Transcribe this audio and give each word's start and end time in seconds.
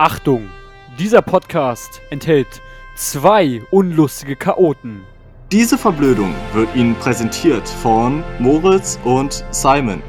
Achtung, 0.00 0.48
dieser 0.96 1.22
Podcast 1.22 2.00
enthält 2.10 2.62
zwei 2.94 3.60
unlustige 3.72 4.36
Chaoten. 4.36 5.04
Diese 5.50 5.76
Verblödung 5.76 6.36
wird 6.52 6.72
Ihnen 6.76 6.94
präsentiert 6.94 7.68
von 7.68 8.22
Moritz 8.38 8.96
und 9.02 9.44
Simon. 9.50 10.00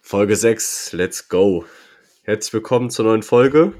Folge 0.00 0.34
6, 0.34 0.94
let's 0.94 1.28
go. 1.28 1.66
Herzlich 2.22 2.54
willkommen 2.54 2.88
zur 2.88 3.04
neuen 3.04 3.22
Folge. 3.22 3.74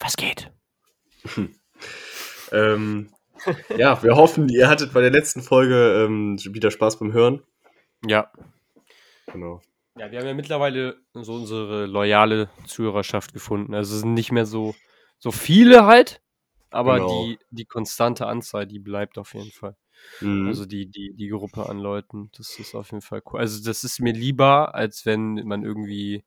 Was 0.00 0.16
geht? 0.16 0.50
Ähm, 2.52 3.10
ja, 3.76 4.00
wir 4.04 4.14
hoffen, 4.14 4.48
ihr 4.48 4.68
hattet 4.68 4.92
bei 4.92 5.00
der 5.00 5.10
letzten 5.10 5.42
Folge 5.42 6.04
ähm, 6.04 6.38
wieder 6.38 6.70
Spaß 6.70 7.00
beim 7.00 7.12
Hören. 7.12 7.42
Ja. 8.06 8.30
Genau. 9.36 9.60
Ja, 9.98 10.10
wir 10.10 10.18
haben 10.18 10.26
ja 10.26 10.34
mittlerweile 10.34 10.96
so 11.12 11.34
unsere 11.34 11.86
loyale 11.86 12.48
Zuhörerschaft 12.66 13.32
gefunden. 13.32 13.74
Also 13.74 13.94
es 13.94 14.00
sind 14.00 14.14
nicht 14.14 14.32
mehr 14.32 14.46
so, 14.46 14.74
so 15.18 15.30
viele 15.30 15.84
halt, 15.84 16.22
aber 16.70 17.00
Genau. 17.00 17.08
die, 17.24 17.38
die 17.50 17.64
konstante 17.66 18.26
Anzahl, 18.26 18.66
die 18.66 18.78
bleibt 18.78 19.18
auf 19.18 19.34
jeden 19.34 19.50
Fall. 19.50 19.76
Mhm. 20.20 20.48
Also 20.48 20.64
die, 20.66 20.90
die, 20.90 21.14
die 21.14 21.28
Gruppe 21.28 21.68
an 21.68 21.78
Leuten, 21.78 22.30
das 22.36 22.58
ist 22.58 22.74
auf 22.74 22.90
jeden 22.92 23.02
Fall 23.02 23.22
cool. 23.26 23.40
Also 23.40 23.62
das 23.64 23.84
ist 23.84 24.00
mir 24.00 24.12
lieber, 24.12 24.74
als 24.74 25.06
wenn 25.06 25.34
man 25.46 25.62
irgendwie 25.62 26.24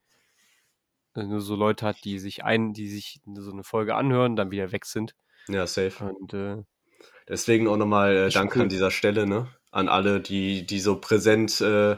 äh, 1.15 1.23
nur 1.23 1.41
so 1.41 1.55
Leute 1.55 1.85
hat, 1.85 2.03
die 2.03 2.19
sich 2.19 2.43
ein, 2.43 2.73
die 2.73 2.89
sich 2.89 3.21
so 3.35 3.51
eine 3.51 3.63
Folge 3.63 3.95
anhören, 3.95 4.35
dann 4.35 4.51
wieder 4.51 4.71
weg 4.71 4.85
sind. 4.85 5.15
ja, 5.47 5.65
safe. 5.67 6.03
Und 6.05 6.33
äh, 6.33 6.63
Deswegen 7.27 7.67
auch 7.67 7.77
nochmal 7.77 8.15
äh, 8.15 8.29
Danke 8.29 8.57
cool. 8.57 8.63
an 8.63 8.69
dieser 8.69 8.91
Stelle, 8.91 9.27
ne? 9.27 9.47
An 9.71 9.87
alle, 9.87 10.19
die, 10.19 10.65
die 10.65 10.79
so 10.79 10.99
präsent 10.99 11.61
äh, 11.61 11.97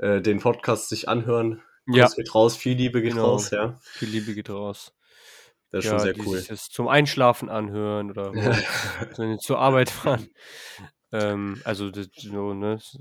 äh, 0.00 0.20
den 0.20 0.40
Podcast 0.40 0.88
sich 0.88 1.08
anhören. 1.08 1.62
ja, 1.86 2.04
Kuss 2.04 2.16
geht 2.16 2.34
raus, 2.34 2.56
viel 2.56 2.76
Liebe 2.76 3.00
geht 3.02 3.12
Genau. 3.12 3.26
raus, 3.32 3.50
ja. 3.50 3.78
viel 3.82 4.08
Liebe 4.08 4.34
geht 4.34 4.50
raus. 4.50 4.94
Das 5.70 5.84
ist 5.84 5.90
ja, 5.90 5.98
schon 5.98 6.00
sehr 6.00 6.12
die 6.14 6.22
cool. 6.26 6.38
sich 6.38 6.48
das 6.48 6.68
zum 6.68 6.88
Einschlafen 6.88 7.48
anhören 7.48 8.10
oder 8.10 8.32
wenn 9.16 9.32
sie 9.32 9.38
zur 9.38 9.58
Arbeit 9.60 9.88
fahren. 9.90 10.28
Ähm, 11.12 11.60
also 11.64 11.90
das, 11.90 12.08
so, 12.14 12.54
ne, 12.54 12.74
s- 12.74 12.98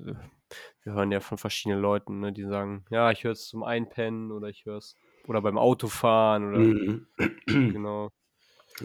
wir 0.84 0.94
hören 0.94 1.12
ja 1.12 1.20
von 1.20 1.38
verschiedenen 1.38 1.82
Leuten, 1.82 2.20
ne, 2.20 2.32
die 2.32 2.44
sagen, 2.46 2.86
ja, 2.90 3.12
ich 3.12 3.24
höre 3.24 3.32
es 3.34 3.48
zum 3.48 3.64
Einpennen 3.64 4.32
oder 4.32 4.48
ich 4.50 4.66
höre 4.66 4.78
es 4.78 4.96
oder 5.28 5.42
beim 5.42 5.58
Autofahren 5.58 6.50
oder 6.50 6.60
Mhm. 6.60 7.08
genau. 7.74 8.12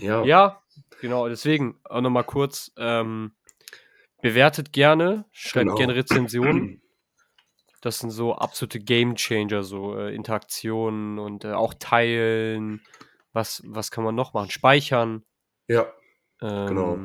Ja. 0.00 0.24
Ja, 0.24 0.62
genau, 1.00 1.28
deswegen 1.28 1.78
auch 1.84 2.00
nochmal 2.00 2.24
kurz, 2.24 2.72
ähm, 2.76 3.34
bewertet 4.22 4.72
gerne, 4.72 5.24
schreibt 5.32 5.64
Genau. 5.66 5.74
gerne 5.76 5.94
Rezensionen. 5.94 6.80
Das 7.84 7.98
sind 7.98 8.10
so 8.10 8.34
absolute 8.34 8.80
Game 8.80 9.14
Changer, 9.14 9.62
so 9.62 9.94
äh, 9.98 10.14
Interaktionen 10.14 11.18
und 11.18 11.44
äh, 11.44 11.52
auch 11.52 11.74
teilen. 11.74 12.80
Was, 13.34 13.62
was 13.66 13.90
kann 13.90 14.04
man 14.04 14.14
noch 14.14 14.32
machen? 14.32 14.50
Speichern. 14.50 15.22
ja. 15.68 15.86
Ähm, 16.40 16.66
Genau. 16.66 16.98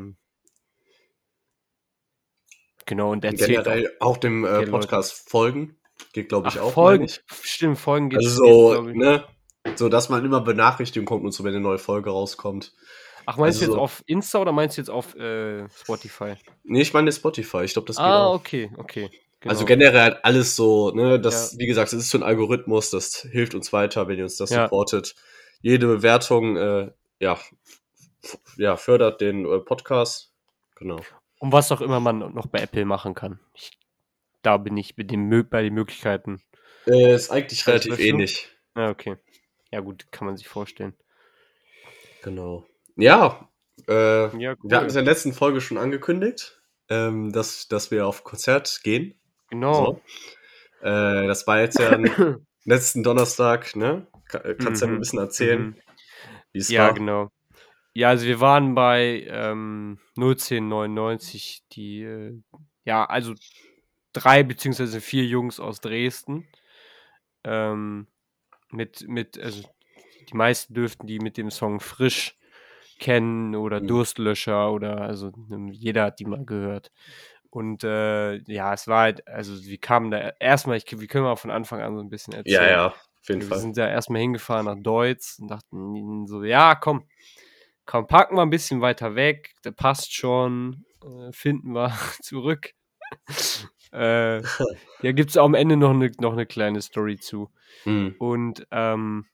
Genau, 2.86 3.12
und 3.12 3.24
erzählt 3.24 3.64
Generell 3.66 3.96
auch 4.00 4.18
dem 4.18 4.44
äh, 4.44 4.48
Okay, 4.48 4.56
Leute. 4.60 4.72
Podcast 4.72 5.30
folgen. 5.30 5.78
Geht, 6.14 6.30
glaube 6.30 6.48
auch. 6.48 6.54
ich, 6.54 6.60
Ach, 6.60 6.64
auch. 6.66 6.72
Folgen. 6.72 7.06
meine 7.06 7.12
ich. 7.12 7.22
Stimmt, 7.44 7.78
Folgen 7.78 8.10
geht 8.10 8.20
Also 8.20 8.42
geht, 8.44 8.52
so, 8.54 8.88
ich. 8.90 8.96
ne? 8.96 9.26
So, 9.76 9.90
dass 9.90 10.10
man 10.10 10.24
immer 10.26 10.42
Benachrichtigung 10.42 11.06
kommt 11.06 11.24
und 11.26 11.32
so, 11.32 11.44
wenn 11.44 11.52
eine 11.54 11.60
neue 11.62 11.78
Folge 11.78 12.10
rauskommt. 12.10 12.74
Ach, 13.26 13.38
meinst 13.38 13.58
also 13.62 13.66
du 13.66 13.72
jetzt 13.72 13.76
so- 13.76 13.82
auf 13.82 14.04
Insta 14.08 14.40
oder 14.40 14.52
meinst 14.54 14.78
du 14.78 14.82
jetzt 14.82 14.90
auf 14.90 15.14
äh, 15.16 15.68
Spotify? 15.70 16.36
Nee, 16.64 16.82
ich 16.82 16.94
meine 16.94 17.12
Spotify. 17.12 17.64
Ich 17.64 17.74
glaube, 17.74 17.86
das 17.88 17.98
geht 17.98 18.06
ah, 18.06 18.26
auch. 18.28 18.36
okay, 18.36 18.72
okay. 18.78 19.10
Genau. 19.42 19.54
Also 19.54 19.66
generell 19.66 20.16
alles 20.24 20.56
so, 20.56 20.92
ne, 20.92 21.20
das, 21.20 21.54
Ja. 21.54 21.60
wie 21.60 21.66
gesagt, 21.68 21.94
es 21.94 22.00
ist 22.00 22.10
so 22.10 22.18
ein 22.18 22.24
Algorithmus, 22.24 22.90
das 22.90 23.22
hilft 23.22 23.56
uns 23.56 23.72
weiter, 23.72 24.08
wenn 24.08 24.18
ihr 24.18 24.26
uns 24.26 24.36
das 24.38 24.50
Ja. 24.50 24.64
supportet. 24.66 25.16
Jede 25.62 25.88
Bewertung, 25.88 26.58
äh, 26.58 26.92
ja, 27.20 27.40
ja, 28.58 28.76
fördert 28.76 29.22
den 29.22 29.46
äh, 29.46 29.60
Podcast. 29.60 30.34
Genau. 30.76 31.00
Und 31.40 31.54
was 31.54 31.72
auch 31.72 31.80
immer 31.82 32.00
man 32.02 32.20
noch 32.34 32.48
bei 32.48 32.60
Apple 32.60 32.84
machen 32.86 33.14
kann. 33.16 33.40
Ich, 33.54 33.72
da 34.42 34.58
bin 34.58 34.76
ich 34.76 34.98
mit 34.98 35.10
dem, 35.12 35.30
bei 35.50 35.62
den 35.64 35.74
Möglichkeiten. 35.74 36.42
Äh, 36.86 37.16
ist 37.16 37.30
eigentlich 37.32 37.66
relativ 37.66 37.96
du? 37.96 38.02
ähnlich. 38.04 38.50
Ja, 38.76 38.90
okay. 38.90 39.16
Ja, 39.72 39.80
gut, 39.82 40.12
kann 40.12 40.26
man 40.26 40.36
sich 40.36 40.48
vorstellen. 40.48 40.96
Genau. 42.24 42.66
Ja, 42.96 43.50
äh, 43.88 44.38
Ja, 44.38 44.56
wir 44.62 44.78
hatten 44.78 44.88
es 44.88 44.96
in 44.96 45.06
der 45.06 45.14
letzten 45.14 45.34
Folge 45.34 45.62
schon 45.62 45.78
angekündigt, 45.78 46.62
ähm, 46.90 47.32
dass, 47.32 47.68
dass 47.68 47.92
wir 47.92 48.06
auf 48.08 48.24
Konzert 48.24 48.82
gehen. 48.84 49.19
Genau. 49.50 49.86
So. 49.86 50.02
Äh, 50.82 51.28
das 51.28 51.46
war 51.48 51.60
jetzt 51.60 51.80
ja 51.80 51.94
am 51.96 52.06
letzten 52.66 53.04
Donnerstag, 53.04 53.76
ne? 53.76 54.08
Äh, 54.34 54.56
Kannst 54.56 54.82
du 54.82 54.86
ja 54.86 54.92
Mhm, 54.92 54.96
ein 54.96 55.00
bisschen 55.00 55.20
erzählen, 55.20 55.70
Mhm. 55.70 55.76
wie 56.54 56.60
es 56.60 56.70
Ja, 56.72 56.88
war? 56.88 56.96
genau. 56.96 57.30
Ja, 57.94 58.10
also 58.10 58.26
wir 58.26 58.40
waren 58.40 58.76
bei 58.76 59.26
ähm, 59.30 60.00
01099, 60.16 61.64
die, 61.74 62.04
äh, 62.04 62.40
ja, 62.86 63.06
also 63.06 63.34
drei 64.14 64.44
beziehungsweise 64.44 65.02
vier 65.02 65.26
Jungs 65.26 65.60
aus 65.60 65.82
Dresden. 65.82 66.48
Ähm, 67.44 68.08
mit, 68.72 69.08
mit, 69.08 69.40
also 69.40 69.64
die 70.30 70.36
meisten 70.38 70.74
dürften 70.74 71.08
die 71.08 71.20
mit 71.20 71.38
dem 71.38 71.52
Song 71.52 71.80
Frisch 71.80 72.38
kennen 73.00 73.56
oder 73.56 73.82
Mhm. 73.82 73.88
Durstlöscher 73.88 74.72
oder 74.72 75.02
also 75.02 75.32
ähm, 75.52 75.70
jeder 75.72 76.06
hat 76.06 76.20
die 76.20 76.26
mal 76.26 76.46
gehört. 76.46 76.92
Und 77.50 77.84
äh, 77.84 78.38
ja, 78.52 78.74
es 78.74 78.88
war 78.88 79.02
halt, 79.02 79.28
also 79.28 79.64
wir 79.64 79.78
kamen 79.80 80.12
da 80.12 80.34
erstmal, 80.40 80.78
ich, 80.78 80.86
wir 80.88 81.08
können 81.08 81.24
mal 81.24 81.36
von 81.36 81.52
Anfang 81.52 81.82
an 81.82 81.96
so 81.96 82.02
ein 82.02 82.10
bisschen 82.10 82.34
erzählen. 82.34 82.64
Ja, 82.64 82.70
ja, 82.70 82.88
auf 82.88 83.28
jeden 83.28 83.42
Wir 83.42 83.48
Fall. 83.48 83.60
sind 83.60 83.78
ja 83.78 83.88
erstmal 83.88 84.22
hingefahren 84.22 84.66
nach 84.66 84.78
Deutz 84.78 85.40
und 85.40 85.50
dachten 85.50 86.28
so, 86.28 86.44
ja, 86.44 86.76
komm, 86.76 87.08
komm, 87.86 88.06
packen 88.06 88.36
wir 88.36 88.44
ein 88.44 88.52
bisschen 88.52 88.82
weiter 88.82 89.16
weg, 89.16 89.56
der 89.66 89.72
passt 89.72 90.14
schon, 90.14 90.86
äh, 91.04 91.32
finden 91.32 91.74
wir 91.74 91.92
zurück. 92.22 92.74
äh, 93.92 94.42
ja, 95.02 95.12
gibt 95.12 95.32
es 95.32 95.38
am 95.38 95.56
Ende 95.56 95.76
noch 95.76 95.92
eine 95.92 96.12
noch 96.20 96.34
eine 96.34 96.46
kleine 96.46 96.82
Story 96.82 97.18
zu. 97.18 97.50
Mhm. 97.86 98.16
Und 98.20 98.68
ähm, 98.72 99.26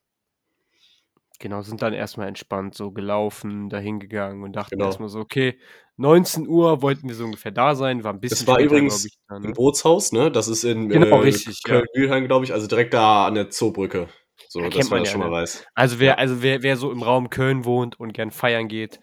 genau, 1.40 1.62
sind 1.62 1.82
dann 1.82 1.94
erstmal 1.94 2.28
entspannt 2.28 2.76
so 2.76 2.92
gelaufen, 2.92 3.70
dahin 3.70 4.00
gegangen 4.00 4.44
und 4.44 4.54
dachten 4.54 4.76
Genau. 4.76 4.86
erstmal 4.88 5.10
so, 5.10 5.20
okay, 5.20 5.58
19 5.98 6.48
Uhr 6.48 6.82
wollten 6.82 7.08
wir 7.08 7.16
so 7.16 7.26
ungefähr 7.26 7.52
da 7.52 7.76
sein, 7.76 8.04
war 8.04 8.14
ein 8.14 8.20
bisschen 8.20 8.46
Das 8.46 8.48
war 8.48 8.56
später, 8.60 8.72
übrigens 8.76 9.06
ich, 9.06 9.18
da, 9.28 9.40
ne? 9.40 9.54
Bootshaus, 9.54 10.12
ne? 10.12 10.32
Das 10.32 10.48
ist 10.48 10.64
in 10.64 10.90
Genau, 10.90 11.18
äh, 11.18 11.20
richtig, 11.22 11.62
ja. 11.66 11.76
Köln-Bühlheim, 11.76 12.28
glaube 12.28 12.46
ich, 12.46 12.54
also 12.54 12.68
direkt 12.68 12.94
da 12.94 13.26
an 13.28 13.36
der 13.36 13.50
Zoobrücke. 13.50 14.08
So, 14.50 14.60
Ja, 14.62 14.70
dass 14.70 14.90
man 14.90 14.92
man 14.92 15.00
das 15.00 15.08
ja, 15.08 15.12
schon 15.14 15.22
mal 15.22 15.28
ne? 15.28 15.34
weiß. 15.34 15.66
Also 15.76 16.00
wer, 16.00 16.12
Ja. 16.12 16.16
also 16.18 16.42
wer, 16.42 16.64
wer 16.64 16.78
so 16.78 16.92
im 16.92 17.02
Raum 17.04 17.30
Köln 17.30 17.66
wohnt 17.66 18.00
und 18.00 18.14
gern 18.14 18.32
feiern 18.32 18.68
geht, 18.68 19.00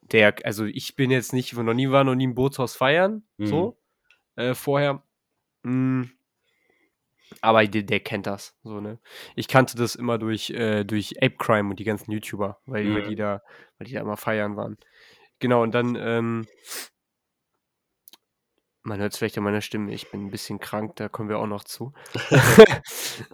der, 0.00 0.34
also 0.44 0.64
ich 0.64 0.96
bin 0.96 1.10
jetzt 1.10 1.32
nicht, 1.32 1.54
noch 1.54 1.74
nie 1.74 1.90
war 1.90 2.04
noch 2.04 2.14
nie 2.14 2.24
im 2.24 2.34
Bootshaus 2.34 2.74
feiern, 2.76 3.24
Mhm. 3.38 3.46
so, 3.46 3.76
äh, 4.36 4.54
vorher. 4.54 5.02
Mm, 5.64 6.04
aber 7.40 7.66
der, 7.66 7.82
der 7.82 8.00
kennt 8.00 8.26
das, 8.26 8.54
so, 8.62 8.80
ne. 8.80 8.98
Ich 9.36 9.48
kannte 9.48 9.76
das 9.76 9.94
immer 9.94 10.18
durch, 10.18 10.50
äh, 10.50 10.84
durch 10.84 11.22
Ape 11.22 11.36
Crime 11.38 11.70
und 11.70 11.78
die 11.78 11.84
ganzen 11.84 12.10
YouTuber, 12.12 12.60
weil, 12.66 12.84
Mhm. 12.84 13.04
die 13.04 13.14
da, 13.16 13.40
weil 13.78 13.86
die 13.86 13.94
da 13.94 14.00
immer 14.00 14.16
feiern 14.16 14.56
waren. 14.56 14.76
Genau, 15.38 15.62
und 15.62 15.74
dann, 15.74 15.96
ähm, 15.96 16.46
man 18.84 19.00
hört 19.00 19.12
es 19.12 19.18
vielleicht 19.18 19.38
an 19.38 19.44
meiner 19.44 19.60
Stimme, 19.60 19.92
ich 19.92 20.10
bin 20.10 20.26
ein 20.26 20.30
bisschen 20.30 20.58
krank, 20.60 20.96
da 20.96 21.08
kommen 21.08 21.28
wir 21.28 21.38
auch 21.38 21.46
noch 21.46 21.64
zu. 21.64 21.92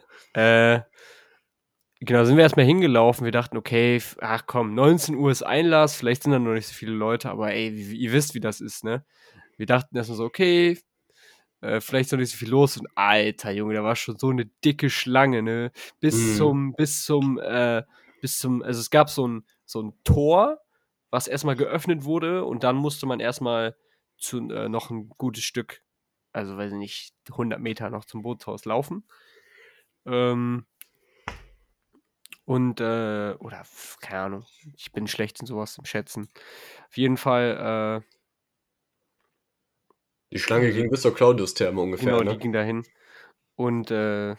äh, 0.34 0.80
Genau, 2.00 2.24
sind 2.24 2.36
wir 2.36 2.44
erstmal 2.44 2.64
hingelaufen. 2.64 3.24
Wir 3.24 3.32
dachten, 3.32 3.56
okay, 3.56 4.00
ach 4.20 4.44
komm, 4.46 4.74
19 4.74 5.16
Uhr 5.16 5.32
ist 5.32 5.42
Einlass, 5.42 5.96
vielleicht 5.96 6.22
sind 6.22 6.32
da 6.32 6.38
noch 6.38 6.52
nicht 6.52 6.68
so 6.68 6.74
viele 6.74 6.92
Leute, 6.92 7.28
aber 7.28 7.52
ey, 7.52 7.70
ihr 7.70 8.12
wisst, 8.12 8.34
wie 8.34 8.40
das 8.40 8.60
ist, 8.60 8.84
ne? 8.84 9.04
Wir 9.56 9.66
dachten 9.66 9.96
erstmal 9.96 10.16
so, 10.16 10.24
okay, 10.24 10.78
äh, 11.60 11.80
vielleicht 11.80 12.12
noch 12.12 12.18
nicht 12.18 12.30
so 12.30 12.36
viel 12.36 12.50
los 12.50 12.76
und 12.76 12.88
alter 12.94 13.50
Junge, 13.50 13.74
da 13.74 13.82
war 13.84 13.96
schon 13.96 14.18
so 14.18 14.28
eine 14.30 14.46
dicke 14.46 14.90
Schlange, 14.90 15.42
ne? 15.42 15.72
Bis 16.00 16.14
Mhm. 16.14 16.36
zum, 16.36 16.72
bis 16.74 17.04
zum, 17.04 17.38
äh, 17.38 17.82
bis 18.20 18.38
zum, 18.38 18.62
also 18.62 18.80
es 18.80 18.90
gab 18.90 19.10
so 19.10 19.26
ein, 19.26 19.44
so 19.64 19.82
ein 19.82 19.92
Tor, 20.04 20.60
was 21.10 21.26
erstmal 21.28 21.56
geöffnet 21.56 22.04
wurde 22.04 22.44
und 22.44 22.64
dann 22.64 22.76
musste 22.76 23.06
man 23.06 23.20
erstmal 23.20 23.76
zu, 24.18 24.38
äh, 24.50 24.68
noch 24.68 24.90
ein 24.90 25.08
gutes 25.10 25.44
Stück, 25.44 25.82
also 26.32 26.56
weiß 26.56 26.72
ich 26.72 26.78
nicht, 26.78 27.14
100 27.30 27.60
Meter 27.60 27.90
noch 27.90 28.04
zum 28.04 28.22
Bootshaus 28.22 28.64
laufen. 28.64 29.04
Ähm, 30.06 30.66
und, 32.44 32.80
äh, 32.80 33.34
oder, 33.38 33.62
keine 34.00 34.20
Ahnung, 34.20 34.46
ich 34.76 34.90
bin 34.92 35.06
schlecht 35.06 35.40
in 35.40 35.46
sowas 35.46 35.76
im 35.78 35.84
Schätzen. 35.84 36.28
Auf 36.88 36.96
jeden 36.96 37.16
Fall, 37.18 38.02
äh, 38.04 38.17
Die 40.32 40.38
Schlange 40.38 40.72
ging 40.72 40.88
bis 40.88 41.02
zur 41.02 41.14
Claudius-Therme 41.14 41.82
ungefähr, 41.82 42.14
genau, 42.14 42.24
die 42.24 42.36
ne? 42.36 42.38
ging 42.38 42.52
dahin. 42.52 42.84
Und, 43.56 43.90
äh, 43.90 44.36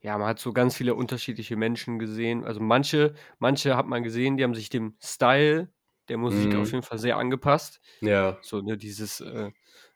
ja, 0.00 0.18
man 0.18 0.28
hat 0.28 0.40
so 0.40 0.52
ganz 0.52 0.76
viele 0.76 0.94
unterschiedliche 0.94 1.56
Menschen 1.56 1.98
gesehen. 1.98 2.44
Also 2.44 2.60
manche, 2.60 3.14
manche 3.38 3.76
hat 3.76 3.86
man 3.86 4.02
gesehen, 4.04 4.36
die 4.36 4.44
haben 4.44 4.54
sich 4.54 4.70
dem 4.70 4.96
Style 5.02 5.72
der 6.08 6.18
Musik 6.18 6.54
Mhm. 6.54 6.62
auf 6.62 6.72
jeden 6.72 6.84
Fall 6.84 6.98
sehr 6.98 7.16
angepasst. 7.18 7.80
Ja. 8.00 8.38
So, 8.42 8.60
ne, 8.62 8.76
dieses, 8.78 9.20
äh, 9.20 9.50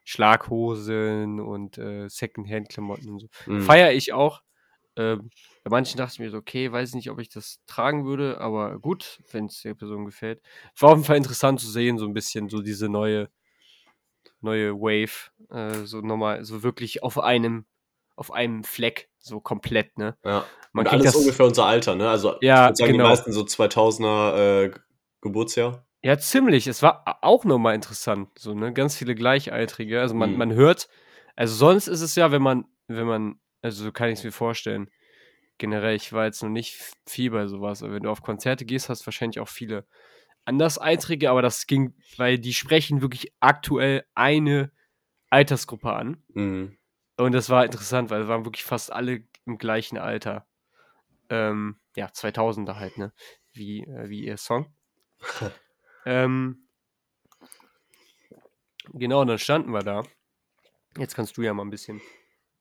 Schlaghosen 0.05 1.39
und 1.41 1.77
äh, 1.77 2.09
Secondhand-Klamotten 2.09 3.09
und 3.09 3.19
so. 3.21 3.27
Mhm. 3.45 3.59
Feiere 3.59 3.93
ich 3.93 4.13
auch. 4.13 4.41
Ähm, 4.95 5.29
bei 5.63 5.71
manchen 5.71 5.97
dachte 5.97 6.13
ich 6.13 6.19
mir 6.19 6.29
so, 6.31 6.37
okay, 6.37 6.71
weiß 6.71 6.93
nicht, 6.95 7.09
ob 7.09 7.19
ich 7.19 7.29
das 7.29 7.59
tragen 7.65 8.05
würde, 8.05 8.39
aber 8.41 8.79
gut, 8.79 9.21
wenn 9.31 9.45
es 9.47 9.61
der 9.61 9.73
Person 9.75 10.05
gefällt. 10.05 10.41
War 10.79 10.89
auf 10.91 10.95
jeden 10.97 11.05
Fall 11.05 11.17
interessant 11.17 11.59
zu 11.61 11.69
sehen, 11.69 11.97
so 11.97 12.05
ein 12.05 12.13
bisschen, 12.13 12.49
so 12.49 12.61
diese 12.61 12.89
neue, 12.89 13.29
neue 14.43 14.73
Wave, 14.79 15.31
äh, 15.49 15.85
so 15.85 16.01
nochmal, 16.01 16.43
so 16.45 16.63
wirklich 16.63 17.03
auf 17.03 17.19
einem, 17.19 17.65
auf 18.15 18.31
einem 18.31 18.63
Fleck, 18.63 19.09
so 19.19 19.39
komplett, 19.39 19.97
ne? 19.97 20.17
Ja. 20.23 20.45
Man 20.73 20.85
und 20.85 20.91
alles 20.91 21.05
das- 21.05 21.15
ungefähr 21.15 21.45
unser 21.45 21.65
Alter, 21.65 21.95
ne? 21.95 22.09
Also 22.09 22.35
Ja, 22.41 22.63
ich 22.65 22.69
würde 22.69 22.75
sagen, 22.75 22.91
genau. 22.93 23.03
die 23.05 23.09
meisten 23.09 23.31
so 23.31 23.43
2000er 23.43 24.63
äh, 24.65 24.71
Geburtsjahr. 25.21 25.85
Ja, 26.03 26.17
ziemlich. 26.17 26.67
Es 26.67 26.81
war 26.83 27.03
auch 27.21 27.45
nochmal 27.45 27.75
interessant, 27.75 28.29
so, 28.37 28.53
ne? 28.53 28.73
Ganz 28.73 28.97
viele 28.97 29.15
Gleichaltrige. 29.15 30.01
Also 30.01 30.15
man, 30.15 30.31
Mhm. 30.33 30.37
man 30.37 30.53
hört, 30.53 30.89
also 31.35 31.55
sonst 31.55 31.87
ist 31.87 32.01
es 32.01 32.15
ja, 32.15 32.31
wenn 32.31 32.41
man, 32.41 32.65
wenn 32.87 33.05
man, 33.07 33.39
also 33.61 33.83
so 33.85 33.91
kann 33.91 34.09
ich 34.09 34.19
es 34.19 34.23
mir 34.25 34.31
vorstellen, 34.31 34.89
generell, 35.59 35.95
ich 35.95 36.11
war 36.11 36.25
jetzt 36.25 36.43
noch 36.43 36.49
nicht 36.49 36.75
viel 37.07 37.31
bei 37.31 37.47
sowas, 37.47 37.83
aber 37.83 37.93
wenn 37.93 38.03
du 38.03 38.09
auf 38.09 38.21
Konzerte 38.21 38.65
gehst, 38.65 38.89
hast 38.89 39.03
du 39.03 39.05
wahrscheinlich 39.05 39.39
auch 39.39 39.47
viele 39.47 39.85
Anderseitrige, 40.45 41.29
aber 41.29 41.41
das 41.41 41.67
ging, 41.67 41.93
weil 42.17 42.37
die 42.37 42.53
sprechen 42.53 43.01
wirklich 43.01 43.33
aktuell 43.39 44.05
eine 44.13 44.71
Altersgruppe 45.29 45.93
an. 45.93 46.23
Mhm. 46.33 46.77
Und 47.17 47.31
das 47.31 47.49
war 47.49 47.65
interessant, 47.65 48.09
weil 48.09 48.23
es 48.23 48.27
waren 48.27 48.45
wirklich 48.45 48.63
fast 48.63 48.91
alle 48.91 49.23
im 49.45 49.57
gleichen 49.57 49.97
Alter. 49.97 50.47
Ähm, 51.29 51.79
ja, 51.95 52.07
2000er 52.07 52.75
halt, 52.75 52.97
ne? 52.97 53.13
Wie, 53.53 53.83
äh, 53.83 54.09
wie 54.09 54.25
ihr 54.25 54.37
Song. 54.37 54.73
ähm, 56.05 56.67
genau, 58.93 59.23
dann 59.25 59.39
standen 59.39 59.71
wir 59.71 59.83
da. 59.83 60.03
Jetzt 60.97 61.15
kannst 61.15 61.37
du 61.37 61.41
ja 61.41 61.53
mal 61.53 61.63
ein 61.63 61.69
bisschen, 61.69 62.01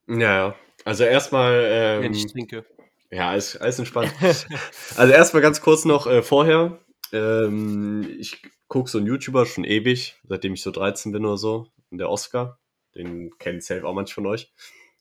Ja, 0.07 0.17
ja. 0.17 0.55
Also 0.85 1.05
erstmal, 1.05 1.63
wenn 2.01 2.05
ähm, 2.05 2.13
ich 2.13 2.27
trinke. 2.27 2.65
ja, 3.11 3.31
alles, 3.31 3.57
alles 3.57 3.79
entspannt. 3.79 4.13
also 4.23 5.13
erstmal 5.13 5.43
ganz 5.43 5.61
kurz 5.61 5.85
noch 5.85 6.07
äh, 6.07 6.23
vorher. 6.23 6.79
Ähm, 7.13 8.17
ich 8.19 8.43
gucke 8.69 8.91
so 8.91 8.99
einen 8.99 9.07
YouTuber 9.07 9.47
schon 9.47 9.65
ewig, 9.65 10.17
seitdem 10.27 10.55
ich 10.55 10.63
so 10.63 10.71
13 10.71 11.13
bin 11.13 11.25
oder 11.25 11.37
so. 11.37 11.69
Und 11.91 11.99
der 11.99 12.11
Oscar, 12.11 12.59
den 12.95 13.37
kennt 13.39 13.63
safe 13.63 13.87
auch 13.87 13.95
manche 13.95 14.15
von 14.15 14.27
euch. 14.27 14.53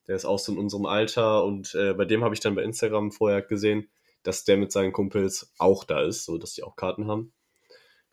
Der 0.07 0.15
ist 0.15 0.25
auch 0.25 0.39
so 0.39 0.51
in 0.51 0.57
unserem 0.57 0.85
Alter 0.85 1.43
und 1.45 1.73
äh, 1.75 1.93
bei 1.93 2.05
dem 2.05 2.23
habe 2.23 2.33
ich 2.33 2.41
dann 2.41 2.55
bei 2.55 2.63
Instagram 2.63 3.11
vorher 3.11 3.41
gesehen, 3.41 3.89
dass 4.23 4.43
der 4.43 4.57
mit 4.57 4.71
seinen 4.71 4.91
Kumpels 4.91 5.53
auch 5.57 5.83
da 5.83 6.01
ist, 6.01 6.25
so 6.25 6.37
dass 6.37 6.53
die 6.53 6.63
auch 6.63 6.75
Karten 6.75 7.07
haben. 7.07 7.33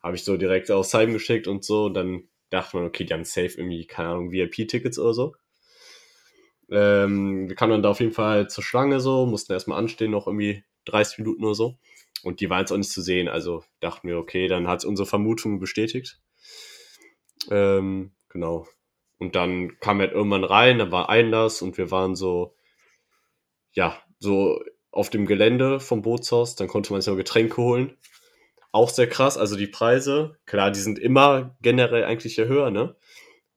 Habe 0.01 0.17
ich 0.17 0.25
so 0.25 0.37
direkt 0.37 0.71
aus 0.71 0.95
Heim 0.95 1.13
geschickt 1.13 1.49
und 1.49 1.65
so. 1.65 1.87
Und 1.87 1.95
dann 1.95 2.29
dachte 2.51 2.77
man, 2.77 2.87
okay, 2.87 3.05
die 3.05 3.13
haben 3.13 3.25
safe 3.25 3.59
irgendwie, 3.59 3.87
keine 3.87 4.11
Ahnung, 4.11 4.33
VIP-Tickets 4.33 4.99
oder 4.99 5.15
so. 5.15 5.35
Ähm, 6.71 7.49
wir 7.49 7.57
kamen 7.57 7.73
dann 7.73 7.83
da 7.83 7.91
auf 7.91 8.01
jeden 8.01 8.13
Fall 8.13 8.49
zur 8.49 8.63
Schlange 8.63 9.01
so, 9.01 9.27
mussten 9.27 9.53
erstmal 9.53 9.79
anstehen, 9.79 10.11
noch 10.11 10.27
irgendwie 10.27 10.65
30 10.85 11.19
Minuten 11.19 11.45
oder 11.45 11.55
so. 11.55 11.79
Und 12.23 12.41
die 12.41 12.51
waren 12.51 12.61
jetzt 12.61 12.73
auch 12.73 12.77
nicht 12.77 12.91
zu 12.91 13.03
sehen. 13.03 13.29
Also 13.29 13.65
dachten 13.81 14.09
wir, 14.09 14.19
okay, 14.19 14.49
dann 14.49 14.69
hat 14.69 14.85
unsere 14.85 15.07
Vermutung 15.07 15.61
bestätigt. 15.61 16.21
Ähm, 17.51 18.13
genau. 18.29 18.67
Und 19.19 19.35
dann 19.35 19.79
kam 19.81 20.01
er 20.01 20.07
halt 20.07 20.15
irgendwann 20.15 20.45
rein, 20.45 20.79
da 20.79 20.93
war 20.93 21.09
Einlass 21.09 21.63
und 21.63 21.77
wir 21.77 21.91
waren 21.91 22.15
so, 22.15 22.55
ja, 23.73 24.01
so 24.19 24.61
auf 24.91 25.11
dem 25.11 25.27
Gelände 25.27 25.81
vom 25.81 26.03
Bootshaus. 26.03 26.57
Dann 26.57 26.69
konnte 26.69 26.93
man 26.93 27.01
sich 27.01 27.11
noch 27.11 27.17
Getränke 27.17 27.57
holen. 27.57 27.97
Auch 28.71 28.91
sehr 28.91 29.09
krass. 29.09 29.39
Also 29.39 29.57
die 29.57 29.67
Preise, 29.67 30.37
klar, 30.47 30.71
die 30.71 30.81
sind 30.81 30.99
immer 30.99 31.57
generell 31.63 32.05
eigentlich 32.05 32.37
ja 32.37 32.45
höher, 32.45 32.71
ne? 32.71 32.97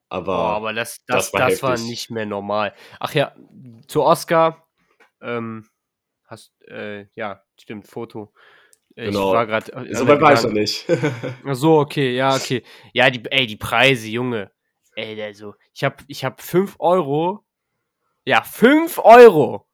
Aber, 0.10 0.36
Boah, 0.36 0.56
aber 0.56 0.74
das, 0.74 0.98
das, 1.06 1.32
das 1.32 1.32
das, 1.32 1.34
war 1.34 1.70
war, 1.70 1.72
heftig. 1.78 1.90
nicht 1.90 2.12
mehr 2.12 2.26
normal. 2.26 2.74
Ach 3.00 3.14
ja, 3.14 3.34
zu 3.88 4.04
Oscar, 4.04 4.68
ähm, 5.22 5.70
hast, 6.26 6.54
äh, 6.68 7.06
ja, 7.14 7.44
stimmt, 7.62 7.88
Foto. 7.88 8.34
Genau. 8.96 9.30
Ich 9.30 9.36
war 9.36 9.48
gerade. 9.48 9.72
äh, 9.72 9.96
so 9.96 10.08
weit 10.08 10.20
war 10.22 10.34
ich 10.34 10.44
noch 10.44 10.52
nicht. 10.52 10.86
Ach 11.46 11.56
so, 11.56 11.80
okay, 11.80 12.14
ja, 12.16 12.36
okay. 12.36 12.64
Ja, 12.94 13.10
die, 13.10 13.24
ey, 13.32 13.48
die 13.48 13.56
Preise, 13.58 14.08
Junge. 14.10 14.52
Ey, 14.96 15.22
also, 15.22 15.54
ich 15.74 15.84
hab, 15.86 16.04
ich 16.08 16.26
hab 16.26 16.42
5 16.42 16.76
Euro, 16.80 17.46
ja, 18.26 18.44
5 18.44 19.00
Euro 19.00 19.66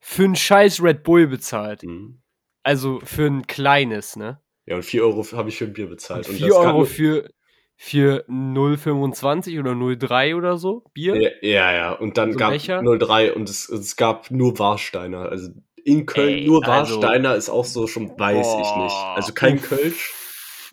für 0.00 0.24
ein 0.24 0.34
scheiß 0.36 0.82
Red 0.82 1.02
Bull 1.02 1.26
bezahlt. 1.26 1.82
Mhm. 1.82 2.22
Also 2.62 3.00
für 3.04 3.26
ein 3.26 3.46
kleines, 3.46 4.16
ne? 4.16 4.40
ja, 4.64 4.76
und 4.76 4.84
4 4.84 5.02
Euro 5.04 5.24
habe 5.32 5.50
ich 5.50 5.58
für 5.58 5.66
ein 5.66 5.72
Bier 5.74 5.88
bezahlt. 5.88 6.26
Und 6.28 6.36
4 6.36 6.48
das 6.48 6.56
kann 6.56 6.66
Euro 6.66 6.76
nur- 6.78 6.86
für, 6.86 7.28
für 7.76 8.24
0,25 8.28 9.60
oder 9.60 9.72
0,3 9.72 10.34
oder 10.34 10.56
so 10.56 10.82
Bier. 10.94 11.14
Ja, 11.20 11.30
ja, 11.42 11.72
ja. 11.72 11.92
Und 11.92 12.16
dann 12.16 12.32
So 12.32 12.38
gab 12.38 12.50
Becher? 12.52 12.82
03 12.82 13.34
und 13.34 13.48
es, 13.50 13.68
es 13.68 13.96
gab 13.96 14.30
nur 14.30 14.58
Warsteiner. 14.58 15.28
Also 15.28 15.50
in 15.86 16.04
Köln 16.04 16.28
Ey, 16.28 16.46
nur 16.46 16.66
also- 16.66 17.00
Warsteiner 17.00 17.36
ist 17.36 17.48
auch 17.48 17.64
so 17.64 17.86
schon, 17.86 18.08
weiß 18.18 18.46
ich 18.46 18.56
nicht. 18.56 18.94
Boah, 18.94 19.14
Also 19.16 19.32
kein 19.32 19.56
uff. 19.58 19.68
Kölsch. 19.68 20.14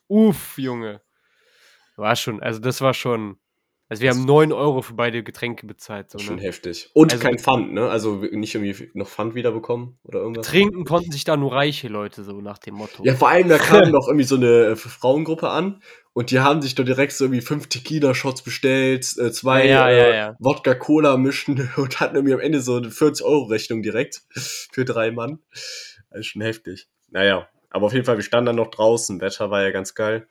Uff, 0.08 0.58
Junge. 0.58 1.02
War 1.96 2.16
schon, 2.16 2.42
also 2.42 2.60
das 2.60 2.82
war 2.82 2.94
schon. 2.96 3.38
Also 3.90 4.02
wir 4.02 4.10
haben 4.10 4.26
9 4.26 4.52
Euro 4.54 4.82
für 4.82 4.94
beide 4.94 5.24
Getränke 5.24 5.68
bezahlt. 5.68 6.10
So, 6.10 6.18
ist 6.18 6.24
schon 6.24 6.38
ne? 6.38 6.44
heftig. 6.44 6.90
Und 6.94 7.12
Also- 7.12 7.24
kein 7.24 7.38
Pfand, 7.38 7.74
ne? 7.74 7.90
Also 7.90 8.16
nicht 8.32 8.56
irgendwie 8.56 8.90
noch 8.94 9.08
Pfand 9.08 9.36
wiederbekommen 9.36 10.00
oder 10.04 10.20
irgendwas. 10.20 10.48
Trinken 10.48 10.86
konnten 10.86 11.12
sich 11.12 11.26
da 11.26 11.36
nur 11.38 11.52
reiche 11.54 11.90
Leute, 11.90 12.24
so 12.24 12.40
nach 12.42 12.58
dem 12.58 12.76
Motto. 12.76 13.04
Ja, 13.04 13.14
vor 13.14 13.30
allem, 13.30 13.50
da 13.50 13.58
kam 13.58 13.82
noch 13.92 14.08
irgendwie 14.08 14.26
so 14.26 14.36
eine 14.36 14.66
äh, 14.66 14.76
Frauengruppe 14.76 15.50
an 15.50 15.82
und 16.14 16.32
die 16.32 16.40
haben 16.40 16.62
sich 16.62 16.76
doch 16.76 16.86
direkt 16.86 17.12
so 17.12 17.26
irgendwie 17.26 17.42
fünf 17.42 17.68
Tequila-Shots 17.68 18.42
bestellt, 18.44 19.16
äh, 19.18 19.32
zwei 19.32 19.68
Ja, 19.68 19.90
äh, 19.90 19.98
ja, 19.98 20.16
ja. 20.16 20.36
Wodka-Cola 20.40 21.18
mischen 21.18 21.70
und 21.78 22.00
hatten 22.00 22.16
irgendwie 22.16 22.34
am 22.34 22.40
Ende 22.40 22.62
so 22.62 22.78
eine 22.78 22.88
40-Euro-Rechnung 22.88 23.84
direkt 23.84 24.22
für 24.72 24.86
drei 24.86 25.12
Mann. 25.12 25.40
Also 26.10 26.24
schon 26.24 26.42
heftig. 26.42 26.88
Naja, 27.10 27.48
aber 27.70 27.88
auf 27.88 27.94
jeden 27.94 28.06
Fall, 28.06 28.16
wir 28.16 28.24
standen 28.24 28.48
dann 28.48 28.56
noch 28.56 28.72
draußen, 28.72 29.20
Wetter 29.20 29.52
war 29.52 29.62
ja 29.62 29.72
ganz 29.72 29.94
geil, 29.94 30.28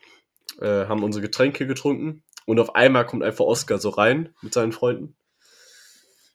äh, 0.61 0.87
haben 0.87 1.05
unsere 1.05 1.23
Getränke 1.23 1.67
getrunken 1.67 2.25
und 2.47 2.61
auf 2.61 2.75
einmal 2.75 3.07
kommt 3.07 3.23
einfach 3.23 3.45
Oscar 3.45 3.79
so 3.79 3.91
rein 3.91 4.35
mit 4.43 4.53
seinen 4.53 4.73
Freunden. 4.73 5.17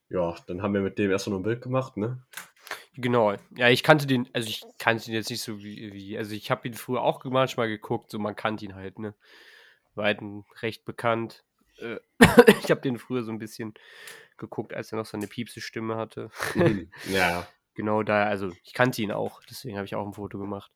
Ja, 0.10 0.36
dann 0.48 0.62
haben 0.62 0.74
wir 0.74 0.82
mit 0.82 0.98
dem 0.98 1.12
erstmal 1.12 1.34
noch 1.34 1.42
ein 1.42 1.50
Bild 1.50 1.62
gemacht, 1.62 1.98
ne? 1.98 2.22
Genau. 2.96 3.36
Ja, 3.56 3.70
ich 3.70 3.84
kannte 3.84 4.08
den, 4.08 4.28
also 4.34 4.50
ich 4.50 4.64
kannte 4.80 5.10
ihn 5.10 5.14
jetzt 5.14 5.30
nicht 5.30 5.42
so 5.44 5.60
wie, 5.60 5.94
wie 5.94 6.18
also 6.18 6.34
ich 6.34 6.50
habe 6.50 6.68
ihn 6.68 6.74
früher 6.74 7.02
auch 7.02 7.24
manchmal 7.26 7.68
geguckt, 7.68 8.10
so 8.10 8.18
man 8.18 8.36
kannte 8.36 8.66
ihn 8.66 8.76
halt, 8.76 9.00
ne? 9.00 9.14
War 9.96 10.06
halt 10.06 10.22
recht 10.62 10.86
bekannt. 10.86 11.44
Äh, 11.80 11.98
ich 12.64 12.72
habe 12.72 12.82
den 12.82 12.98
früher 12.98 13.24
so 13.24 13.32
ein 13.32 13.40
bisschen 13.40 13.74
geguckt, 14.38 14.74
als 14.74 14.92
er 14.92 14.98
noch 14.98 15.06
so 15.06 15.18
eine 15.18 15.28
piepse 15.28 15.62
Stimme 15.62 15.96
hatte. 15.96 16.32
Mhm. 16.56 16.92
ja. 17.12 17.48
Genau 17.76 18.02
da, 18.02 18.24
also 18.24 18.52
ich 18.64 18.74
kannte 18.74 19.04
ihn 19.04 19.12
auch, 19.12 19.42
deswegen 19.48 19.78
habe 19.78 19.86
ich 19.86 19.94
auch 19.94 20.06
ein 20.06 20.14
Foto 20.14 20.40
gemacht. 20.40 20.72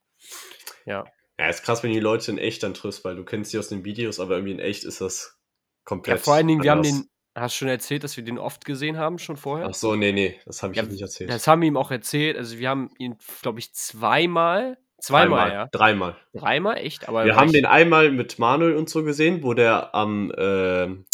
Ja. 0.84 1.04
Ja, 1.42 1.48
ist 1.48 1.64
krass, 1.64 1.82
wenn 1.82 1.90
die 1.90 1.98
Leute 1.98 2.30
in 2.30 2.38
echt 2.38 2.62
dann 2.62 2.72
triffst, 2.72 3.04
weil 3.04 3.16
du 3.16 3.24
kennst 3.24 3.50
sie 3.50 3.58
aus 3.58 3.68
den 3.68 3.84
Videos, 3.84 4.20
aber 4.20 4.36
irgendwie 4.36 4.52
in 4.52 4.60
echt 4.60 4.84
ist 4.84 5.00
das 5.00 5.40
komplett. 5.84 6.18
Ja, 6.18 6.22
vor 6.22 6.34
allen 6.34 6.46
Dingen, 6.46 6.62
wir 6.62 6.70
haben 6.70 6.78
anders. 6.78 6.92
den, 6.92 7.10
hast 7.34 7.56
du 7.56 7.58
schon 7.58 7.68
erzählt, 7.68 8.04
dass 8.04 8.16
wir 8.16 8.22
den 8.22 8.38
oft 8.38 8.64
gesehen 8.64 8.96
haben, 8.96 9.18
schon 9.18 9.36
vorher? 9.36 9.66
Ach 9.68 9.74
so, 9.74 9.96
nee, 9.96 10.12
nee, 10.12 10.38
das 10.46 10.62
habe 10.62 10.72
ich 10.72 10.76
Ja, 10.76 10.84
nicht 10.84 11.02
erzählt. 11.02 11.30
Das 11.30 11.48
haben 11.48 11.62
wir 11.62 11.66
ihm 11.66 11.76
auch 11.76 11.90
erzählt. 11.90 12.36
Also 12.36 12.58
wir 12.58 12.68
haben 12.68 12.90
ihn, 12.96 13.16
glaube 13.42 13.58
ich, 13.58 13.74
zweimal, 13.74 14.78
zweimal, 15.00 15.50
ja. 15.50 15.66
Dreimal. 15.72 16.16
Dreimal, 16.32 16.76
echt? 16.76 17.08
Aber 17.08 17.24
Wir 17.24 17.34
haben 17.34 17.50
den 17.50 17.66
einmal 17.66 18.12
mit 18.12 18.38
Manuel 18.38 18.76
und 18.76 18.88
so 18.88 19.02
gesehen, 19.02 19.42
wo 19.42 19.52
der 19.52 19.96
am, 19.96 20.32
ähm, 20.38 21.06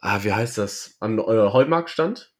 ah, 0.00 0.24
wie 0.24 0.32
heißt 0.34 0.58
das, 0.58 0.98
am 1.00 1.18
äh, 1.18 1.22
Heumarkt 1.22 1.88
stand. 1.88 2.34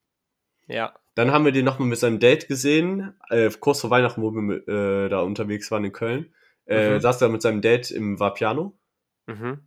Ja. 0.67 0.93
Dann 1.15 1.31
haben 1.31 1.43
wir 1.43 1.53
den 1.53 1.65
nochmal 1.65 1.87
mit 1.87 1.97
seinem 1.97 2.19
Date 2.19 2.47
gesehen, 2.47 3.19
äh, 3.31 3.49
kurz 3.59 3.81
vor 3.81 3.89
Weihnachten, 3.89 4.21
wo 4.21 4.29
wir 4.29 4.67
äh, 4.67 5.09
da 5.09 5.21
unterwegs 5.21 5.71
waren 5.71 5.85
in 5.85 5.91
Köln. 5.91 6.35
Äh, 6.69 6.95
Mhm. 6.95 6.99
Saß 7.01 7.21
er 7.21 7.29
mit 7.29 7.41
seinem 7.41 7.61
Date 7.61 7.91
im 7.91 8.19
Vapiano. 8.19 8.77
Mhm. 9.27 9.59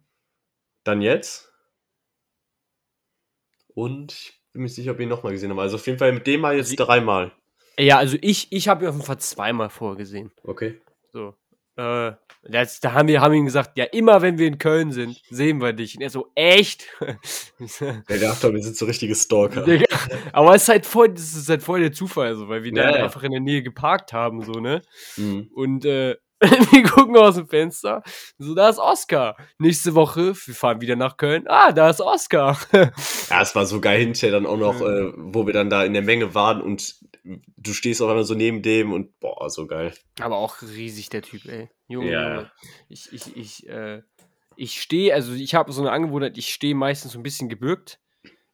Dann 0.84 1.02
jetzt. 1.02 1.52
Und 3.74 4.12
ich 4.12 4.40
bin 4.52 4.62
mir 4.62 4.66
nicht 4.66 4.74
sicher, 4.74 4.92
ob 4.92 4.98
wir 4.98 5.04
ihn 5.04 5.08
nochmal 5.08 5.32
gesehen 5.32 5.50
haben. 5.50 5.58
Also 5.58 5.76
auf 5.76 5.86
jeden 5.86 5.98
Fall 5.98 6.12
mit 6.12 6.26
dem 6.26 6.40
mal 6.40 6.56
jetzt 6.56 6.74
dreimal. 6.76 7.32
Ja, 7.78 7.98
also 7.98 8.16
ich, 8.20 8.52
ich 8.52 8.68
habe 8.68 8.84
ihn 8.84 8.88
auf 8.88 8.94
jeden 8.94 9.06
Fall 9.06 9.18
zweimal 9.18 9.70
vorgesehen. 9.70 10.30
Okay. 10.44 10.80
So. 11.12 11.34
Äh, 11.76 12.12
das, 12.44 12.80
da 12.80 12.92
haben 12.92 13.08
wir 13.08 13.20
haben 13.22 13.32
ihm 13.32 13.46
gesagt, 13.46 13.78
ja, 13.78 13.84
immer 13.84 14.20
wenn 14.20 14.36
wir 14.36 14.46
in 14.46 14.58
Köln 14.58 14.92
sind, 14.92 15.22
sehen 15.30 15.60
wir 15.62 15.72
dich. 15.72 15.96
Und 15.96 16.02
er 16.02 16.10
so, 16.10 16.30
echt? 16.34 16.86
Der 17.00 18.18
dachte, 18.18 18.52
wir 18.52 18.62
sind 18.62 18.76
so 18.76 18.84
richtige 18.84 19.14
Stalker. 19.14 19.62
Digga, 19.64 19.86
Aber 20.34 20.54
es 20.54 20.64
ist 20.64 20.68
halt 20.68 20.84
voll, 20.84 21.08
das 21.10 21.34
ist 21.34 21.48
halt 21.48 21.62
voll 21.62 21.80
der 21.80 21.92
Zufall, 21.92 22.34
so, 22.34 22.48
weil 22.48 22.62
wir 22.64 22.72
Ja, 22.74 22.90
da 22.90 22.98
ja. 22.98 23.04
einfach 23.04 23.22
in 23.22 23.30
der 23.30 23.40
Nähe 23.40 23.62
geparkt 23.62 24.12
haben, 24.12 24.42
so, 24.42 24.52
ne? 24.60 24.82
Mhm. 25.16 25.48
Und 25.54 25.84
äh, 25.86 26.16
wir 26.70 26.82
gucken 26.82 27.16
aus 27.16 27.36
dem 27.36 27.46
Fenster, 27.46 28.02
so, 28.36 28.54
da 28.54 28.68
ist 28.68 28.78
Oscar. 28.78 29.36
Nächste 29.58 29.94
Woche, 29.94 30.34
wir 30.34 30.54
fahren 30.54 30.80
wieder 30.80 30.96
nach 30.96 31.16
Köln. 31.16 31.44
Ah, 31.46 31.70
da 31.72 31.90
ist 31.90 32.00
Oscar. 32.00 32.58
Ja, 33.30 33.40
es 33.40 33.54
war 33.54 33.64
so 33.64 33.80
geil 33.80 34.00
hinterher 34.00 34.32
dann 34.32 34.44
auch 34.44 34.58
noch, 34.58 34.80
äh, 34.82 35.12
wo 35.16 35.46
wir 35.46 35.54
dann 35.54 35.70
da 35.70 35.84
in 35.84 35.94
der 35.94 36.02
Menge 36.02 36.34
waren 36.34 36.60
und 36.60 36.96
du 37.56 37.72
stehst 37.72 38.02
auf 38.02 38.08
einmal 38.08 38.24
so 38.24 38.34
neben 38.34 38.60
dem 38.60 38.92
und 38.92 39.18
boah, 39.20 39.48
so 39.48 39.66
geil. 39.66 39.94
Aber 40.20 40.36
auch 40.36 40.60
riesig, 40.60 41.08
der 41.08 41.22
Typ, 41.22 41.46
ey. 41.46 41.70
Junge, 41.88 42.10
ja. 42.10 42.52
Ich, 42.88 43.10
ich, 43.12 43.36
ich, 43.36 43.68
äh, 43.68 44.02
ich 44.56 44.82
stehe, 44.82 45.14
also 45.14 45.32
ich 45.32 45.54
habe 45.54 45.72
so 45.72 45.80
eine 45.80 45.92
Angewohnheit, 45.92 46.36
ich 46.36 46.52
stehe 46.52 46.74
meistens 46.74 47.12
so 47.12 47.18
ein 47.18 47.22
bisschen 47.22 47.48
gebürgt. 47.48 48.00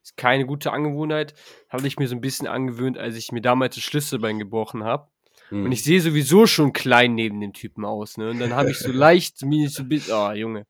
Ist 0.02 0.16
keine 0.16 0.47
gute 0.47 0.73
Angewohnheit. 0.73 1.35
Habe 1.68 1.87
ich 1.87 1.99
mir 1.99 2.07
so 2.07 2.14
ein 2.14 2.21
bisschen 2.21 2.47
angewöhnt, 2.47 2.99
als 2.99 3.16
ich 3.16 3.33
mir 3.33 3.40
damals 3.40 3.75
das 3.75 3.85
Schlüsselbein 3.85 4.38
gebrochen 4.38 4.85
habe. 4.85 5.09
Hm. 5.49 5.64
Und 5.64 5.73
ich 5.73 5.83
sehe 5.83 6.00
sowieso 6.00 6.47
schon 6.47 6.73
klein 6.73 7.14
neben 7.14 7.40
dem 7.40 7.52
Typen 7.52 7.85
aus, 7.85 8.17
ne? 8.17 8.31
Und 8.31 8.38
dann 8.38 8.55
habe 8.55 8.71
ich 8.71 8.78
so 8.78 8.93
leicht, 8.93 9.43
mir 9.43 9.69
so 9.69 9.83
ein 9.83 9.88
bisschen, 9.88 10.14
oh, 10.14 10.33
Junge. 10.33 10.67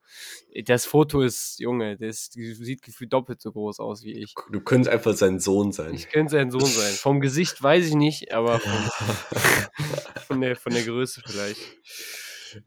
Das 0.64 0.86
Foto 0.86 1.20
ist, 1.20 1.58
Junge, 1.58 1.96
das 1.96 2.30
sieht 2.30 2.82
gefühlt 2.82 3.12
doppelt 3.12 3.40
so 3.40 3.52
groß 3.52 3.80
aus 3.80 4.02
wie 4.02 4.12
ich. 4.12 4.34
Du 4.50 4.60
könntest 4.60 4.92
einfach 4.92 5.14
sein 5.14 5.40
Sohn 5.40 5.72
sein. 5.72 5.94
Ich 5.94 6.08
könnte 6.08 6.32
sein 6.32 6.50
Sohn 6.50 6.64
sein. 6.64 6.92
Vom 6.94 7.20
Gesicht 7.20 7.62
weiß 7.62 7.86
ich 7.86 7.94
nicht, 7.94 8.32
aber 8.32 8.58
von, 8.60 8.72
von, 10.26 10.40
der, 10.40 10.56
von 10.56 10.72
der 10.72 10.84
Größe 10.84 11.22
vielleicht. 11.26 11.60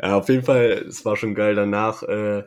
Ja, 0.01 0.17
auf 0.17 0.29
jeden 0.29 0.43
Fall, 0.43 0.85
es 0.87 1.05
war 1.05 1.15
schon 1.15 1.33
geil. 1.33 1.55
Danach 1.55 2.03
äh, 2.03 2.43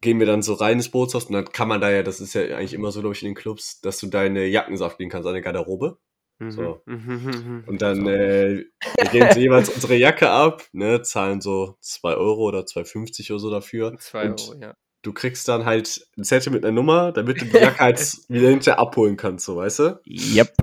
gehen 0.00 0.18
wir 0.18 0.26
dann 0.26 0.42
so 0.42 0.54
rein 0.54 0.78
ins 0.78 0.90
Bootshaus 0.90 1.26
und 1.26 1.32
dann 1.32 1.46
kann 1.46 1.68
man 1.68 1.80
da 1.80 1.90
ja, 1.90 2.02
das 2.02 2.20
ist 2.20 2.34
ja 2.34 2.42
eigentlich 2.56 2.74
immer 2.74 2.92
so, 2.92 3.00
glaube 3.00 3.14
ich, 3.14 3.22
in 3.22 3.28
den 3.28 3.34
Clubs, 3.34 3.80
dass 3.80 3.98
du 3.98 4.06
deine 4.06 4.46
Jacken 4.46 4.76
so 4.76 4.88
kannst 4.88 5.26
an 5.26 5.32
der 5.32 5.42
Garderobe. 5.42 5.98
So. 6.40 6.82
Mhm. 6.86 7.64
Und 7.66 7.80
dann 7.80 8.06
äh, 8.06 8.64
wir 8.98 9.10
geben 9.10 9.28
so 9.32 9.40
jeweils 9.40 9.68
unsere 9.68 9.94
Jacke 9.94 10.30
ab, 10.30 10.64
ne, 10.72 11.02
zahlen 11.02 11.40
so 11.40 11.76
2 11.80 12.14
Euro 12.14 12.42
oder 12.44 12.60
2,50 12.60 13.30
oder 13.30 13.38
so 13.38 13.50
dafür. 13.50 13.96
Zwei 13.98 14.30
und 14.30 14.48
Euro, 14.48 14.60
ja. 14.60 14.74
du 15.02 15.12
kriegst 15.12 15.48
dann 15.48 15.64
halt 15.64 16.06
ein 16.18 16.24
Zettel 16.24 16.52
mit 16.52 16.64
einer 16.64 16.72
Nummer, 16.72 17.12
damit 17.12 17.40
du 17.40 17.44
die 17.46 17.56
Jacke 17.56 17.78
halt 17.78 18.00
wieder 18.28 18.48
hinterher 18.48 18.78
abholen 18.78 19.16
kannst, 19.16 19.46
so, 19.46 19.56
weißt 19.56 19.78
du? 19.78 20.00
Yep. 20.06 20.56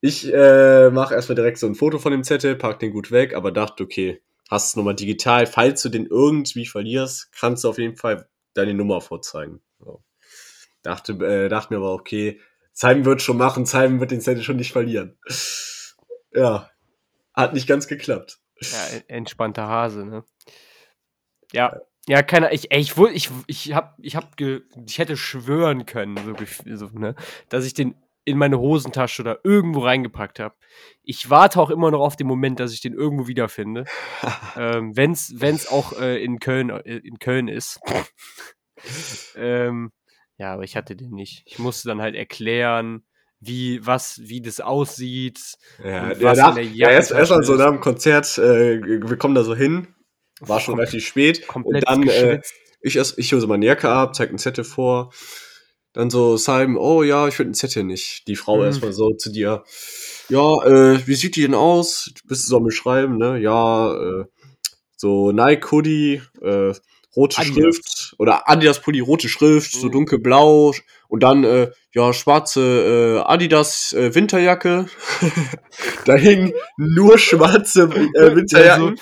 Ich 0.00 0.32
äh, 0.32 0.90
mache 0.90 1.14
erstmal 1.14 1.36
direkt 1.36 1.58
so 1.58 1.66
ein 1.66 1.74
Foto 1.74 1.98
von 1.98 2.12
dem 2.12 2.22
Zettel, 2.22 2.54
pack 2.54 2.78
den 2.78 2.92
gut 2.92 3.10
weg, 3.10 3.34
aber 3.34 3.50
dachte, 3.50 3.82
okay, 3.82 4.22
hast 4.48 4.74
du 4.74 4.80
nochmal 4.80 4.94
digital, 4.94 5.46
falls 5.46 5.82
du 5.82 5.88
den 5.88 6.06
irgendwie 6.06 6.66
verlierst, 6.66 7.32
kannst 7.32 7.64
du 7.64 7.68
auf 7.68 7.78
jeden 7.78 7.96
Fall 7.96 8.28
deine 8.54 8.74
Nummer 8.74 9.00
vorzeigen. 9.00 9.60
So. 9.80 10.02
Dachte, 10.82 11.12
äh, 11.14 11.48
dachte 11.48 11.74
mir 11.74 11.78
aber, 11.78 11.92
okay, 11.92 12.40
Simon 12.80 13.04
wird 13.06 13.22
schon 13.22 13.38
machen, 13.38 13.66
Simon 13.66 13.98
wird 13.98 14.12
den 14.12 14.20
Zettel 14.20 14.44
schon 14.44 14.54
nicht 14.54 14.70
verlieren. 14.70 15.18
Ja, 16.32 16.70
hat 17.34 17.52
nicht 17.52 17.66
ganz 17.66 17.88
geklappt. 17.88 18.38
Ja, 18.60 18.86
en- 18.86 19.08
entspannter 19.08 19.66
Hase, 19.66 20.04
ne? 20.06 20.24
Ja, 21.52 21.80
ja, 22.06 22.22
keine 22.22 22.52
ich 22.54 22.70
ey, 22.70 22.78
ich 22.78 22.96
ich 22.96 23.30
ich 23.48 23.72
hab 23.74 23.96
ich 24.00 24.14
hab 24.14 24.36
ge, 24.36 24.60
ich 24.86 25.00
hätte 25.00 25.16
schwören 25.16 25.86
können, 25.86 26.16
so, 26.24 26.76
so 26.76 26.96
ne, 26.96 27.16
dass 27.48 27.64
ich 27.64 27.74
den 27.74 27.96
in 28.24 28.38
meine 28.38 28.60
Hosentasche 28.60 29.22
oder 29.22 29.40
irgendwo 29.42 29.80
reingepackt 29.80 30.38
habe. 30.38 30.54
Ich 31.02 31.30
warte 31.30 31.60
auch 31.60 31.70
immer 31.70 31.90
noch 31.90 32.00
auf 32.00 32.14
den 32.14 32.28
Moment, 32.28 32.60
dass 32.60 32.72
ich 32.72 32.80
den 32.80 32.94
irgendwo 32.94 33.26
wiederfinde. 33.26 33.86
ähm, 34.56 34.96
wenn's 34.96 35.32
wenn's 35.34 35.66
auch 35.66 35.98
äh, 35.98 36.22
in 36.22 36.38
Köln 36.38 36.70
äh, 36.70 36.98
in 36.98 37.18
Köln 37.18 37.48
ist. 37.48 37.80
ähm, 39.34 39.90
ja, 40.38 40.54
aber 40.54 40.64
ich 40.64 40.76
hatte 40.76 40.96
den 40.96 41.10
nicht. 41.10 41.42
Ich 41.46 41.58
musste 41.58 41.88
dann 41.88 42.00
halt 42.00 42.14
erklären, 42.14 43.02
wie 43.40 43.84
was 43.84 44.20
wie 44.24 44.40
das 44.40 44.60
aussieht. 44.60 45.40
Ja, 45.82 46.12
ja, 46.12 46.34
nach, 46.34 46.56
ja 46.56 46.90
erst, 46.90 47.10
erst 47.10 47.30
mal 47.30 47.42
so 47.42 47.54
nach 47.54 47.70
dem 47.70 47.80
Konzert, 47.80 48.38
äh, 48.38 48.80
wir 48.82 49.16
kommen 49.16 49.34
da 49.34 49.44
so 49.44 49.54
hin, 49.54 49.88
war 50.40 50.60
schon 50.60 50.78
relativ 50.78 51.06
spät. 51.06 51.46
komplett 51.46 51.88
und 51.88 52.08
dann, 52.08 52.08
äh, 52.08 52.40
ich, 52.80 52.96
erst, 52.96 53.18
ich 53.18 53.32
hole 53.32 53.40
so 53.40 53.46
meine 53.46 53.66
Jacke 53.66 53.88
ab, 53.88 54.14
zeig 54.14 54.28
einen 54.30 54.38
Zettel 54.38 54.64
vor. 54.64 55.12
Dann 55.92 56.10
so, 56.10 56.36
Simon, 56.36 56.76
oh 56.76 57.02
ja, 57.02 57.26
ich 57.26 57.34
finde 57.34 57.48
einen 57.48 57.54
Zettel 57.54 57.82
nicht. 57.82 58.28
Die 58.28 58.36
Frau 58.36 58.58
Mhm. 58.58 58.66
erstmal 58.66 58.92
so 58.92 59.10
zu 59.14 59.32
dir, 59.32 59.64
ja, 60.28 60.62
äh, 60.64 61.06
wie 61.06 61.14
sieht 61.14 61.36
die 61.36 61.42
denn 61.42 61.54
aus? 61.54 62.12
Bist 62.24 62.44
du 62.46 62.50
so 62.50 62.56
am 62.58 62.64
Beschreiben, 62.64 63.16
ne? 63.16 63.38
Ja, 63.38 63.94
äh, 63.94 64.24
so 64.96 65.32
Nike 65.32 65.70
Hoodie, 65.70 66.22
äh, 66.42 66.74
rote 67.18 67.38
Adidas. 67.38 67.74
Schrift 67.74 68.14
oder 68.18 68.48
Adidas 68.48 68.80
Pulli, 68.80 69.00
rote 69.00 69.28
Schrift, 69.28 69.72
so 69.72 69.86
Mhm. 69.86 69.92
dunkelblau 69.92 70.72
und 71.08 71.22
dann 71.22 71.44
äh, 71.44 71.70
ja 71.92 72.12
schwarze 72.12 73.18
äh, 73.24 73.28
Adidas 73.28 73.92
äh, 73.92 74.14
Winterjacke. 74.14 74.86
da 76.04 76.14
hingen 76.14 76.52
nur 76.76 77.18
schwarze 77.18 77.82
äh, 77.84 77.88
Winterjacken. 78.36 78.98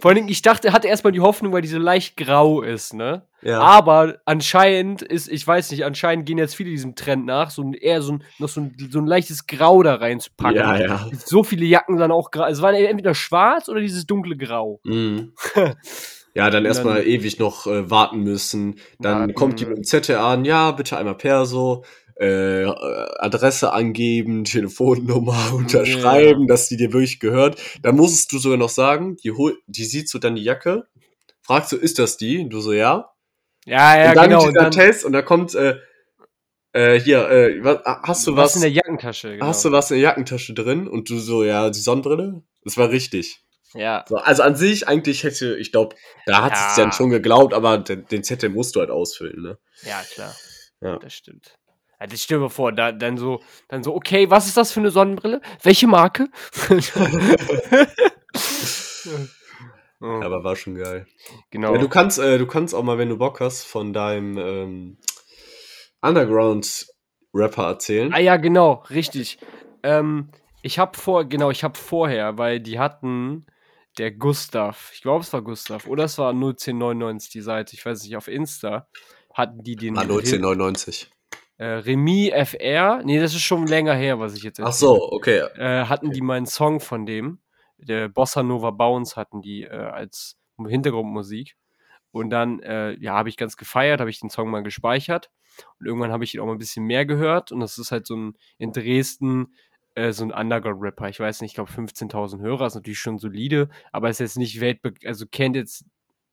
Vor 0.00 0.10
allen 0.10 0.16
Dingen, 0.16 0.28
ich 0.28 0.42
dachte, 0.42 0.72
hatte 0.74 0.86
erstmal 0.86 1.14
die 1.14 1.20
Hoffnung, 1.20 1.54
weil 1.54 1.62
die 1.62 1.68
so 1.68 1.78
leicht 1.78 2.18
grau 2.18 2.60
ist, 2.60 2.92
ne? 2.92 3.26
Ja. 3.40 3.60
Aber 3.60 4.18
anscheinend 4.26 5.00
ist, 5.00 5.28
ich 5.28 5.46
weiß 5.46 5.70
nicht, 5.70 5.86
anscheinend 5.86 6.26
gehen 6.26 6.36
jetzt 6.36 6.54
viele 6.54 6.68
diesem 6.68 6.94
Trend 6.94 7.24
nach, 7.24 7.50
so 7.50 7.62
ein, 7.62 7.72
eher 7.72 8.02
so 8.02 8.12
ein, 8.12 8.24
noch 8.38 8.50
so 8.50 8.60
ein, 8.60 8.76
so 8.90 8.98
ein 8.98 9.06
leichtes 9.06 9.46
Grau 9.46 9.82
da 9.82 9.94
reinzupacken. 9.94 10.56
ja, 10.56 10.78
ja. 10.78 11.10
So 11.24 11.42
viele 11.42 11.64
Jacken 11.64 11.96
dann 11.96 12.12
auch 12.12 12.30
grau. 12.30 12.46
Es 12.46 12.60
war 12.60 12.74
entweder 12.74 13.14
schwarz 13.14 13.70
oder 13.70 13.80
dieses 13.80 14.04
dunkle 14.04 14.36
Grau. 14.36 14.80
Mhm. 14.84 15.32
Ja, 16.34 16.50
dann 16.50 16.64
erstmal 16.64 17.06
ewig 17.06 17.38
noch 17.38 17.68
äh, 17.68 17.88
warten 17.90 18.18
müssen. 18.18 18.80
Dann 18.98 19.20
Warten. 19.20 19.34
kommt 19.34 19.60
die 19.60 19.66
mit 19.66 19.76
dem 19.76 19.84
Zettel 19.84 20.16
an, 20.16 20.44
ja, 20.44 20.72
bitte 20.72 20.96
einmal 20.96 21.16
Perso, 21.16 21.84
äh, 22.18 22.62
äh, 22.62 22.68
Adresse 23.18 23.72
angeben, 23.72 24.44
Telefonnummer 24.44 25.54
unterschreiben, 25.54 26.48
dass 26.48 26.68
die 26.68 26.76
dir 26.76 26.92
wirklich 26.92 27.20
gehört. 27.20 27.60
Dann 27.82 27.94
musstest 27.94 28.32
du 28.32 28.38
sogar 28.38 28.58
noch 28.58 28.68
sagen, 28.68 29.16
die, 29.22 29.30
hol 29.30 29.56
die 29.68 29.84
sieht 29.84 30.08
so 30.08 30.18
dann 30.18 30.34
die 30.34 30.42
Jacke, 30.42 30.88
fragst 31.42 31.70
du, 31.70 31.76
ist 31.76 32.00
das 32.00 32.16
die? 32.16 32.40
Und 32.40 32.50
du 32.50 32.60
so, 32.60 32.72
ja. 32.72 33.12
Ja, 33.64 33.96
ja, 33.96 34.08
und 34.10 34.16
dann 34.16 34.28
genau. 34.30 34.44
Und 34.44 34.54
dann, 34.54 34.72
Test 34.72 35.04
und 35.04 35.12
da 35.12 35.22
kommt, 35.22 35.54
äh, 35.54 35.76
äh, 36.72 36.98
hier, 36.98 37.30
äh, 37.30 37.62
was, 37.62 37.78
hast 37.84 38.26
du 38.26 38.36
was, 38.36 38.56
in 38.56 38.62
der 38.62 38.72
Jackentasche? 38.72 39.34
Genau. 39.34 39.46
hast 39.46 39.64
du 39.64 39.70
was 39.70 39.92
in 39.92 39.98
der 39.98 40.02
Jackentasche 40.02 40.52
drin? 40.52 40.88
Und 40.88 41.08
du 41.08 41.18
so, 41.18 41.44
ja, 41.44 41.70
die 41.70 41.78
Sonnenbrille? 41.78 42.42
Das 42.64 42.76
war 42.76 42.90
richtig. 42.90 43.43
Ja. 43.74 44.04
So, 44.08 44.16
also 44.16 44.42
an 44.42 44.56
sich 44.56 44.88
eigentlich 44.88 45.24
hätte, 45.24 45.56
ich 45.56 45.72
glaube, 45.72 45.96
da 46.26 46.42
hat 46.42 46.52
es 46.52 46.76
Ja. 46.76 46.84
dann 46.84 46.92
schon 46.92 47.10
geglaubt, 47.10 47.52
aber 47.54 47.78
den, 47.78 48.06
den 48.06 48.24
Zettel 48.24 48.50
musst 48.50 48.74
du 48.76 48.80
halt 48.80 48.90
ausfüllen, 48.90 49.42
ne? 49.42 49.58
Ja, 49.82 50.00
klar. 50.12 50.34
Ja. 50.80 50.98
Das 50.98 51.12
stimmt. 51.14 51.58
Ja, 52.00 52.06
das 52.06 52.22
stell 52.22 52.38
dir 52.38 52.42
mal 52.42 52.48
vor, 52.50 52.72
da, 52.72 52.92
dann 52.92 53.16
so, 53.18 53.40
dann 53.68 53.82
so, 53.82 53.94
okay, 53.94 54.28
was 54.30 54.46
ist 54.46 54.56
das 54.56 54.72
für 54.72 54.80
eine 54.80 54.90
Sonnenbrille? 54.90 55.40
Welche 55.62 55.86
Marke? 55.86 56.28
oh, 60.00 60.20
Aber 60.22 60.44
war 60.44 60.56
schon 60.56 60.74
geil. 60.74 61.06
genau. 61.50 61.72
Ja, 61.74 61.78
du 61.80 61.88
kannst, 61.88 62.18
äh, 62.18 62.38
du 62.38 62.46
kannst 62.46 62.74
auch 62.74 62.82
mal, 62.82 62.98
wenn 62.98 63.08
du 63.08 63.16
Bock 63.18 63.40
hast, 63.40 63.64
von 63.64 63.92
deinem 63.92 64.38
ähm, 64.38 64.98
Underground-Rapper 66.02 67.64
erzählen. 67.66 68.12
Ah 68.12 68.18
ja, 68.18 68.36
genau, 68.36 68.84
richtig. 68.90 69.38
Ähm, 69.82 70.30
ich 70.62 70.78
habe 70.78 70.98
vor, 70.98 71.24
genau, 71.24 71.50
ich 71.50 71.64
habe 71.64 71.78
vorher, 71.78 72.38
weil 72.38 72.60
die 72.60 72.78
hatten 72.78 73.46
der 73.98 74.12
Gustav, 74.12 74.90
ich 74.94 75.02
glaube 75.02 75.22
es 75.22 75.32
war 75.32 75.42
Gustav, 75.42 75.86
oder 75.86 76.04
es 76.04 76.18
war 76.18 76.32
01099 76.32 77.30
die 77.30 77.40
Seite, 77.40 77.74
ich 77.74 77.84
weiß 77.84 78.02
nicht, 78.02 78.16
auf 78.16 78.28
Insta 78.28 78.88
hatten 79.32 79.62
die 79.62 79.76
den 79.76 79.96
Ah, 79.98 80.02
1999. 80.02 81.10
äh, 81.58 81.64
Remy 81.66 82.32
FR, 82.34 83.02
nee, 83.04 83.20
das 83.20 83.34
ist 83.34 83.42
schon 83.42 83.66
länger 83.66 83.94
her, 83.94 84.18
was 84.20 84.34
ich 84.34 84.42
jetzt 84.42 84.60
Ach 84.60 84.72
so, 84.72 85.12
okay. 85.12 85.38
äh, 85.56 85.86
hatten 85.86 86.10
die 86.10 86.20
meinen 86.20 86.46
Song 86.46 86.80
von 86.80 87.06
dem, 87.06 87.38
der 87.78 88.08
Bossa 88.08 88.42
Nova 88.42 88.70
Bounce 88.70 89.16
hatten 89.16 89.42
die 89.42 89.62
äh, 89.64 89.68
als 89.70 90.38
Hintergrundmusik. 90.56 91.56
Und 92.12 92.30
dann, 92.30 92.60
äh, 92.60 92.92
ja, 93.00 93.14
habe 93.14 93.28
ich 93.28 93.36
ganz 93.36 93.56
gefeiert, 93.56 93.98
habe 93.98 94.08
ich 94.08 94.20
den 94.20 94.30
Song 94.30 94.48
mal 94.48 94.62
gespeichert. 94.62 95.30
Und 95.80 95.86
irgendwann 95.86 96.12
habe 96.12 96.22
ich 96.22 96.32
ihn 96.32 96.40
auch 96.40 96.46
mal 96.46 96.52
ein 96.52 96.58
bisschen 96.58 96.84
mehr 96.84 97.04
gehört. 97.04 97.50
Und 97.50 97.58
das 97.58 97.76
ist 97.76 97.90
halt 97.90 98.06
so 98.06 98.14
ein, 98.16 98.34
in 98.56 98.72
Dresden, 98.72 99.56
äh, 99.94 100.12
so 100.12 100.24
ein 100.24 100.32
Underground-Rapper. 100.32 101.08
Ich 101.08 101.20
weiß 101.20 101.40
nicht, 101.40 101.52
ich 101.52 101.54
glaube 101.54 101.70
15.000 101.70 102.40
Hörer, 102.40 102.66
ist 102.66 102.74
natürlich 102.74 102.98
schon 102.98 103.18
solide, 103.18 103.68
aber 103.92 104.10
ist 104.10 104.20
jetzt 104.20 104.36
nicht 104.38 104.60
weltbe 104.60 104.94
also 105.04 105.26
kennt 105.26 105.56
jetzt, 105.56 105.84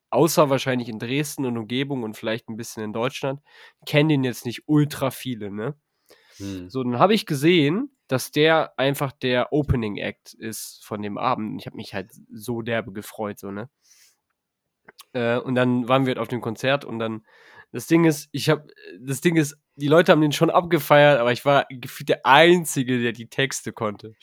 außer 0.09 0.49
wahrscheinlich 0.49 0.89
in 0.89 0.99
Dresden 0.99 1.45
und 1.45 1.57
Umgebung 1.57 2.03
und 2.03 2.17
vielleicht 2.17 2.49
ein 2.49 2.57
bisschen 2.57 2.83
in 2.83 2.93
Deutschland, 2.93 3.41
kennen 3.85 4.09
den 4.09 4.23
jetzt 4.23 4.45
nicht 4.45 4.63
ultra 4.67 5.11
viele, 5.11 5.51
ne? 5.51 5.75
Hm. 6.37 6.69
So, 6.69 6.83
dann 6.83 6.99
habe 6.99 7.13
ich 7.13 7.25
gesehen, 7.25 7.95
dass 8.07 8.31
der 8.31 8.77
einfach 8.77 9.11
der 9.13 9.53
Opening 9.53 9.97
Act 9.97 10.33
ist 10.33 10.83
von 10.83 11.01
dem 11.01 11.17
Abend. 11.17 11.59
Ich 11.61 11.65
habe 11.65 11.77
mich 11.77 11.93
halt 11.93 12.11
so 12.31 12.61
derbe 12.61 12.91
gefreut, 12.91 13.39
so, 13.39 13.51
ne? 13.51 13.69
Äh, 15.13 15.37
und 15.37 15.55
dann 15.55 15.87
waren 15.87 16.05
wir 16.05 16.11
halt 16.11 16.19
auf 16.19 16.27
dem 16.27 16.41
Konzert 16.41 16.85
und 16.85 16.99
dann, 16.99 17.25
das 17.71 17.87
Ding 17.87 18.05
ist, 18.05 18.27
ich 18.31 18.49
habe, 18.49 18.67
das 18.99 19.21
Ding 19.21 19.35
ist, 19.37 19.55
die 19.75 19.87
Leute 19.87 20.11
haben 20.11 20.21
den 20.21 20.31
schon 20.33 20.49
abgefeiert, 20.49 21.19
aber 21.19 21.31
ich 21.31 21.45
war 21.45 21.65
gefühlt 21.69 22.09
der 22.09 22.25
Einzige, 22.25 23.01
der 23.01 23.13
die 23.13 23.27
Texte 23.29 23.71
konnte. 23.71 24.13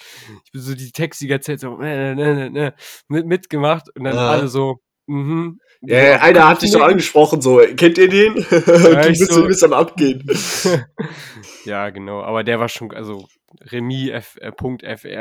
Ich 0.44 0.52
bin 0.52 0.60
so 0.60 0.74
die 0.74 0.92
Texte 0.92 1.24
die 1.24 1.28
ganze 1.28 1.52
Zeit 1.52 1.60
so, 1.60 1.76
ne, 1.76 2.14
ne, 2.14 2.34
ne, 2.34 2.50
ne, 2.50 2.74
mit, 3.08 3.26
mitgemacht 3.26 3.88
und 3.96 4.04
dann 4.04 4.16
Ah. 4.18 4.30
alle 4.32 4.48
so, 4.48 4.80
mhm. 5.06 5.58
Ja, 5.80 5.98
ja, 6.02 6.20
einer 6.20 6.48
hat 6.48 6.60
dich 6.62 6.72
doch 6.72 6.82
angesprochen, 6.82 7.40
so, 7.40 7.58
kennt 7.76 7.98
ihr 7.98 8.08
den? 8.08 8.34
du, 8.50 9.00
ich 9.00 9.18
bist, 9.18 9.32
so- 9.32 9.42
du 9.42 9.46
bist 9.48 9.64
am 9.64 9.72
Abgehen. 9.72 10.24
ja, 11.64 11.90
genau. 11.90 12.22
Aber 12.22 12.44
der 12.44 12.60
war 12.60 12.68
schon, 12.68 12.92
also 12.92 13.26
Remy 13.60 14.10
F, 14.10 14.36
äh, 14.40 14.52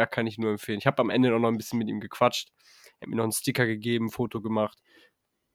kann 0.09 0.27
ich 0.27 0.37
nur 0.37 0.51
empfehlen. 0.51 0.79
Ich 0.79 0.87
habe 0.87 0.99
am 1.01 1.09
Ende 1.09 1.33
auch 1.33 1.39
noch 1.39 1.49
ein 1.49 1.57
bisschen 1.57 1.79
mit 1.79 1.87
ihm 1.89 1.99
gequatscht. 1.99 2.49
Er 2.99 3.05
hat 3.05 3.09
mir 3.09 3.15
noch 3.15 3.23
einen 3.23 3.31
Sticker 3.31 3.65
gegeben, 3.65 4.07
ein 4.07 4.11
Foto 4.11 4.41
gemacht. 4.41 4.77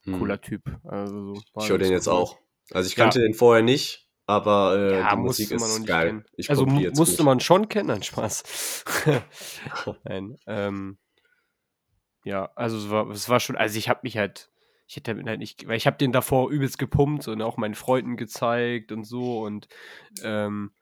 Cooler 0.04 0.40
Typ. 0.40 0.62
Also, 0.84 1.26
so, 1.26 1.34
Hm. 1.34 1.42
Ich 1.60 1.68
höre 1.68 1.78
den 1.78 1.92
jetzt 1.92 2.06
cool. 2.08 2.14
auch. 2.14 2.38
Also 2.74 2.88
ich 2.88 2.96
Ja. 2.96 3.04
kannte 3.04 3.20
den 3.20 3.34
vorher 3.34 3.62
nicht, 3.62 4.08
aber 4.26 4.76
äh, 4.76 4.92
Ja, 5.00 5.10
die 5.10 5.16
musste 5.16 5.42
Musik 5.42 5.50
man 5.60 5.60
noch 5.60 5.66
ist 5.74 5.78
nicht 5.80 5.88
geil. 5.88 6.24
also 6.48 6.66
musste 6.66 7.16
gut. 7.18 7.24
man 7.26 7.40
schon 7.40 7.68
kennen, 7.68 7.88
nein, 7.88 8.02
Spaß. 8.02 8.84
Nein, 10.04 10.36
ähm, 10.46 10.98
ja, 12.24 12.50
also 12.54 12.76
es 12.78 12.90
war, 12.90 13.08
es 13.10 13.28
war 13.28 13.40
schon, 13.40 13.56
also 13.56 13.78
ich 13.78 13.88
habe 13.88 14.00
mich 14.04 14.16
halt, 14.16 14.50
ich 14.86 14.96
hätte 14.96 15.12
damit 15.12 15.26
halt 15.26 15.38
nicht, 15.40 15.66
weil 15.66 15.76
ich 15.76 15.86
habe 15.86 15.96
den 15.96 16.12
davor 16.12 16.50
übelst 16.50 16.78
gepumpt 16.78 17.26
und 17.28 17.42
auch 17.42 17.56
meinen 17.56 17.74
Freunden 17.74 18.16
gezeigt 18.16 18.92
und 18.92 19.04
so 19.04 19.42
und 19.42 19.68
ähm, 20.22 20.72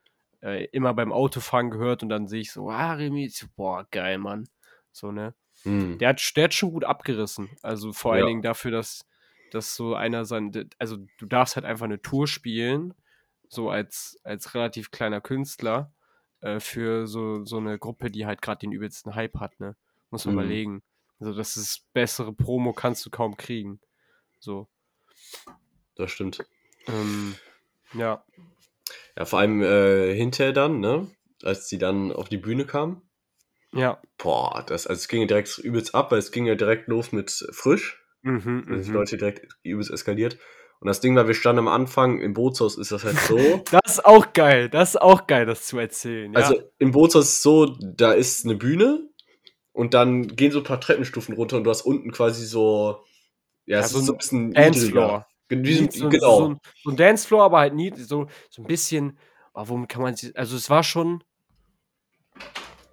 äh, 0.43 0.65
immer 0.67 0.95
beim 0.95 1.13
Autofahren 1.13 1.71
gehört 1.71 2.03
und 2.03 2.09
dann 2.09 2.27
sehe 2.29 2.41
ich 2.41 2.53
so, 2.53 2.69
ah, 2.71 2.93
Remy, 2.93 3.31
boah, 3.57 3.87
geil, 3.91 4.19
Mann. 4.19 4.49
So, 4.93 5.13
ne? 5.13 5.35
Hm. 5.63 5.99
Der 5.99 6.11
hat, 6.11 6.33
der 6.37 6.45
hat 6.45 6.55
schon 6.55 6.73
gut 6.73 6.85
abgerissen. 6.85 7.51
Also 7.63 7.93
vor 7.93 8.13
allen 8.13 8.23
Ja. 8.23 8.27
Dingen 8.27 8.43
dafür, 8.43 8.71
dass, 8.71 9.07
dass 9.55 9.75
so 9.77 9.95
einer 9.95 10.25
sein, 10.25 10.71
also 10.79 10.99
du 11.19 11.27
darfst 11.27 11.57
halt 11.57 11.67
einfach 11.67 11.85
eine 11.85 12.01
Tour 12.03 12.27
spielen, 12.27 12.95
so 13.49 13.71
als, 13.71 14.19
als 14.25 14.55
relativ 14.55 14.91
kleiner 14.91 15.21
Künstler, 15.21 15.93
äh, 16.41 16.61
für 16.61 17.07
so, 17.07 17.45
so 17.45 17.59
eine 17.59 17.79
Gruppe, 17.79 18.11
die 18.11 18.27
halt 18.27 18.43
gerade 18.43 18.61
den 18.61 18.73
übelsten 18.73 19.15
Hype 19.15 19.39
hat, 19.41 19.59
ne? 19.61 19.77
Muss 20.11 20.25
man 20.25 20.35
Mhm. 20.35 20.41
überlegen. 20.41 20.83
Also 21.19 21.35
das 21.35 21.57
ist 21.57 21.93
bessere 21.93 22.33
Promo 22.33 22.73
kannst 22.73 23.05
du 23.05 23.11
kaum 23.11 23.37
kriegen. 23.37 23.81
So. 24.39 24.69
Das 25.97 26.11
stimmt. 26.11 26.45
Ähm, 26.87 27.35
ja. 27.93 28.25
Ja, 29.17 29.25
vor 29.25 29.39
allem 29.41 29.63
äh, 29.63 30.15
hinterher 30.15 30.53
dann, 30.53 30.81
ne? 30.81 31.11
Als 31.43 31.67
die 31.67 31.79
dann 31.79 32.13
auf 32.13 32.29
die 32.29 32.39
Bühne 32.39 32.65
kamen. 32.67 33.03
Ja. 33.73 34.01
Boah, 34.19 34.65
das, 34.67 34.87
also 34.87 34.99
es 34.99 35.09
ging 35.09 35.21
ja 35.21 35.27
direkt 35.27 35.59
übelst 35.59 35.95
ab, 35.95 36.11
weil 36.11 36.19
es 36.19 36.33
ging 36.33 36.47
ja 36.47 36.55
direkt 36.55 36.89
los 36.89 37.13
mit 37.13 37.31
frisch. 37.53 38.00
Mhm, 38.23 38.67
die 38.69 38.89
mhm. 38.89 38.95
Leute 38.95 39.17
direkt 39.17 39.47
übelst 39.63 39.91
eskaliert. 39.91 40.39
Und 40.81 40.87
das 40.87 41.01
Ding 41.01 41.15
war, 41.15 41.27
wir 41.27 41.35
standen 41.35 41.61
am 41.61 41.69
Anfang, 41.69 42.21
im 42.21 42.33
Bootshaus 42.33 42.79
ist 42.79 42.91
das 42.91 43.05
halt 43.05 43.19
so. 43.19 43.37
Das 43.71 43.99
ist 43.99 44.05
auch 44.05 44.33
geil. 44.33 44.69
Das 44.71 44.91
ist 44.91 45.01
auch 45.01 45.27
geil, 45.27 45.45
das 45.45 45.67
zu 45.67 45.79
erzählen. 45.79 46.33
Ja. 46.33 46.39
Also 46.41 46.63
im 46.79 46.91
Bootshaus 46.93 47.25
ist 47.27 47.33
es 47.33 47.43
so, 47.43 47.67
da 47.67 48.13
ist 48.13 48.45
eine 48.47 48.55
Bühne 48.55 49.09
und 49.73 49.93
dann 49.93 50.27
gehen 50.29 50.53
so 50.53 50.59
ein 50.59 50.65
paar 50.65 50.81
Treppenstufen 50.81 51.35
runter 51.35 51.59
und 51.59 51.65
du 51.65 51.71
hast 51.71 51.83
unten 51.83 52.13
quasi 52.13 52.47
so, 52.47 53.05
ja, 53.67 53.79
Ja, 53.79 53.85
es 53.85 53.91
so 53.91 53.99
ist 53.99 54.07
so 54.07 54.13
ein 54.13 54.19
bisschen 54.19 54.53
Dancefloor. 54.53 55.27
Wie 55.49 55.89
so, 55.91 56.09
genau. 56.09 56.39
so, 56.39 56.49
ein, 56.49 56.61
so 56.83 56.91
ein 56.91 56.97
Dancefloor, 56.97 57.43
aber 57.43 57.59
halt 57.59 57.75
nie 57.75 57.93
so, 57.97 58.29
so 58.49 58.63
ein 58.63 58.67
bisschen. 58.67 59.19
Oh, 59.53 59.65
womit 59.67 59.89
kann 59.89 60.03
man. 60.03 60.15
Also, 60.35 60.57
es 60.57 60.71
war 60.71 60.85
schon. 60.85 61.25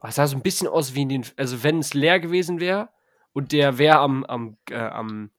Oh, 0.01 0.07
es 0.07 0.15
sah 0.15 0.25
so 0.25 0.35
ein 0.35 0.41
bisschen 0.41 0.67
aus 0.67 0.95
wie 0.95 1.03
in 1.03 1.09
den. 1.09 1.25
Also, 1.35 1.63
wenn 1.63 1.79
es 1.79 1.93
leer 1.93 2.19
gewesen 2.19 2.59
wäre 2.59 2.89
und 3.37 3.51
der 3.51 3.77
wäre 3.77 3.99
am, 3.99 4.23
am, 4.25 4.57
äh, 4.71 4.75
am, 4.75 5.29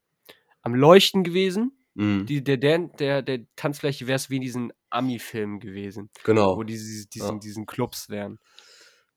am 0.63 0.75
Leuchten 0.75 1.25
gewesen, 1.25 1.73
Mhm, 1.95 2.27
die, 2.27 2.45
der, 2.45 2.59
der, 2.59 3.23
der, 3.23 3.41
Tanzfläche 3.57 4.07
wäre 4.07 4.15
es 4.15 4.31
wie 4.31 4.37
in 4.37 4.43
diesen 4.43 4.73
Ami-Filmen 4.89 5.59
gewesen, 5.59 6.11
genau. 6.23 6.57
wo 6.57 6.63
diese, 6.63 7.09
diesen, 7.09 7.29
Ja. 7.35 7.39
diesen 7.41 7.67
Clubs 7.67 8.09
wären. 8.09 8.39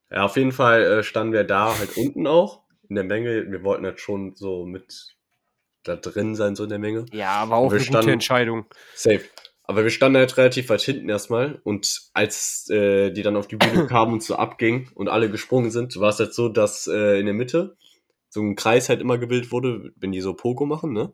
Ja, 0.10 0.24
auf 0.26 0.36
jeden 0.36 0.52
Fall 0.52 0.82
äh, 0.82 1.04
standen 1.04 1.32
wir 1.32 1.44
da 1.44 1.78
halt 1.78 1.96
unten 1.96 2.26
auch 2.26 2.64
in 2.90 2.96
der 2.96 3.04
Menge. 3.04 3.52
Wir 3.52 3.64
wollten 3.64 3.86
halt 3.86 4.00
schon 4.00 4.34
so 4.36 4.66
mit 4.66 5.16
da 5.84 5.96
drin 5.96 6.34
sein, 6.34 6.56
so 6.56 6.64
in 6.64 6.70
der 6.72 6.80
Menge. 6.80 7.06
Ja, 7.12 7.34
aber 7.34 7.58
auch 7.58 7.70
Wir 7.70 7.76
eine 7.76 7.86
standen- 7.86 8.02
gute 8.06 8.14
Entscheidung. 8.14 8.66
Safe. 8.96 9.22
Aber 9.64 9.84
wir 9.84 9.92
standen 9.92 10.18
halt 10.18 10.36
relativ 10.38 10.70
weit 10.70 10.82
hinten 10.82 11.08
erstmal 11.08 11.62
und 11.64 12.10
als 12.14 12.68
äh, 12.72 13.12
die 13.12 13.22
dann 13.22 13.36
auf 13.36 13.48
die 13.48 13.58
Bühne 13.58 13.86
kamen 13.88 14.14
und 14.14 14.24
so 14.24 14.38
abging 14.38 14.90
und 14.96 15.08
alle 15.08 15.30
gesprungen 15.30 15.70
sind, 15.70 16.00
war 16.00 16.10
es 16.10 16.18
halt 16.20 16.34
so, 16.34 16.50
dass 16.50 16.88
äh, 16.88 17.20
in 17.20 17.28
der 17.28 17.36
Mitte 17.36 17.78
so 18.34 18.42
ein 18.42 18.56
Kreis 18.56 18.88
halt 18.90 19.02
immer 19.02 19.18
gebildet 19.18 19.52
wurde, 19.52 19.92
wenn 19.98 20.12
die 20.14 20.22
so 20.22 20.34
Pogo 20.34 20.66
machen, 20.66 20.94
ne? 20.94 21.14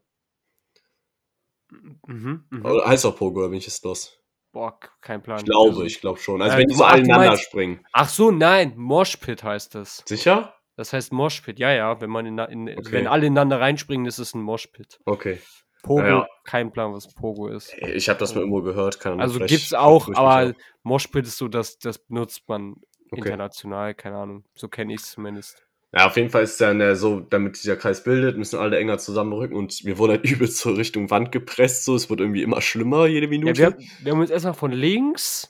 Mhm. 2.07 2.45
Oder 2.63 2.85
heißt 2.87 3.05
auch 3.05 3.15
Pogo, 3.17 3.39
oder 3.39 3.49
bin 3.49 3.57
ich 3.57 3.65
jetzt 3.65 3.83
los? 3.83 4.19
Boah, 4.53 4.79
kein 5.01 5.21
Plan. 5.21 5.39
Ich 5.39 5.45
glaube, 5.45 5.69
Also- 5.69 5.83
ich 5.83 5.99
glaube 5.99 6.19
schon. 6.19 6.41
Also 6.41 6.55
Äh, 6.55 6.59
wenn 6.59 6.67
die 6.67 6.75
so 6.75 6.85
ach, 6.85 6.95
ineinander 6.95 7.27
meinst- 7.29 7.43
springen. 7.43 7.85
Ach 7.91 8.07
so, 8.09 8.31
nein, 8.31 8.73
Moshpit 8.77 9.43
heißt 9.43 9.75
das. 9.75 10.03
Sicher? 10.05 10.53
Das 10.75 10.93
heißt 10.93 11.11
Moshpit, 11.11 11.59
ja, 11.59 11.71
ja. 11.73 11.99
Wenn 11.99 12.09
man 12.09 12.25
in, 12.25 12.37
in 12.37 12.69
Okay. 12.77 12.91
wenn 12.91 13.07
alle 13.07 13.25
ineinander 13.25 13.59
reinspringen, 13.59 14.05
ist 14.05 14.19
es 14.19 14.33
ein 14.33 14.41
Moshpit. 14.41 14.99
Okay. 15.05 15.41
Pogo, 15.83 16.01
Ja, 16.01 16.07
ja. 16.07 16.27
kein 16.43 16.71
Plan, 16.71 16.93
was 16.93 17.13
Pogo 17.13 17.47
ist. 17.49 17.73
Ich 17.79 18.09
habe 18.09 18.19
das 18.19 18.33
mal 18.33 18.41
irgendwo 18.41 18.61
gehört. 18.61 18.99
Kann 18.99 19.19
Also 19.19 19.39
gibt's 19.39 19.73
auch, 19.73 20.07
aber. 20.13 20.53
Moshpit 20.83 21.25
ist 21.27 21.37
so, 21.37 21.47
dass 21.47 21.77
das 21.79 21.99
benutzt 21.99 22.47
man 22.47 22.75
Okay. 23.11 23.21
international, 23.29 23.93
keine 23.95 24.17
Ahnung. 24.17 24.43
So 24.53 24.67
kenne 24.69 24.93
ich 24.93 25.01
es 25.01 25.11
zumindest. 25.11 25.66
Ja, 25.97 26.07
auf 26.07 26.15
jeden 26.15 26.29
Fall 26.29 26.43
ist 26.43 26.59
dann 26.61 26.79
äh, 26.81 26.95
so, 26.95 27.19
damit 27.21 27.55
dieser 27.61 27.75
Kreis 27.75 28.03
bildet, 28.03 28.37
müssen 28.37 28.59
alle 28.59 28.77
enger 28.77 28.97
zusammenrücken 28.97 29.55
und 29.57 29.83
wir 29.85 29.97
wurden 29.97 30.11
halt 30.11 30.23
übelst 30.29 30.57
so 30.59 30.71
Richtung 30.71 31.09
Wand 31.09 31.31
gepresst, 31.31 31.85
so, 31.85 31.95
es 31.95 32.09
wird 32.09 32.19
irgendwie 32.19 32.43
immer 32.43 32.61
schlimmer 32.61 33.07
jede 33.07 33.25
Ja, 33.25 33.29
Minute. 33.29 33.57
wir, 33.57 33.65
haben- 33.67 33.77
wir 34.03 34.11
haben 34.11 34.19
uns 34.19 34.29
erstmal 34.29 34.53
von 34.53 34.71
links 34.71 35.49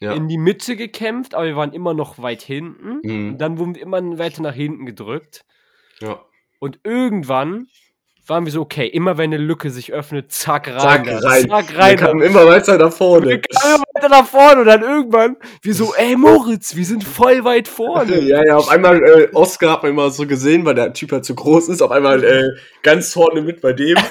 Ja. 0.00 0.12
in 0.12 0.28
die 0.28 0.38
Mitte 0.38 0.76
gekämpft, 0.76 1.34
aber 1.34 1.46
wir 1.46 1.56
waren 1.56 1.72
immer 1.72 1.94
noch 1.94 2.20
weit 2.22 2.42
hinten. 2.42 3.00
Mhm. 3.02 3.28
Und 3.30 3.38
dann 3.38 3.58
wurden 3.58 3.74
wir 3.74 3.82
immer 3.82 4.02
weiter 4.18 4.42
nach 4.42 4.54
hinten 4.54 4.84
gedrückt. 4.86 5.44
ja. 6.00 6.20
Und 6.58 6.80
irgendwann 6.84 7.66
waren 8.26 8.44
wir 8.44 8.50
so, 8.50 8.62
okay, 8.62 8.86
immer 8.88 9.18
wenn 9.18 9.32
eine 9.32 9.36
Lücke 9.36 9.70
sich 9.70 9.92
öffnet, 9.92 10.32
zack, 10.32 10.66
rein. 10.68 10.80
Zack, 10.80 11.06
rein. 11.22 11.48
Zack, 11.48 11.70
Wir 11.72 11.78
rein. 11.78 11.96
da. 11.96 12.06
kamen 12.06 12.22
immer 12.22 12.46
weiter 12.46 12.76
nach 12.78 12.92
vorne. 12.92 13.26
Wir 13.28 13.40
kamen 13.40 13.84
weiter 13.96 14.08
nach 14.08 14.26
vorne 14.26 14.60
und 14.60 14.66
dann 14.66 14.82
irgendwann, 14.82 15.36
wir 15.62 15.74
so, 15.74 15.94
ey 15.94 16.16
Moritz, 16.16 16.76
wir 16.76 16.84
sind 16.84 17.04
voll 17.04 17.44
weit 17.44 17.68
vorne. 17.68 18.20
Ja, 18.26 18.44
ja, 18.44 18.56
auf 18.56 18.68
einmal, 18.68 19.02
äh, 19.02 19.28
Oscar 19.34 19.70
hat 19.70 19.82
man 19.82 19.92
immer 19.92 20.10
so 20.10 20.26
gesehen, 20.26 20.64
weil 20.64 20.74
der 20.74 20.92
Typ 20.92 21.12
halt 21.12 21.24
zu 21.24 21.34
groß 21.34 21.68
ist, 21.68 21.80
auf 21.80 21.90
einmal 21.90 22.24
äh, 22.24 22.48
ganz 22.82 23.12
vorne 23.12 23.42
mit 23.42 23.60
bei 23.60 23.72
dem. 23.72 23.96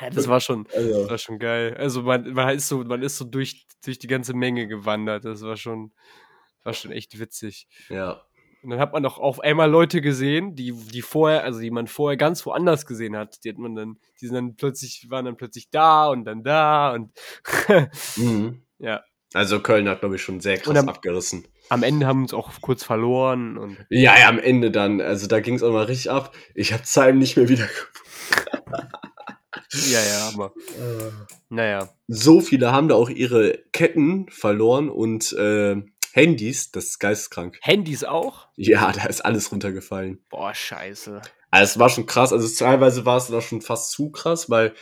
Ja, 0.00 0.10
das 0.10 0.28
war 0.28 0.40
schon, 0.40 0.62
das 0.64 0.74
also, 0.76 1.10
war 1.10 1.18
schon 1.18 1.38
geil. 1.40 1.74
Also 1.76 2.02
man, 2.02 2.32
man 2.32 2.54
ist 2.54 2.68
so, 2.68 2.84
man 2.84 3.02
ist 3.02 3.18
so 3.18 3.24
durch, 3.24 3.66
durch 3.84 3.98
die 3.98 4.06
ganze 4.06 4.32
Menge 4.32 4.68
gewandert. 4.68 5.24
Das 5.24 5.42
war 5.42 5.56
schon, 5.56 5.92
war 6.62 6.72
schon 6.72 6.92
echt 6.92 7.18
witzig. 7.18 7.66
ja. 7.88 8.22
Und 8.68 8.72
dann 8.72 8.80
hat 8.80 8.92
man 8.92 9.06
auch 9.06 9.16
auf 9.18 9.40
einmal 9.40 9.70
Leute 9.70 10.02
gesehen, 10.02 10.54
die, 10.54 10.72
die 10.72 11.00
vorher, 11.00 11.42
also 11.42 11.58
die 11.58 11.70
man 11.70 11.86
vorher 11.86 12.18
ganz 12.18 12.44
woanders 12.44 12.84
gesehen 12.84 13.16
hat. 13.16 13.42
Die 13.42 13.48
hat 13.48 13.56
man 13.56 13.74
dann, 13.74 13.96
die 14.20 14.26
sind 14.26 14.34
dann 14.34 14.56
plötzlich, 14.56 15.06
waren 15.08 15.24
dann 15.24 15.38
plötzlich 15.38 15.70
da 15.70 16.08
und 16.08 16.26
dann 16.26 16.44
da 16.44 16.92
und 16.92 17.10
Mhm. 18.16 18.60
ja. 18.78 19.00
Also 19.32 19.60
Köln 19.60 19.88
hat, 19.88 20.00
glaube 20.00 20.16
ich, 20.16 20.22
schon 20.22 20.40
sehr 20.40 20.58
krass 20.58 20.76
am- 20.76 20.90
abgerissen. 20.90 21.48
Am 21.70 21.82
Ende 21.82 22.06
haben 22.06 22.18
wir 22.18 22.22
uns 22.24 22.34
auch 22.34 22.50
kurz 22.60 22.84
verloren 22.84 23.56
und 23.56 23.78
Ja, 23.88 24.18
ja, 24.18 24.28
am 24.28 24.38
Ende 24.38 24.70
dann, 24.70 25.00
also 25.00 25.26
da 25.28 25.40
ging 25.40 25.54
es 25.54 25.62
auch 25.62 25.72
mal 25.72 25.84
richtig 25.86 26.10
ab. 26.10 26.34
Ich 26.54 26.74
habe 26.74 26.82
Zeit 26.82 27.14
nicht 27.14 27.38
mehr 27.38 27.48
wieder. 27.48 27.68
ja, 29.72 30.00
ja, 30.00 30.28
aber 30.34 30.52
naja. 31.48 31.88
So 32.06 32.40
viele 32.42 32.70
haben 32.72 32.88
da 32.88 32.96
auch 32.96 33.08
ihre 33.08 33.60
Ketten 33.72 34.28
verloren 34.28 34.90
und 34.90 35.32
äh, 35.32 35.76
Handys, 36.12 36.70
das 36.70 36.84
ist 36.84 36.98
geisteskrank. 36.98 37.58
Handys 37.62 38.04
auch? 38.04 38.48
Ja, 38.56 38.92
da 38.92 39.04
ist 39.04 39.24
alles 39.24 39.52
runtergefallen. 39.52 40.24
Boah, 40.28 40.54
scheiße. 40.54 41.20
Also 41.50 41.72
es 41.72 41.78
war 41.78 41.88
schon 41.88 42.06
krass, 42.06 42.32
also 42.32 42.48
teilweise 42.64 43.06
war 43.06 43.16
es 43.16 43.28
noch 43.30 43.42
schon 43.42 43.62
fast 43.62 43.90
zu 43.92 44.10
krass, 44.10 44.50
weil 44.50 44.74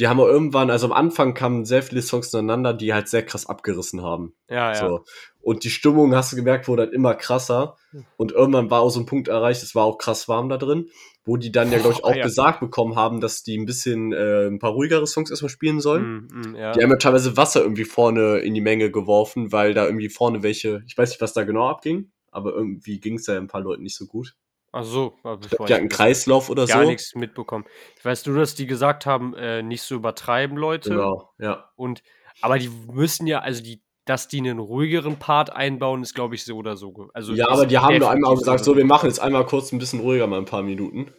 die 0.00 0.08
haben 0.08 0.18
auch 0.18 0.26
irgendwann, 0.26 0.70
also 0.70 0.86
am 0.86 0.92
Anfang 0.92 1.34
kamen 1.34 1.66
sehr 1.66 1.82
viele 1.82 2.00
Songs 2.00 2.32
ineinander, 2.32 2.72
die 2.72 2.94
halt 2.94 3.08
sehr 3.08 3.24
krass 3.24 3.46
abgerissen 3.46 4.02
haben. 4.02 4.34
Ja, 4.48 4.72
ja. 4.72 4.74
So. 4.74 5.04
Und 5.40 5.62
die 5.64 5.70
Stimmung, 5.70 6.14
hast 6.14 6.32
du 6.32 6.36
gemerkt, 6.36 6.68
wurde 6.68 6.82
halt 6.82 6.94
immer 6.94 7.14
krasser. 7.14 7.76
Und 8.16 8.32
irgendwann 8.32 8.70
war 8.70 8.80
auch 8.80 8.90
so 8.90 9.00
ein 9.00 9.06
Punkt 9.06 9.28
erreicht, 9.28 9.62
es 9.62 9.74
war 9.74 9.84
auch 9.84 9.98
krass 9.98 10.26
warm 10.26 10.48
da 10.48 10.56
drin, 10.56 10.88
wo 11.30 11.36
die 11.36 11.52
dann 11.52 11.70
ja, 11.70 11.78
glaube 11.78 11.94
ich, 11.94 12.02
Boah, 12.02 12.08
auch 12.10 12.16
ja. 12.16 12.24
gesagt 12.24 12.58
bekommen 12.58 12.96
haben, 12.96 13.20
dass 13.20 13.44
die 13.44 13.56
ein 13.56 13.64
bisschen 13.64 14.12
äh, 14.12 14.48
ein 14.48 14.58
paar 14.58 14.72
ruhigere 14.72 15.06
Songs 15.06 15.30
erstmal 15.30 15.48
spielen 15.48 15.80
sollen. 15.80 16.28
Mm, 16.32 16.50
mm, 16.50 16.56
ja. 16.56 16.72
Die 16.72 16.82
haben 16.82 16.90
ja 16.90 16.96
teilweise 16.96 17.36
Wasser 17.36 17.62
irgendwie 17.62 17.84
vorne 17.84 18.38
in 18.38 18.52
die 18.52 18.60
Menge 18.60 18.90
geworfen, 18.90 19.52
weil 19.52 19.72
da 19.72 19.84
irgendwie 19.84 20.08
vorne 20.08 20.42
welche, 20.42 20.82
ich 20.88 20.98
weiß 20.98 21.10
nicht, 21.10 21.20
was 21.20 21.32
da 21.32 21.44
genau 21.44 21.68
abging, 21.68 22.10
aber 22.32 22.52
irgendwie 22.52 22.98
ging 22.98 23.14
es 23.14 23.28
ja 23.28 23.36
ein 23.36 23.46
paar 23.46 23.60
Leuten 23.60 23.84
nicht 23.84 23.96
so 23.96 24.06
gut. 24.06 24.34
Ach 24.72 24.82
so, 24.82 25.14
aber 25.22 25.40
Ich 25.44 25.50
glaube, 25.50 25.66
die 25.66 25.74
hatten 25.74 25.82
einen 25.82 25.88
Kreislauf 25.88 26.50
oder 26.50 26.66
gar 26.66 26.82
so. 26.82 26.88
nichts 26.90 27.14
mitbekommen. 27.14 27.64
Weißt 28.02 28.26
du, 28.26 28.34
dass 28.34 28.56
die 28.56 28.66
gesagt 28.66 29.06
haben, 29.06 29.34
äh, 29.34 29.62
nicht 29.62 29.82
so 29.82 29.94
übertreiben, 29.94 30.56
Leute? 30.56 30.90
Genau, 30.90 31.30
ja. 31.38 31.70
Und 31.76 32.02
aber 32.40 32.58
die 32.58 32.70
müssen 32.90 33.28
ja, 33.28 33.38
also 33.38 33.62
die, 33.62 33.82
dass 34.04 34.26
die 34.26 34.38
einen 34.38 34.58
ruhigeren 34.58 35.20
Part 35.20 35.52
einbauen, 35.52 36.02
ist 36.02 36.14
glaube 36.14 36.34
ich 36.34 36.44
so 36.44 36.56
oder 36.56 36.76
so. 36.76 37.08
Also 37.14 37.34
ja, 37.34 37.48
aber 37.48 37.66
die 37.66 37.78
haben 37.78 37.98
nur 37.98 38.10
einmal 38.10 38.36
gesagt, 38.36 38.64
so 38.64 38.76
wir 38.76 38.84
machen 38.84 39.06
jetzt 39.06 39.20
einmal 39.20 39.46
kurz 39.46 39.70
ein 39.70 39.78
bisschen 39.78 40.00
ruhiger, 40.00 40.26
mal 40.26 40.38
ein 40.38 40.44
paar 40.44 40.62
Minuten. 40.62 41.12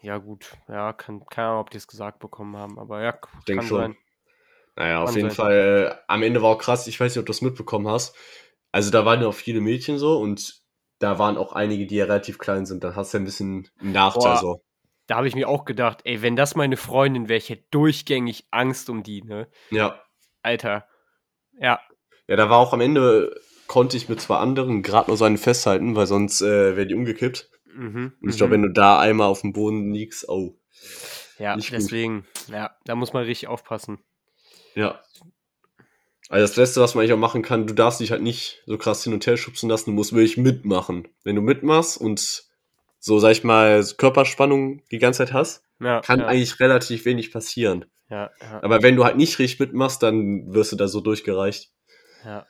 Ja 0.00 0.18
gut, 0.18 0.56
ja, 0.68 0.92
kann 0.92 1.24
keine 1.26 1.48
Ahnung, 1.48 1.60
ob 1.62 1.70
die 1.70 1.76
es 1.76 1.86
gesagt 1.88 2.20
bekommen 2.20 2.56
haben, 2.56 2.78
aber 2.78 3.02
ja, 3.02 3.18
Ich 3.40 3.46
kann 3.46 3.62
schon. 3.66 3.78
sein. 3.80 3.96
Naja, 4.76 5.02
auf 5.02 5.06
Kann 5.10 5.16
jeden 5.16 5.30
sein. 5.30 5.36
Fall, 5.36 5.96
äh, 5.98 6.04
am 6.06 6.22
Ende 6.22 6.40
war 6.40 6.50
auch 6.50 6.58
krass, 6.58 6.86
ich 6.86 7.00
weiß 7.00 7.12
nicht, 7.12 7.18
ob 7.20 7.26
du 7.26 7.30
das 7.30 7.42
mitbekommen 7.42 7.88
hast. 7.88 8.14
Also 8.70 8.90
da 8.90 9.04
waren 9.04 9.20
ja 9.20 9.26
auch 9.26 9.34
viele 9.34 9.60
Mädchen 9.60 9.98
so 9.98 10.18
und 10.20 10.62
da 11.00 11.18
waren 11.18 11.36
auch 11.36 11.52
einige, 11.52 11.86
die 11.86 11.96
ja 11.96 12.04
relativ 12.04 12.38
klein 12.38 12.64
sind. 12.64 12.84
Dann 12.84 12.94
hast 12.94 13.12
du 13.12 13.18
ja 13.18 13.22
ein 13.22 13.24
bisschen 13.24 13.68
einen 13.80 13.92
Nachteil 13.92 14.22
Boah. 14.22 14.36
so. 14.36 14.62
Da 15.08 15.16
habe 15.16 15.26
ich 15.26 15.34
mir 15.34 15.48
auch 15.48 15.64
gedacht, 15.64 16.02
ey, 16.04 16.22
wenn 16.22 16.36
das 16.36 16.54
meine 16.54 16.76
Freundin 16.76 17.28
wäre, 17.28 17.38
ich 17.38 17.48
hätte 17.48 17.64
durchgängig 17.70 18.46
Angst 18.50 18.90
um 18.90 19.02
die, 19.02 19.22
ne? 19.22 19.48
Ja. 19.70 20.00
Alter. 20.42 20.86
Ja, 21.58 21.80
Ja, 22.28 22.36
da 22.36 22.50
war 22.50 22.58
auch 22.58 22.72
am 22.72 22.80
Ende, 22.82 23.34
konnte 23.66 23.96
ich 23.96 24.08
mit 24.08 24.20
zwei 24.20 24.36
anderen 24.36 24.82
gerade 24.82 25.08
nur 25.10 25.16
so 25.16 25.24
einen 25.24 25.38
festhalten, 25.38 25.96
weil 25.96 26.06
sonst 26.06 26.40
äh, 26.42 26.76
wäre 26.76 26.86
die 26.86 26.94
umgekippt. 26.94 27.50
Mhm. 27.74 28.12
Und 28.20 28.28
ich 28.28 28.36
glaube, 28.36 28.50
mhm. 28.50 28.62
wenn 28.62 28.68
du 28.68 28.72
da 28.72 28.98
einmal 28.98 29.28
auf 29.28 29.42
dem 29.42 29.52
Boden 29.52 29.92
liegst, 29.92 30.28
oh. 30.28 30.58
Ja, 31.38 31.56
nicht 31.56 31.70
gut. 31.70 31.78
deswegen, 31.78 32.26
ja, 32.48 32.76
da 32.84 32.94
muss 32.94 33.12
man 33.12 33.24
richtig 33.24 33.48
aufpassen. 33.48 33.98
Ja. 34.74 35.00
Also 36.28 36.46
das 36.46 36.56
Letzte, 36.56 36.80
was 36.80 36.94
man 36.94 37.02
eigentlich 37.02 37.14
auch 37.14 37.18
machen 37.18 37.42
kann, 37.42 37.66
du 37.66 37.74
darfst 37.74 38.00
dich 38.00 38.10
halt 38.10 38.22
nicht 38.22 38.62
so 38.66 38.76
krass 38.76 39.02
hin 39.02 39.14
und 39.14 39.26
her 39.26 39.36
schubsen 39.36 39.68
lassen, 39.68 39.90
du 39.90 39.92
musst 39.92 40.12
wirklich 40.12 40.36
mitmachen. 40.36 41.08
Wenn 41.24 41.36
du 41.36 41.42
mitmachst 41.42 41.98
und 41.98 42.44
so, 42.98 43.18
sag 43.18 43.30
ich 43.30 43.44
mal, 43.44 43.84
Körperspannung 43.96 44.82
die 44.90 44.98
ganze 44.98 45.18
Zeit 45.18 45.32
hast, 45.32 45.64
Ja, 45.80 46.00
kann 46.00 46.20
ja, 46.20 46.26
eigentlich 46.26 46.60
relativ 46.60 47.04
wenig 47.04 47.32
passieren. 47.32 47.86
ja, 48.10 48.30
Aber 48.62 48.82
wenn 48.82 48.96
du 48.96 49.04
halt 49.04 49.16
nicht 49.16 49.38
richtig 49.38 49.60
mitmachst, 49.60 50.02
dann 50.02 50.52
wirst 50.52 50.72
du 50.72 50.76
da 50.76 50.88
so 50.88 51.00
durchgereicht. 51.00 51.70
ja. 52.24 52.46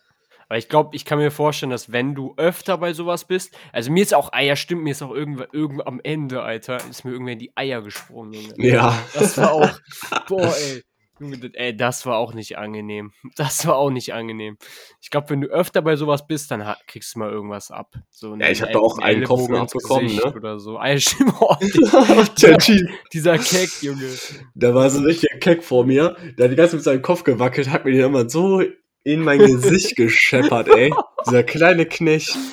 Aber 0.49 0.59
ich 0.59 0.69
glaube, 0.69 0.97
ich 0.97 1.05
kann 1.05 1.19
mir 1.19 1.31
vorstellen, 1.31 1.71
dass 1.71 1.93
wenn 1.93 2.15
du 2.15 2.35
öfter 2.37 2.79
bei 2.79 2.93
sowas 2.95 3.27
bist, 3.27 3.55
also 3.73 3.91
mir 3.93 4.03
ist 4.03 4.15
auch 4.15 4.33
Eier, 4.33 4.57
stimmt, 4.57 4.83
mir 4.83 4.93
ist 4.93 5.03
auch 5.03 5.13
irgendwann, 5.15 5.49
irgendwann 5.53 5.87
am 5.87 6.01
Ende, 6.03 6.43
Alter, 6.43 6.79
ist 6.89 7.05
mir 7.05 7.13
irgendwann 7.13 7.35
in 7.35 7.39
die 7.39 7.53
Eier 7.55 7.83
gesprungen, 7.83 8.33
Junge. 8.33 8.55
Ja. 8.59 8.99
Das 9.15 9.37
war 9.37 9.53
auch, 9.53 9.69
boah, 10.29 10.55
ey. 10.57 10.83
Junge, 11.21 11.37
das- 11.39 11.51
ey, 11.55 11.77
das 11.77 12.07
war 12.07 12.17
auch 12.17 12.33
nicht 12.33 12.57
angenehm. 12.59 13.13
Das 13.37 13.67
war 13.67 13.77
auch 13.77 13.91
nicht 13.91 14.15
angenehm. 14.15 14.57
Ich 15.03 15.11
glaube, 15.11 15.31
wenn 15.31 15.41
du 15.41 15.49
öfter 15.49 15.83
bei 15.83 15.97
sowas 15.97 16.27
bist, 16.29 16.51
dann 16.53 16.65
kriegst 16.87 17.15
du 17.15 17.19
mal 17.19 17.31
irgendwas 17.31 17.71
ab. 17.73 17.97
So 18.09 18.37
Ja, 18.37 18.49
ich 18.49 18.63
hatte 18.63 18.79
auch 18.79 18.99
einen 18.99 19.25
Kopf 19.25 19.51
abbekommen, 19.51 20.15
ne? 20.15 20.33
Oder 20.33 20.61
so. 20.61 20.79
Stimmt, 20.97 21.35
oh, 21.41 21.57
Der 22.41 22.59
Typ, 22.59 22.89
dieser 23.13 23.37
Keck, 23.37 23.83
Junge. 23.83 24.09
da 24.55 24.75
war 24.75 24.89
so 24.89 25.01
ein 25.01 25.05
richtiger 25.05 25.37
Keck 25.39 25.65
vor 25.65 25.85
mir. 25.85 26.17
Der 26.39 26.45
hat 26.45 26.53
die 26.53 26.57
ganze 26.57 26.71
Zeit 26.71 26.75
mit 26.79 26.85
seinem 26.85 27.03
Kopf 27.03 27.25
gewackelt, 27.25 27.69
hat 27.69 27.85
mir 27.85 27.91
den 27.93 28.05
immer 28.07 28.31
so 28.31 28.63
in 29.09 29.23
mein 29.23 29.39
Gesicht 29.39 29.97
gescheppert, 29.97 30.69
ey. 30.69 30.93
Dieser 31.27 31.43
kleine 31.43 31.87
Knecht. 31.87 32.37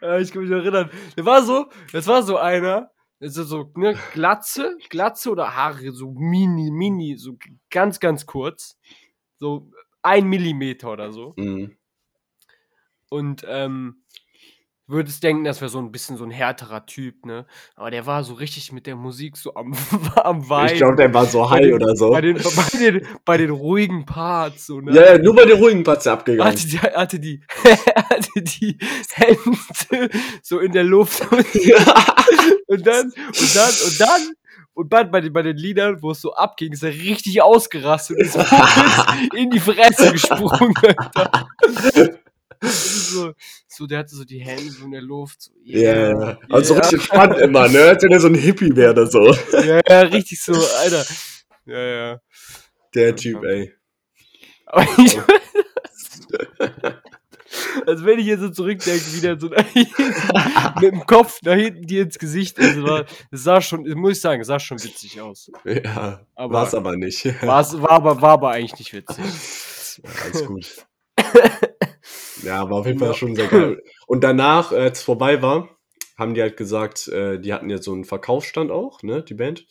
Ja, 0.00 0.18
ich 0.18 0.32
kann 0.32 0.42
mich 0.42 0.50
erinnern. 0.50 0.90
Der 1.16 1.24
war 1.24 1.42
so, 1.42 1.66
das 1.92 2.06
war 2.06 2.22
so 2.22 2.36
einer, 2.36 2.90
also 3.20 3.44
so, 3.44 3.70
ne, 3.76 3.96
Glatze, 4.12 4.76
Glatze 4.90 5.30
oder 5.30 5.54
Haare, 5.54 5.92
so 5.92 6.12
mini, 6.12 6.70
mini, 6.70 7.16
so 7.16 7.36
ganz, 7.70 8.00
ganz 8.00 8.26
kurz. 8.26 8.76
So 9.38 9.70
ein 10.02 10.26
Millimeter 10.28 10.92
oder 10.92 11.12
so. 11.12 11.34
Mhm. 11.36 11.76
Und 13.08 13.44
ähm, 13.46 14.02
würdest 14.88 15.22
denken, 15.22 15.44
das 15.44 15.60
wäre 15.60 15.68
so 15.68 15.78
ein 15.78 15.92
bisschen 15.92 16.16
so 16.16 16.24
ein 16.24 16.30
härterer 16.30 16.86
Typ, 16.86 17.26
ne? 17.26 17.46
Aber 17.76 17.90
der 17.90 18.06
war 18.06 18.24
so 18.24 18.34
richtig 18.34 18.72
mit 18.72 18.86
der 18.86 18.96
Musik 18.96 19.36
so 19.36 19.54
am, 19.54 19.74
am 20.16 20.48
Weinen. 20.48 20.72
Ich 20.72 20.78
glaube, 20.78 20.96
der 20.96 21.12
war 21.12 21.26
so 21.26 21.42
Bei 21.42 21.50
high 21.50 21.60
den- 21.62 21.74
oder 21.74 21.94
so. 21.94 22.10
bei 22.10 22.20
den, 22.22 22.36
bei, 22.36 22.78
den, 22.78 23.06
bei 23.24 23.36
den 23.36 23.50
ruhigen 23.50 24.04
Parts, 24.06 24.66
so, 24.66 24.80
ne? 24.80 24.92
Ja, 24.92 25.12
ja, 25.12 25.18
nur 25.18 25.36
bei 25.36 25.44
den 25.44 25.58
ruhigen 25.58 25.84
Parts 25.84 26.06
abgegangen. 26.06 26.50
Hatte 26.52 26.66
die, 26.66 26.78
hatte, 26.78 27.20
die, 27.20 27.42
hatte 27.64 28.42
die 28.42 28.78
Hände 29.12 30.08
so 30.42 30.58
in 30.58 30.72
der 30.72 30.84
Luft 30.84 31.20
und, 31.32 31.46
und 32.66 32.86
dann, 32.86 33.06
und 33.06 33.56
dann, 33.56 33.70
und 33.70 34.00
dann, 34.00 34.32
und 34.74 34.92
dann 34.92 35.10
bei 35.10 35.20
den, 35.20 35.32
bei 35.32 35.42
den 35.42 35.56
Liedern, 35.56 36.00
wo 36.00 36.12
es 36.12 36.20
so 36.20 36.32
abging, 36.34 36.72
ist 36.72 36.82
er 36.82 36.92
richtig 36.92 37.42
ausgerastet 37.42 38.16
und 38.16 38.22
ist 38.22 38.32
so 38.34 38.40
in 39.36 39.50
die 39.50 39.60
Fresse 39.60 40.12
gesprungen. 40.12 40.72
Alter. 40.96 41.48
So, 42.62 43.32
so, 43.68 43.86
der 43.86 44.00
hatte 44.00 44.14
so 44.14 44.24
die 44.24 44.38
Hände 44.40 44.70
so 44.70 44.84
in 44.84 44.90
der 44.92 45.00
Luft. 45.02 45.42
So, 45.42 45.50
Ja, 45.64 46.10
ja. 46.10 46.38
Also 46.50 46.74
yeah. 46.74 46.82
richtig 46.82 47.02
spannend 47.04 47.38
immer, 47.38 47.68
ne? 47.68 47.80
Als 47.82 48.02
wenn 48.02 48.12
er 48.12 48.20
so 48.20 48.28
ein 48.28 48.34
Hippie 48.34 48.74
wäre 48.74 48.92
oder 48.92 49.06
so. 49.06 49.32
Ja, 49.52 49.80
ja, 49.88 50.00
richtig 50.02 50.42
so, 50.42 50.52
Alter. 50.52 51.04
Ja, 51.66 51.78
ja. 51.78 52.20
Der 52.94 53.14
Typ, 53.16 53.42
ey. 53.44 53.72
Aber 54.66 54.86
ich, 54.98 55.18
also 57.86 58.04
wenn 58.04 58.18
ich 58.18 58.26
jetzt 58.26 58.40
so 58.40 58.50
zurückdenke, 58.50 59.04
wie 59.12 59.20
der 59.20 59.38
so 59.40 59.48
mit 59.48 60.82
dem 60.92 61.06
Kopf 61.06 61.38
nach 61.42 61.54
hinten 61.54 61.86
dir 61.86 62.02
ins 62.02 62.18
Gesicht, 62.18 62.58
also 62.58 62.82
war, 62.84 63.04
das 63.30 63.42
sah 63.44 63.60
schon, 63.60 63.88
muss 63.98 64.12
ich 64.12 64.20
sagen, 64.20 64.44
sah 64.44 64.58
schon 64.60 64.82
witzig 64.82 65.20
aus. 65.20 65.50
Ja, 65.64 66.20
Aber- 66.34 66.54
war's 66.54 66.74
aber 66.74 66.96
nicht. 66.96 67.24
War's, 67.42 67.80
war, 67.80 67.90
aber, 67.92 68.20
war 68.20 68.30
aber 68.32 68.50
eigentlich 68.50 68.78
nicht 68.78 68.92
witzig. 68.92 69.24
Ja, 70.04 70.10
alles 70.24 70.44
gut. 70.46 70.66
Ja, 72.42 72.68
war 72.70 72.78
auf 72.78 72.86
jeden 72.86 72.98
Fall 72.98 73.08
Ja. 73.08 73.14
schon 73.14 73.34
sehr 73.34 73.48
geil. 73.48 73.82
Und 74.06 74.22
danach, 74.24 74.72
äh, 74.72 74.76
als 74.76 74.98
es 74.98 75.04
vorbei 75.04 75.42
war, 75.42 75.68
haben 76.16 76.34
die 76.34 76.42
halt 76.42 76.56
gesagt, 76.56 77.08
äh, 77.08 77.38
die 77.38 77.52
hatten 77.52 77.70
ja 77.70 77.78
so 77.78 77.92
einen 77.92 78.04
Verkaufsstand 78.04 78.70
auch, 78.70 79.02
ne, 79.02 79.22
die 79.22 79.34
Band. 79.34 79.66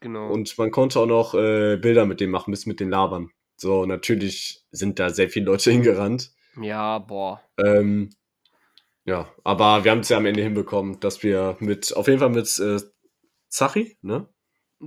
Genau. 0.00 0.30
Und 0.30 0.56
man 0.58 0.70
konnte 0.70 0.98
auch 1.00 1.06
noch 1.06 1.34
äh, 1.34 1.76
Bilder 1.76 2.06
mit 2.06 2.20
dem 2.20 2.30
machen, 2.30 2.50
bis 2.50 2.66
mit 2.66 2.80
den 2.80 2.90
Labern. 2.90 3.30
So, 3.56 3.86
natürlich 3.86 4.64
sind 4.70 4.98
da 4.98 5.10
sehr 5.10 5.28
viele 5.28 5.46
Leute 5.46 5.70
hingerannt. 5.72 6.32
ja, 6.60 6.98
boah. 6.98 7.40
Ähm, 7.62 8.10
ja, 9.04 9.28
aber 9.42 9.82
wir 9.84 9.90
haben 9.90 10.00
es 10.00 10.08
ja 10.08 10.16
am 10.16 10.26
Ende 10.26 10.42
hinbekommen, 10.42 11.00
dass 11.00 11.22
wir 11.24 11.56
mit, 11.58 11.96
auf 11.96 12.06
jeden 12.06 12.20
Fall 12.20 12.30
mit 12.30 12.46
äh, 12.60 12.78
Zachi, 13.48 13.96
ne? 14.02 14.28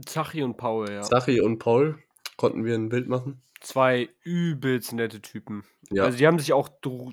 Zachi 0.06 0.42
und 0.44 0.56
Paul, 0.58 0.90
ja. 0.90 1.02
Zachi 1.02 1.42
und 1.42 1.60
Paul 1.60 1.98
konnten 2.38 2.64
wir 2.66 2.76
ein 2.76 2.90
Bild 2.90 3.08
machen. 3.08 3.42
Zwei 3.66 4.10
übelst 4.24 4.94
nette 4.94 5.22
Typen. 5.24 5.64
Ja. 5.90 6.04
Also 6.04 6.20
die 6.20 6.28
haben 6.28 6.38
sich 6.38 6.54
auch, 6.54 6.70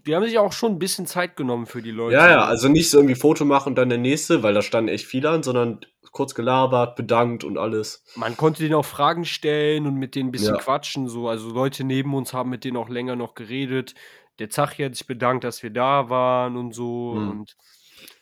die 0.07 0.15
haben 0.15 0.25
sich 0.25 0.39
auch 0.39 0.53
schon 0.53 0.73
ein 0.73 0.79
bisschen 0.79 1.07
Zeit 1.07 1.35
genommen 1.35 1.65
für 1.65 1.81
die 1.81 1.91
Leute. 1.91 2.15
Ja, 2.17 2.29
ja, 2.29 2.45
also 2.45 2.69
nicht 2.69 2.91
so 2.91 2.99
irgendwie 2.99 3.15
Foto 3.15 3.47
machen 3.47 3.71
und 3.71 3.75
dann 3.77 3.89
der 3.89 3.97
nächste, 3.97 4.43
weil 4.43 4.53
da 4.53 4.61
standen 4.61 4.89
echt 4.89 5.07
viele 5.07 5.31
an, 5.31 5.43
sondern 5.43 5.81
kurz 6.11 6.35
gelabert, 6.35 6.95
bedankt 6.95 7.43
und 7.43 7.57
alles. 7.57 8.05
Man 8.17 8.37
konnte 8.37 8.63
denen 8.63 8.75
auch 8.75 8.85
Fragen 8.85 9.25
stellen 9.25 9.87
und 9.87 9.95
mit 9.95 10.15
denen 10.15 10.29
ein 10.29 10.33
bisschen 10.33 10.55
Ja. 10.57 10.61
quatschen. 10.61 11.09
So. 11.09 11.27
Also 11.27 11.49
Leute 11.51 11.85
neben 11.85 12.13
uns 12.15 12.35
haben 12.35 12.51
mit 12.51 12.65
denen 12.65 12.77
auch 12.77 12.91
länger 12.91 13.17
noch 13.17 13.35
geredet. 13.35 13.95
Der 14.39 14.51
Zachi 14.51 14.83
hat 14.83 14.95
sich 14.95 15.07
bedankt, 15.07 15.45
dass 15.45 15.63
wir 15.63 15.71
da 15.71 16.11
waren 16.11 16.59
und 16.59 16.75
so. 16.75 17.15
Mhm. 17.15 17.31
Und 17.31 17.57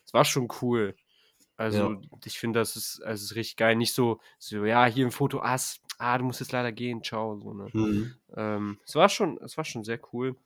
es 0.07 0.15
war 0.15 0.25
schon 0.25 0.47
cool. 0.63 0.95
Also 1.57 1.91
Ja. 1.91 2.01
ich 2.25 2.39
finde, 2.39 2.61
das 2.61 2.77
ist, 2.77 3.03
also 3.05 3.25
es 3.25 3.31
ist 3.33 3.37
richtig 3.37 3.57
geil. 3.57 3.75
Nicht 3.75 3.93
so, 3.93 4.21
so, 4.39 4.65
ja, 4.65 4.87
hier 4.87 5.05
ein 5.05 5.11
Foto, 5.11 5.41
ah, 5.41 5.57
s- 5.57 5.80
ah, 6.01 6.19
du 6.19 6.25
musst 6.25 6.41
jetzt 6.41 6.53
leider 6.53 6.73
gehen, 6.73 7.03
ciao. 7.03 7.39
So, 7.39 7.53
ne? 7.55 7.69
Mhm. 7.73 8.15
ähm, 8.37 8.81
es 8.85 8.95
war 8.95 9.09
schon, 9.09 9.39
es 9.43 9.57
war 9.57 9.65
schon 9.65 9.85
sehr 9.85 10.01
cool. 10.13 10.37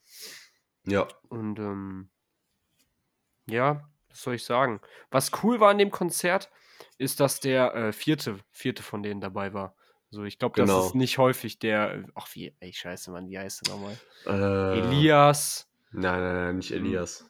Ja. 0.86 1.08
Und 1.28 1.58
ähm, 1.58 2.10
ja, 3.46 3.88
was 4.10 4.22
soll 4.22 4.34
ich 4.34 4.44
sagen? 4.44 4.80
Was 5.10 5.30
cool 5.42 5.60
war 5.60 5.70
an 5.70 5.78
dem 5.78 5.90
Konzert, 5.90 6.50
ist, 6.98 7.20
dass 7.20 7.40
der 7.40 7.74
äh, 7.74 7.92
vierte, 7.92 8.38
vierte 8.50 8.82
von 8.82 9.02
denen 9.02 9.20
dabei 9.20 9.52
war. 9.54 9.74
So, 10.10 10.24
ich 10.24 10.38
glaube, 10.38 10.56
das 10.56 10.68
Genau. 10.68 10.86
ist 10.86 10.94
nicht 10.94 11.18
häufig 11.18 11.58
der. 11.58 12.04
Ach, 12.14 12.28
wie, 12.34 12.54
ey, 12.60 12.72
scheiße, 12.72 13.10
Mann, 13.10 13.28
wie 13.28 13.38
heißt 13.38 13.66
der 13.66 13.74
nochmal? 13.74 13.98
Äh, 14.26 14.78
Elias. 14.78 15.68
Nein, 15.92 16.20
nein, 16.20 16.34
nein, 16.34 16.56
nicht 16.56 16.70
Mhm. 16.70 16.76
Elias. 16.76 17.28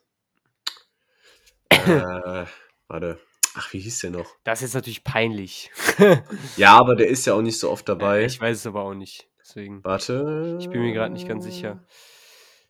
äh, 1.70 2.46
warte. 2.88 3.20
Ach, 3.56 3.72
wie 3.72 3.78
hieß 3.78 4.00
der 4.00 4.10
noch? 4.10 4.36
Das 4.44 4.62
ist 4.62 4.74
natürlich 4.74 5.04
peinlich. 5.04 5.70
Ja, 6.56 6.76
aber 6.78 6.96
der 6.96 7.08
ist 7.08 7.26
ja 7.26 7.34
auch 7.34 7.42
nicht 7.42 7.58
so 7.58 7.70
oft 7.70 7.88
dabei. 7.88 8.22
Äh, 8.22 8.26
ich 8.26 8.40
weiß 8.40 8.58
es 8.58 8.66
aber 8.66 8.82
auch 8.82 8.94
nicht. 8.94 9.28
Deswegen. 9.40 9.82
Warte. 9.84 10.58
Ich 10.60 10.68
bin 10.68 10.80
mir 10.80 10.92
gerade 10.92 11.12
nicht 11.12 11.28
ganz 11.28 11.44
sicher. 11.44 11.84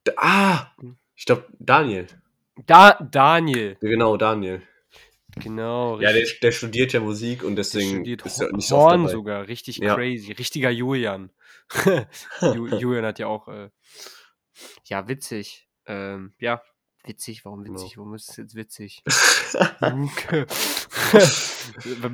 Da, 0.05 0.12
ah! 0.16 0.66
Ich 1.16 1.25
glaube, 1.25 1.47
Daniel. 1.59 2.07
Da, 2.66 2.92
Daniel. 3.11 3.77
Genau, 3.81 4.16
Daniel. 4.16 4.62
Genau. 5.37 6.01
Ja, 6.01 6.12
der, 6.12 6.23
richtig. 6.23 6.40
der 6.40 6.53
studiert 6.53 6.92
ja 6.92 7.01
Musik 7.01 7.42
und 7.42 7.57
Der 7.57 7.64
deswegen 7.64 7.90
studiert 7.90 8.23
ist 8.25 8.40
er 8.40 8.53
nicht 8.53 8.68
so 8.68 8.77
oft 8.77 8.85
Horn 8.92 9.09
sogar. 9.09 9.49
Richtig 9.49 9.79
Ja. 9.79 9.94
crazy. 9.94 10.33
Richtiger 10.33 10.70
Julian. 10.70 11.31
Ju 12.42 12.66
Julian 12.66 13.05
hat 13.05 13.18
ja 13.18 13.27
auch. 13.27 13.49
Äh, 13.49 13.70
ja, 14.85 15.09
witzig. 15.09 15.68
Ähm, 15.87 16.35
ja, 16.38 16.62
witzig. 17.05 17.45
Warum 17.45 17.64
Genau. 17.64 17.79
witzig? 17.79 17.99
Warum 17.99 18.14
ist 18.14 18.31
es 18.31 18.37
jetzt 18.37 18.55
witzig? 18.55 19.03
Wenn 19.81 20.09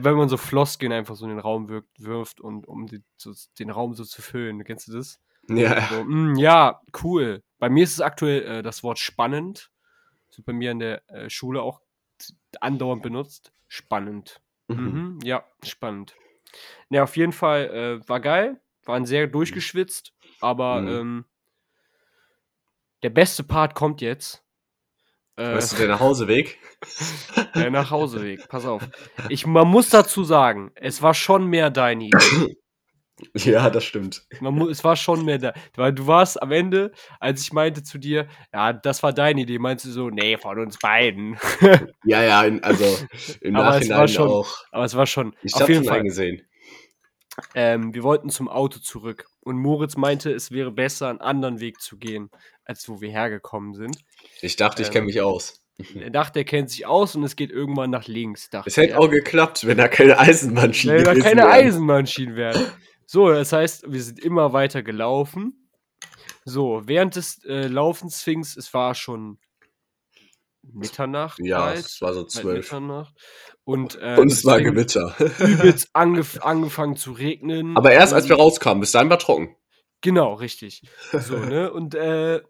wenn 0.05 0.17
man 0.17 0.29
so 0.29 0.37
Floskeln 0.37 0.93
einfach 0.93 1.17
so 1.17 1.25
in 1.25 1.31
den 1.31 1.39
Raum 1.39 1.69
wirkt, 1.69 1.89
wirft 2.03 2.41
und 2.41 2.67
um 2.67 2.87
die, 2.87 3.03
so, 3.17 3.33
den 3.59 3.71
Raum 3.71 3.95
so 3.95 4.05
zu 4.05 4.23
füllen. 4.23 4.65
Kennst 4.65 4.89
du 4.89 4.93
das? 4.93 5.21
Ja, 5.49 5.89
So, 5.89 6.05
mm, 6.05 6.37
ja, 6.37 6.81
cool. 7.03 7.43
Bei 7.59 7.69
mir 7.69 7.85
ist 7.85 7.93
es 7.93 8.01
aktuell 8.01 8.43
äh, 8.43 8.63
das 8.63 8.83
Wort 8.83 8.99
spannend. 8.99 9.71
Das 10.29 10.39
wird 10.39 10.47
bei 10.47 10.53
mir 10.53 10.71
in 10.71 10.79
der 10.79 11.09
äh, 11.11 11.31
Schule 11.31 11.63
auch 11.63 11.81
andauernd 12.61 13.03
benutzt. 13.03 13.53
Spannend. 13.69 14.41
Mhm. 14.69 14.85
Mhm, 14.85 15.19
ja, 15.25 15.45
spannend. 15.65 16.15
Ne, 16.89 17.03
auf 17.03 17.17
jeden 17.17 17.33
Fall 17.33 18.01
äh, 18.03 18.09
war 18.09 18.21
geil. 18.21 18.61
Waren 18.85 19.07
sehr 19.07 19.27
durchgeschwitzt. 19.27 20.13
Aber 20.41 20.83
Mhm. 20.83 20.89
ähm, 20.89 21.25
der 23.03 23.11
beste 23.11 23.45
Part 23.45 23.75
kommt 23.75 24.01
jetzt. 24.01 24.45
Äh, 25.41 25.55
Weißt 25.55 25.73
du, 25.73 25.77
der 25.79 25.89
Nachhauseweg? 25.89 26.59
der 27.55 27.71
Nachhauseweg. 27.71 28.47
Pass 28.49 28.67
auf. 28.67 28.83
Ich, 29.31 29.47
man 29.47 29.67
muss 29.69 29.89
dazu 29.89 30.23
sagen, 30.25 30.71
es 30.75 31.01
war 31.01 31.15
schon 31.15 31.47
mehr 31.47 31.71
deine 31.71 32.05
Idee. 32.05 32.57
Ja, 33.35 33.69
das 33.69 33.85
stimmt. 33.85 34.23
Man 34.41 34.59
es 34.71 34.83
war 34.83 34.97
schon 34.97 35.27
mehr 35.27 35.37
da. 35.37 35.53
Weil 35.77 35.93
du 35.93 36.07
warst 36.07 36.41
am 36.41 36.53
Ende, 36.53 36.91
als 37.19 37.43
ich 37.43 37.53
meinte 37.53 37.83
zu 37.83 37.99
dir, 37.99 38.29
ja, 38.51 38.73
das 38.73 39.03
war 39.03 39.13
deine 39.13 39.43
Idee, 39.43 39.59
meinst 39.59 39.85
du 39.85 39.91
so, 39.91 40.09
nee, 40.09 40.39
von 40.39 40.59
uns 40.59 40.79
beiden. 40.79 41.37
Ja, 42.07 42.23
ja, 42.23 42.43
in, 42.45 42.65
also 42.65 42.97
im 43.43 43.57
Aber 43.57 43.77
es 43.77 43.91
war 43.91 43.99
Nachhinein 43.99 44.09
schon- 44.09 44.29
auch. 44.31 44.57
Aber 44.73 44.85
es 44.87 44.97
war 44.97 45.07
schon. 45.07 45.37
Ich 45.43 45.55
auf 45.55 45.69
jeden 45.69 45.85
Fall. 45.85 45.99
eingesehen. 45.99 46.41
Ähm, 47.55 47.95
wir 47.95 48.03
wollten 48.03 48.31
zum 48.31 48.49
Auto 48.49 48.79
zurück. 48.81 49.27
Und 49.41 49.57
Moritz 49.57 49.97
meinte, 49.97 50.31
es 50.33 50.51
wäre 50.51 50.71
besser, 50.73 51.09
einen 51.09 51.21
anderen 51.21 51.61
Weg 51.61 51.81
zu 51.81 51.97
gehen, 51.97 52.31
als 52.65 52.89
wo 52.89 53.01
wir 53.01 53.11
hergekommen 53.11 53.75
sind. 53.75 53.99
Ich 54.43 54.57
dachte, 54.57 54.83
ich 54.83 54.89
Ähm, 54.89 54.93
kenne 54.93 55.07
mich 55.07 55.21
aus. 55.21 55.63
Er 55.95 56.11
dachte, 56.11 56.41
er 56.41 56.45
kennt 56.45 56.71
sich 56.71 56.87
aus 56.87 57.17
und 57.17 57.25
es 57.25 57.37
geht 57.37 57.51
irgendwann 57.51 57.91
nach 57.91 58.07
links. 58.07 58.51
Es 58.67 58.77
hätte 58.77 58.99
auch 58.99 59.09
geklappt, 59.09 59.67
wenn 59.67 59.79
da 59.79 59.89
keine 59.89 60.19
Eisenbahnschiene 60.19 60.97
Wenn 60.97 61.05
da 61.05 61.15
keine 61.15 61.43
wären. 61.43 61.51
Eisenbahnschienen 61.53 62.37
wären. 62.37 62.67
So, 63.07 63.31
das 63.31 63.53
heißt, 63.53 63.91
wir 63.91 64.03
sind 64.03 64.21
immer 64.21 64.53
weiter 64.53 64.83
gelaufen. 64.83 65.69
So, 66.45 66.83
während 66.85 67.17
des 67.17 67.43
äh, 67.45 67.67
Laufens 67.67 68.23
fing's, 68.23 68.57
es 68.57 68.73
war 68.75 68.95
schon 68.95 69.39
Mitternacht 70.63 71.39
Ja, 71.43 71.61
bald, 71.61 71.87
es 71.87 72.01
war 72.03 72.13
so 72.13 72.25
12. 72.25 72.59
Mitternacht. 72.59 73.15
Und, 73.65 73.99
äh, 74.01 74.17
Und 74.19 74.33
es 74.33 74.45
war 74.45 74.61
Gewitter. 74.61 75.15
übelst 75.39 75.91
angef 75.93 76.39
angefangen 76.43 76.97
zu 76.97 77.13
regnen. 77.13 77.77
Aber 77.77 77.93
erst 77.93 78.13
als 78.13 78.29
wir 78.29 78.37
rauskamen, 78.37 78.81
bis 78.81 78.93
dahin 78.93 79.11
war 79.11 79.19
trocken. 79.19 79.55
genau, 80.01 80.35
richtig. 80.35 80.83
So, 81.13 81.37
ne? 81.39 81.73
Und, 81.73 81.95
äh, 81.95 82.41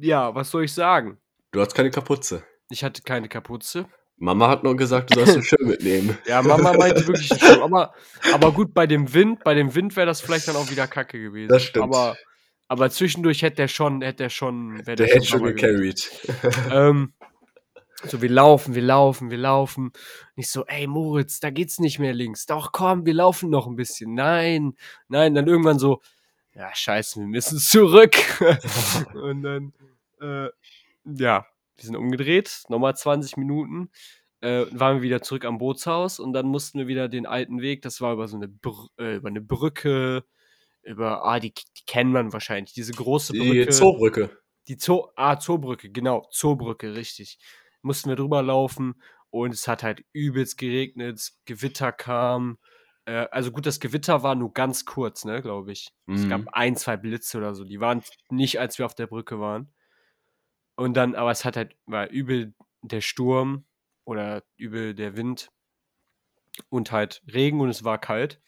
ja, 0.00 0.34
was 0.34 0.50
soll 0.50 0.64
ich 0.64 0.72
sagen? 0.72 1.18
Du 1.52 1.60
hast 1.60 1.74
keine 1.74 1.90
Kapuze. 1.90 2.42
Ich 2.70 2.84
hatte 2.84 3.02
keine 3.02 3.28
Kapuze. 3.28 3.86
Mama 4.16 4.48
hat 4.48 4.64
nur 4.64 4.76
gesagt, 4.76 5.10
du 5.10 5.14
sollst 5.20 5.32
einen 5.34 5.42
Schirm 5.44 5.68
mitnehmen. 5.68 6.18
Ja, 6.26 6.42
Mama 6.42 6.72
meinte 6.74 7.06
wirklich 7.06 7.30
'n 7.30 7.38
Schirm. 7.38 7.62
Aber 7.62 7.94
aber 8.32 8.52
gut, 8.52 8.74
bei 8.74 8.86
dem 8.86 9.12
Wind 9.14 9.42
bei 9.44 9.54
dem 9.54 9.74
Wind 9.74 9.96
wäre 9.96 10.06
das 10.06 10.20
vielleicht 10.20 10.48
dann 10.48 10.56
auch 10.56 10.70
wieder 10.70 10.86
Kacke 10.86 11.18
gewesen. 11.20 11.48
Das 11.48 11.62
stimmt. 11.62 11.84
Aber 11.84 12.16
aber 12.66 12.90
zwischendurch 12.90 13.42
hätte 13.42 13.56
der 13.56 13.68
schon 13.68 14.02
hätte 14.02 14.24
der 14.24 14.28
schon 14.28 14.82
Der 14.86 14.96
der 14.96 15.06
hätte 15.06 15.24
schon 15.24 15.42
gecarried. 15.44 16.10
Ähm, 16.70 17.12
so, 18.04 18.22
wir 18.22 18.30
laufen, 18.30 18.74
wir 18.74 18.82
laufen, 18.82 19.30
wir 19.30 19.38
laufen. 19.38 19.86
Und 19.88 19.92
ich 20.36 20.50
so: 20.50 20.64
„Ey, 20.66 20.86
Moritz, 20.86 21.40
da 21.40 21.50
geht's 21.50 21.78
nicht 21.80 21.98
mehr 21.98 22.14
links. 22.14 22.46
Doch, 22.46 22.72
komm, 22.72 23.06
wir 23.06 23.14
laufen 23.14 23.50
noch 23.50 23.66
'n 23.66 23.76
bisschen. 23.76 24.14
Nein, 24.14 24.74
nein.“ 25.08 25.34
Dann 25.34 25.46
irgendwann 25.48 25.78
so: 25.78 26.00
„Ja, 26.54 26.70
scheiße, 26.74 27.20
wir 27.20 27.26
müssen 27.28 27.58
zurück.“ 27.60 28.16
Und 29.14 29.42
dann, 29.42 29.72
äh, 30.20 30.48
ja, 31.04 31.46
wir 31.76 31.84
sind 31.84 31.96
umgedreht, 31.96 32.64
noch 32.68 32.78
mal 32.80 32.94
20 32.96 33.36
Minuten, 33.38 33.90
äh, 34.42 34.66
waren 34.72 34.96
wir 34.98 35.02
wieder 35.02 35.22
zurück 35.22 35.44
am 35.46 35.58
Bootshaus 35.58 36.20
und 36.20 36.32
dann 36.34 36.46
mussten 36.48 36.78
wir 36.80 36.88
wieder 36.88 37.08
den 37.08 37.26
alten 37.26 37.60
Weg 37.62 37.82
das 37.82 38.00
war 38.00 38.12
über 38.14 38.28
so 38.28 38.38
'ne 38.38 38.48
Br 38.48 38.88
äh, 39.00 39.16
über 39.16 39.30
'ne 39.30 39.40
Brücke, 39.42 40.24
über 40.84 41.24
ah, 41.26 41.40
die 41.40 41.52
die 41.54 41.84
kennt 41.86 42.12
man 42.12 42.32
wahrscheinlich, 42.34 42.74
diese 42.74 42.92
große 42.94 43.34
Die 43.34 43.40
Brücke. 43.40 43.70
Zoobrücke. 43.72 44.30
Die 44.68 44.76
Zoo 44.80 45.08
ah, 45.16 45.38
Zoobrücke, 45.40 45.90
genau, 45.90 46.28
Zoobrücke, 46.32 46.94
richtig. 46.96 47.38
Mussten 47.82 48.08
wir 48.08 48.16
drüber 48.16 48.42
laufen 48.42 49.00
und 49.30 49.52
es 49.54 49.68
hat 49.68 49.82
halt 49.82 50.04
übelst 50.12 50.58
geregnet, 50.58 51.32
Gewitter 51.44 51.92
kam. 51.92 52.58
Äh, 53.04 53.26
also 53.30 53.52
gut, 53.52 53.66
das 53.66 53.80
Gewitter 53.80 54.22
war 54.22 54.34
nur 54.34 54.52
ganz 54.52 54.84
kurz, 54.84 55.24
ne, 55.24 55.42
glaube 55.42 55.72
ich. 55.72 55.90
Es 56.06 56.28
gab 56.28 56.42
Mhm. 56.42 56.48
1, 56.52 56.80
2 56.82 56.96
Blitze 56.96 57.38
oder 57.38 57.54
so. 57.54 57.64
Die 57.64 57.80
waren 57.80 58.02
nicht, 58.30 58.58
als 58.60 58.78
wir 58.78 58.86
auf 58.86 58.94
der 58.94 59.06
Brücke 59.06 59.40
waren. 59.40 59.72
Und 60.76 60.94
dann 60.96 61.14
aber 61.14 61.30
es 61.30 61.44
hat 61.44 61.56
halt 61.56 61.76
war 61.86 62.08
übel 62.08 62.54
der 62.82 63.00
Sturm 63.00 63.66
oder 64.04 64.44
übel 64.56 64.94
der 64.94 65.16
Wind 65.16 65.50
und 66.70 66.92
halt 66.92 67.22
Regen 67.32 67.60
und 67.60 67.68
es 67.68 67.84
war 67.84 67.98
kalt. 67.98 68.40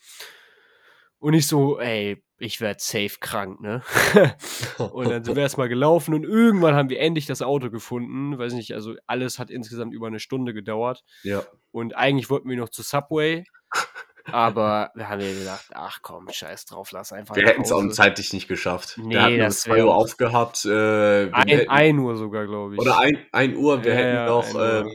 Und 1.22 1.35
ich 1.35 1.46
so: 1.46 1.78
„Ey, 1.78 2.22
ich 2.38 2.61
werde 2.62 2.80
safe 2.80 3.18
krank, 3.20 3.61
ne?“ 3.61 3.83
Und 4.88 5.11
dann 5.11 5.22
sind 5.22 5.37
wir 5.37 5.42
erst 5.42 5.59
mal 5.59 5.68
gelaufen 5.68 6.14
und 6.14 6.24
irgendwann 6.24 6.74
haben 6.74 6.88
wir 6.88 6.98
endlich 7.00 7.26
das 7.26 7.42
Auto 7.42 7.70
gefunden. 7.70 8.38
Weiß 8.38 8.54
nicht, 8.54 8.74
also 8.74 8.94
alles 9.06 9.38
hat 9.38 9.50
insgesamt 9.50 9.92
über 9.94 10.11
'ne 10.11 10.18
Stunde 10.18 10.54
gedauert. 10.54 11.04
Ja. 11.24 11.46
Und 11.72 11.94
eigentlich 11.96 12.30
wollten 12.30 12.48
wir 12.48 12.56
noch 12.56 12.70
zu 12.70 12.83
Subway, 12.83 13.44
aber 14.30 14.90
wir 14.94 15.09
haben 15.11 15.20
ja 15.22 15.33
gedacht: 15.35 15.66
„Ach 15.74 16.00
komm, 16.02 16.28
scheiß 16.30 16.66
drauf, 16.66 16.92
lass 16.92 17.12
einfach 17.12 17.37
Wir 17.37 17.46
hätten 17.46 17.62
es 17.62 17.72
auch 17.72 17.78
Hause.“ 17.78 17.90
zeitlich 17.90 18.33
nicht 18.33 18.48
geschafft. 18.48 18.96
Ne, 18.96 19.14
Wir 19.14 19.22
hatten 19.22 19.40
um 19.42 19.46
das 19.46 19.61
2 19.61 19.76
wäre 19.76 19.87
Uhr 19.87 19.94
auch 19.96 20.04
aufgehabt. 20.04 20.64
Äh, 20.64 21.33
ein 21.33 21.48
hätten 21.48 21.68
1 21.68 21.98
Uhr 22.00 22.16
sogar, 22.16 22.46
glaube 22.46 22.76
ich. 22.78 22.83
oder 22.83 22.98
ein 23.00 23.26
1 23.33 23.56
Uhr, 23.56 23.85
wir 23.85 23.94
Ja, 23.94 23.96
hätten 23.96 24.24
noch, 24.24 24.46
1 24.46 24.56
Uhr. 24.56 24.85
ähm, 24.87 24.92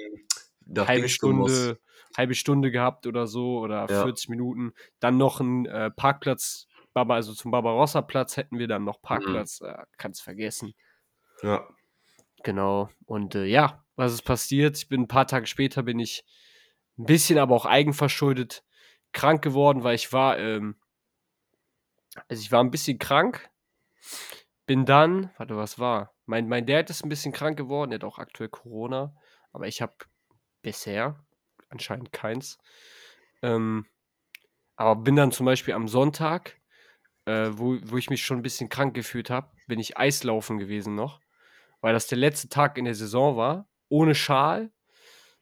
nach 0.66 0.88
Halbe. 0.88 1.10
Stunde 1.10 1.80
halbe 2.18 2.36
Stunde 2.36 2.72
gehabt 2.72 3.08
oder 3.08 3.28
so 3.28 3.60
oder 3.60 3.88
Ja. 3.88 4.16
40 4.16 4.30
Minuten. 4.30 4.74
Dann 5.00 5.18
noch 5.18 5.40
'n, 5.42 5.66
äh, 5.66 5.92
Parkplatz 5.92 6.68
Baba 6.94 7.16
also 7.16 7.34
zum 7.34 7.52
Barbarossa-Platz 7.52 8.38
hätten 8.38 8.58
wir 8.60 8.68
dann 8.70 8.86
noch 8.86 9.02
Mhm. 9.12 9.46
Parkplatz. 9.48 9.62
Äh, 9.62 9.84
kannst 9.98 10.22
vergessen. 10.24 10.74
Ja. 11.44 11.76
Genau. 12.44 12.90
Und, 13.06 13.36
äh, 13.36 13.46
ja, 13.46 13.84
was 13.96 14.14
ist 14.14 14.24
passiert? 14.24 14.78
Ich 14.78 14.88
bin 14.90 15.02
'n 15.04 15.08
paar 15.08 15.28
Tage 15.28 15.48
später 15.48 15.84
bin 15.84 16.00
ich 16.00 16.24
'n 16.98 17.06
bisschen, 17.06 17.40
aber 17.40 17.56
auch 17.56 17.66
eigenverschuldet 17.66 18.64
krank 19.14 19.42
geworden, 19.44 19.84
weil 19.84 19.96
ich 19.96 20.12
war, 20.14 20.38
ähm 20.40 20.76
also 22.30 22.42
ich 22.42 22.52
war 22.52 22.62
'n 22.62 22.72
bisschen 22.72 22.98
krank, 22.98 23.50
bin 24.68 24.86
dann 24.86 25.32
warte, 25.38 25.58
was 25.58 25.80
war? 25.80 26.16
Mein 26.26 26.48
mein 26.50 26.66
Dad 26.66 26.90
ist 26.90 27.04
'n 27.04 27.10
bisschen 27.10 27.34
krank 27.34 27.58
geworden, 27.58 27.92
der 27.92 28.00
hat 28.00 28.06
auch 28.06 28.20
aktuell 28.20 28.50
Corona, 28.50 29.16
aber 29.54 29.68
ich 29.68 29.82
habe 29.82 29.96
bisher 30.64 31.25
anscheinend 31.70 32.12
keins. 32.12 32.58
Ähm, 33.42 33.86
aber 34.76 34.96
bin 34.98 35.16
dann 35.16 35.32
zum 35.32 35.46
Beispiel 35.46 35.74
am 35.74 35.88
Sonntag, 35.88 36.60
äh, 37.26 37.50
wo 37.54 37.78
wo 37.84 37.98
ich 37.98 38.10
mich 38.10 38.26
schon 38.26 38.40
'n 38.40 38.44
bisschen 38.44 38.70
krank 38.70 38.94
gefühlt 38.96 39.30
habe, 39.30 39.52
bin 39.68 39.80
ich 39.80 39.98
Eislaufen 39.98 40.58
gewesen 40.58 40.96
noch, 40.96 41.22
weil 41.82 41.94
das 41.94 42.08
der 42.08 42.18
letzte 42.18 42.50
Tag 42.50 42.78
in 42.78 42.86
der 42.86 42.96
Saison 42.96 43.38
war, 43.38 43.68
ohne 43.90 44.16
Schal. 44.16 44.72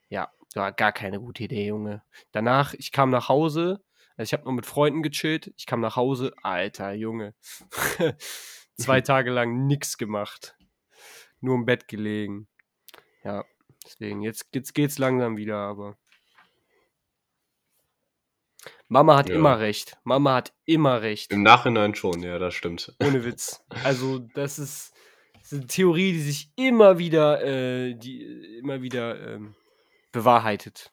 Ja, 0.10 0.32
war 0.56 0.72
gar 0.74 0.92
keine 0.94 1.20
gute 1.20 1.44
Idee, 1.44 1.68
Junge. 1.68 2.04
Danach 2.32 2.74
ich 2.76 2.92
kam 2.92 3.10
nach 3.10 3.30
Hause 3.30 3.84
also 4.16 4.30
ich 4.30 4.34
habe 4.34 4.46
noch 4.46 4.52
mit 4.52 4.66
Freunden 4.66 5.02
gechillt. 5.02 5.54
Ich 5.58 5.66
kam 5.66 5.82
nach 5.82 5.96
Hause, 5.96 6.34
Alter, 6.44 6.94
Junge. 6.94 7.34
2 8.78 9.02
Tage 9.02 9.32
lang 9.32 9.66
nix 9.68 9.98
gemacht. 9.98 10.56
Nur 11.42 11.56
im 11.56 11.66
Bett 11.66 11.88
gelegen. 11.88 12.48
Ja, 13.24 13.46
deswegen, 13.86 14.22
jetzt 14.22 14.48
jetzt 14.54 14.74
geht's 14.74 15.00
langsam 15.00 15.38
wieder, 15.38 15.58
aber 15.58 15.98
Mama 18.94 19.18
hat 19.18 19.28
Ja. 19.30 19.36
immer 19.36 19.60
recht. 19.60 19.98
Mama 20.04 20.36
hat 20.36 20.54
immer 20.66 21.02
recht. 21.02 21.32
Im 21.32 21.42
Nachhinein 21.42 21.96
schon, 21.96 22.22
ja, 22.22 22.38
das 22.38 22.54
stimmt. 22.54 22.94
Ohne 23.02 23.24
Witz. 23.26 23.64
Also, 23.84 24.20
das 24.20 24.60
ist 24.60 24.94
das 25.42 25.52
ist 25.52 25.62
'ne 25.62 25.68
Theorie, 25.68 26.14
die 26.14 26.22
sich 26.22 26.52
immer 26.56 27.00
wieder 27.00 27.44
äh, 27.44 27.96
die 27.96 28.22
immer 28.60 28.84
wieder, 28.84 29.34
ähm, 29.34 29.56
bewahrheitet. 30.12 30.92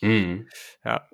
Mhm. 0.00 0.48
Ja. 0.84 1.08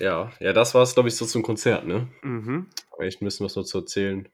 Ja, 0.00 0.32
ja, 0.40 0.52
das 0.54 0.74
war's, 0.74 0.94
glaube 0.94 1.08
ich, 1.10 1.16
so 1.16 1.26
zum 1.26 1.42
Konzert, 1.42 1.84
ne? 1.86 2.08
Mhm. 2.22 2.70
Echt 3.00 3.20
ein 3.20 3.26
bisschen 3.26 3.44
was 3.44 3.54
noch 3.56 3.64
zu 3.64 3.78
erzählen. 3.80 4.28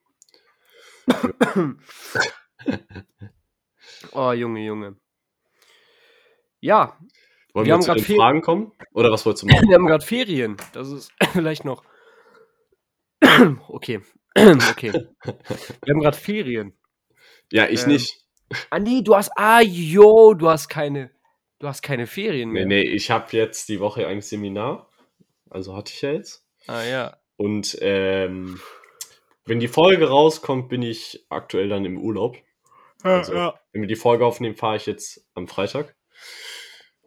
Oh, 4.13 4.33
Junge, 4.33 4.65
Junge. 4.65 4.97
Ja, 6.61 6.97
Wollen 7.55 7.65
wir 7.67 7.71
wir 7.71 7.75
haben 7.75 7.83
zu 7.83 7.87
grad 7.89 7.99
den 7.99 8.05
Fe 8.05 8.17
Fragen 8.17 8.43
kommen? 8.43 8.73
Oder 8.93 9.11
was 9.11 9.25
wolltest 9.25 9.45
du 9.45 9.47
machen? 9.47 9.67
wir 9.69 9.75
haben 9.77 9.87
grad 9.87 10.05
Ferien. 10.05 10.57
Das 10.73 10.91
ist 10.91 11.13
vielleicht 11.33 11.65
noch 11.65 11.83
okay. 13.69 14.01
Okay. 14.37 14.93
Wir 14.93 15.95
haben 15.95 16.01
grad 16.01 16.17
Ferien. 16.17 16.77
Ja, 17.53 17.69
ich 17.69 17.85
Ähm. 17.85 17.91
nicht. 17.91 18.21
Ah, 18.71 18.79
ne, 18.81 19.03
du 19.03 19.15
hast 19.17 19.31
ah, 19.37 19.61
jo, 19.63 20.35
du 20.35 20.49
hast 20.49 20.69
keine 20.69 21.11
du 21.61 21.69
hast 21.69 21.83
keine 21.83 22.07
Ferien 22.07 22.51
mehr. 22.51 22.67
ne, 22.67 22.83
ich 22.85 23.11
habe 23.11 23.27
jetzt 23.31 23.69
die 23.69 23.79
Woche 23.81 24.07
eigentlich 24.07 24.27
Seminar. 24.27 24.91
Also 25.51 25.77
hatte 25.77 25.93
ich 25.95 26.03
ja 26.03 26.13
jetzt. 26.13 26.45
Ah, 26.67 26.83
ja. 26.83 27.17
Und, 27.37 27.79
ähm, 27.81 28.61
wenn 29.47 29.61
die 29.61 29.69
Folge 29.69 30.09
rauskommt, 30.09 30.69
bin 30.69 30.83
ich 30.83 31.25
aktuell 31.29 31.69
dann 31.69 31.85
im 31.85 31.99
Urlaub. 31.99 32.37
Ja, 33.05 33.19
Also, 33.19 33.35
ja. 33.35 33.55
wenn 33.73 33.83
wir 33.83 33.89
die 33.89 33.95
Folge 33.97 34.25
aufnehmen, 34.27 34.57
fahre 34.57 34.77
ich 34.77 34.87
jetzt 34.87 35.25
am 35.35 35.47
Freitag. 35.47 35.95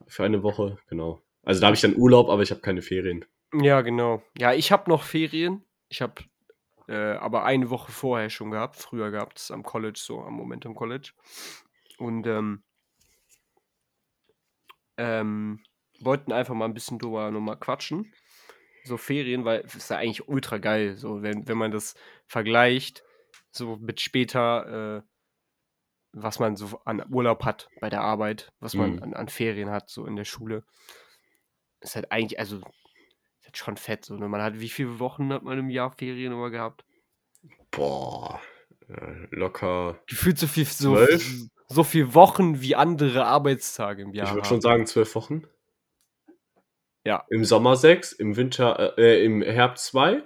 Für 0.07 0.23
eine 0.23 0.41
Woche, 0.43 0.77
genau. 0.87 1.21
Also, 1.43 1.61
da 1.61 1.67
habe 1.67 1.75
ich 1.75 1.81
dann 1.81 1.95
Urlaub, 1.95 2.29
aber 2.29 2.41
ich 2.41 2.51
habe 2.51 2.61
keine 2.61 2.81
Ferien. 2.81 3.25
Ja, 3.53 3.81
genau. 3.81 4.21
Ja, 4.37 4.53
ich 4.53 4.71
habe 4.71 4.89
noch 4.89 5.03
Ferien. 5.03 5.63
Ich 5.89 6.01
habe, 6.01 6.23
äh, 6.87 6.95
aber 6.95 7.45
eine 7.45 7.69
Woche 7.69 7.91
vorher 7.91 8.29
schon 8.29 8.51
gehabt, 8.51 8.77
früher 8.77 9.11
gehabt, 9.11 9.49
am 9.51 9.63
College 9.63 9.99
so, 10.01 10.21
am 10.21 10.33
Momentum 10.33 10.75
College. 10.75 11.13
Und, 11.99 12.27
ähm 12.27 12.63
ähm, 14.97 15.59
wollten 15.99 16.31
einfach 16.31 16.53
mal 16.55 16.65
'n 16.65 16.73
bisschen 16.73 16.99
drüber 16.99 17.31
noch 17.31 17.39
mal 17.41 17.55
quatschen. 17.55 18.13
So 18.85 18.97
Ferien, 18.97 19.45
weil 19.45 19.61
es 19.65 19.75
ist 19.75 19.89
ja 19.89 19.97
eigentlich 19.97 20.27
ultra 20.29 20.57
geil, 20.59 20.97
so 20.97 21.21
wenn 21.23 21.47
wenn 21.47 21.57
man 21.57 21.71
das 21.71 21.95
vergleicht, 22.27 23.03
so 23.51 23.77
mit 23.77 24.01
später, 24.01 25.03
äh, 25.03 25.07
was 26.23 26.39
man 26.39 26.55
so 26.55 26.79
an 26.85 27.03
Urlaub 27.09 27.43
hat 27.45 27.69
bei 27.79 27.89
der 27.89 28.01
Arbeit, 28.01 28.51
was 28.59 28.73
man 28.73 28.95
Mhm. 28.95 29.03
an 29.03 29.13
an 29.13 29.29
Ferien 29.29 29.69
hat, 29.69 29.89
so 29.89 30.05
in 30.05 30.15
der 30.15 30.25
Schule. 30.25 30.63
Ist 31.81 31.95
halt 31.95 32.11
eigentlich 32.11 32.39
also, 32.39 32.57
ist 32.57 33.45
halt 33.45 33.57
schon 33.57 33.77
fett 33.77 34.05
so, 34.05 34.15
ne? 34.15 34.27
Man 34.27 34.41
hat 34.41 34.59
wie 34.59 34.69
viele 34.69 34.99
Wochen 34.99 35.31
hat 35.31 35.43
man 35.43 35.57
im 35.59 35.69
Jahr 35.69 35.91
Ferien 35.91 36.33
immer 36.33 36.49
gehabt? 36.49 36.85
Boah, 37.71 38.41
äh, 38.89 39.27
locker 39.31 39.99
Gefühlt 40.07 40.37
so 40.39 40.47
viel 40.47 40.65
so 40.65 40.95
12? 40.95 41.47
so 41.67 41.83
viel 41.83 42.13
Wochen 42.13 42.61
wie 42.61 42.75
andere 42.75 43.25
Arbeitstage 43.25 44.01
im 44.01 44.11
Ich 44.11 44.17
Jahr 44.17 44.33
würde 44.33 44.47
schon 44.47 44.61
sagen 44.61 44.85
12 44.85 45.15
Wochen. 45.15 45.43
Ja. 47.03 47.25
Im 47.29 47.45
Sommer 47.45 47.75
6, 47.77 48.11
im 48.13 48.35
Winter 48.35 48.97
äh, 48.97 49.23
im 49.23 49.41
Herbst 49.41 49.85
2, 49.87 50.23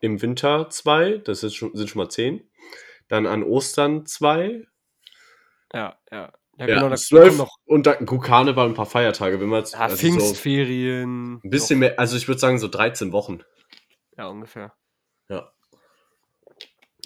im 0.00 0.22
Winter 0.22 0.70
2, 0.70 1.18
das 1.18 1.42
ist 1.42 1.54
schon 1.54 1.74
sind 1.74 1.88
schon 1.90 1.98
mal 2.00 2.08
10. 2.08 2.48
Dann 3.08 3.26
an 3.26 3.42
Ostern 3.42 4.06
2. 4.06 4.66
Ja, 5.72 5.96
ja. 6.10 6.32
Ja, 6.58 6.66
Ja, 6.66 6.74
genau, 6.74 6.88
da 6.90 6.96
12 6.96 7.28
kommen 7.28 7.38
noch 7.38 7.56
und 7.64 7.86
dann 7.86 8.04
gut, 8.04 8.24
Karneval 8.24 8.66
und 8.66 8.72
'n 8.72 8.76
paar 8.76 8.86
Feiertage, 8.86 9.40
wenn 9.40 9.48
man 9.48 9.60
jetzt 9.60 9.72
ja, 9.72 9.80
also 9.80 9.96
so 9.96 10.00
Pfingstferien, 10.00 11.40
'n 11.42 11.50
bisschen 11.50 11.78
noch 11.78 11.88
mehr 11.88 11.98
also, 11.98 12.16
ich 12.16 12.28
würde 12.28 12.38
sagen, 12.38 12.58
so 12.58 12.68
13 12.68 13.10
Wochen. 13.12 13.40
Ja, 14.18 14.26
ungefähr. 14.28 14.74
Ja. 15.30 15.50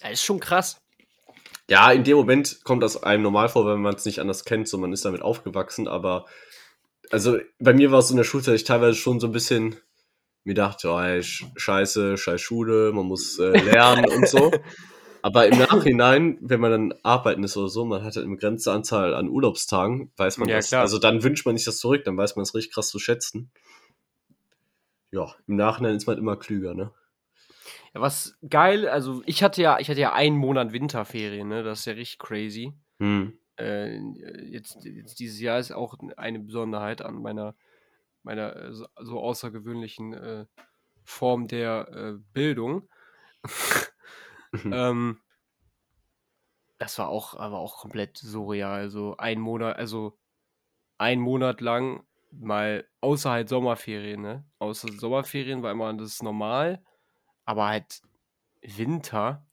Ja, 0.03 0.09
ist 0.11 0.25
schon 0.25 0.41
krass. 0.41 0.81
Ja, 1.71 1.93
in 1.93 2.03
dem 2.05 2.17
Moment 2.17 2.61
kommt 2.65 2.83
das 2.83 3.03
einem 3.03 3.23
normal 3.23 3.49
vor, 3.49 3.67
wenn 3.67 3.81
man 3.81 3.95
es 3.95 4.05
nicht 4.05 4.21
anders 4.21 4.45
kennt, 4.45 4.69
so 4.69 4.79
man 4.79 4.93
ist 4.93 5.05
damit 5.05 5.23
aufgewachsen, 5.23 5.87
aber 5.87 6.27
also 7.11 7.39
bei 7.61 7.73
mir 7.73 7.93
war 7.93 8.01
es 8.01 8.09
so 8.09 8.15
in 8.15 8.19
der 8.19 8.25
Schulzeit, 8.25 8.57
ich 8.57 8.65
teilweise 8.65 8.97
schon 8.97 9.21
so 9.21 9.29
ein 9.29 9.33
bisschen 9.33 9.77
mir 10.45 10.55
dachte, 10.55 10.91
oh, 10.91 10.99
ey, 11.01 11.23
scheiße, 11.23 12.17
scheiß 12.17 12.41
Schule, 12.41 12.93
man 12.93 13.07
muss 13.07 13.39
äh, 13.39 13.51
lernen 13.63 14.09
und 14.09 14.29
so. 14.29 14.53
Aber 15.27 15.49
im 15.49 15.59
Nachhinein, 15.59 16.39
wenn 16.41 16.61
man 16.61 16.71
dann 16.71 16.95
arbeiten 17.03 17.43
ist 17.43 17.57
oder 17.57 17.69
so, 17.69 17.85
man 17.85 18.05
hat 18.05 18.15
halt 18.15 18.25
eine 18.25 18.37
begrenzte 18.37 18.71
Anzahl 18.71 19.13
an 19.13 19.29
Urlaubstagen, 19.29 20.13
weiß 20.17 20.39
man 20.39 20.49
Ja, 20.49 20.55
das. 20.55 20.69
klar. 20.69 20.83
Also 20.83 21.01
dann 21.01 21.25
wünscht 21.25 21.45
man 21.45 21.57
sich 21.57 21.65
das 21.65 21.79
zurück, 21.79 22.05
dann 22.05 22.17
weiß 22.17 22.37
man 22.37 22.45
es 22.45 22.55
richtig 22.55 22.73
krass 22.73 22.91
zu 22.91 23.01
schätzen. 23.01 23.51
Ja, 25.11 25.35
im 25.49 25.57
Nachhinein 25.57 25.97
ist 25.97 26.07
man 26.07 26.17
immer 26.17 26.37
klüger, 26.37 26.75
ne? 26.75 26.93
Ja, 27.93 28.03
was 28.03 28.39
geil, 28.49 28.89
also 28.89 29.25
ich 29.27 29.43
hatte 29.43 29.63
ja, 29.63 29.81
ich 29.81 29.91
hatte 29.91 29.99
ja 29.99 30.13
einen 30.13 30.37
Monat 30.37 30.73
Winterferien, 30.73 31.49
ne? 31.49 31.65
Das 31.65 31.81
ist 31.81 31.87
ja 31.87 31.95
richtig 31.95 32.21
crazy. 32.21 32.73
Hm. 33.01 33.37
Äh, 33.59 33.99
jetzt, 34.45 34.85
jetzt 34.85 35.19
dieses 35.19 35.41
Jahr 35.41 35.59
ist 35.59 35.73
auch 35.73 35.97
eine 36.17 36.39
Besonderheit 36.39 37.03
an 37.03 37.21
meiner, 37.21 37.57
meiner 38.23 38.55
äh, 38.55 38.73
so, 38.73 38.87
so 39.03 39.19
außergewöhnlichen 39.19 40.13
äh, 40.15 40.47
Form 41.03 41.49
der 41.49 41.89
äh, 41.91 42.13
Bildung. 42.33 42.89
Mhm. 44.65 44.73
ähm, 44.73 45.21
das 46.79 46.99
war 46.99 47.09
auch, 47.09 47.35
aber 47.35 47.59
auch 47.59 47.79
komplett 47.79 48.19
surreal. 48.19 48.73
Also 48.81 49.17
ein 49.17 49.41
Monat, 49.41 49.77
also 49.77 50.19
ein 50.99 51.21
Monat 51.21 51.61
lang 51.61 52.07
mal 52.33 52.89
außerhalb 53.01 53.49
Sommerferien, 53.49 54.23
ne? 54.23 54.45
Außer 54.59 54.89
Sommerferien 54.93 55.63
war 55.63 55.73
immer 55.73 55.93
das 55.95 56.23
normal, 56.23 56.85
aber 57.47 57.69
halt 57.69 58.03
Winter, 58.63 59.47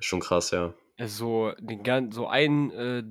Schon 0.00 0.20
krass, 0.20 0.52
ja. 0.52 0.72
also 0.98 1.52
den 1.58 1.82
gan- 1.82 2.12
so 2.12 2.26
ein, 2.26 2.70
äh, 2.70 3.02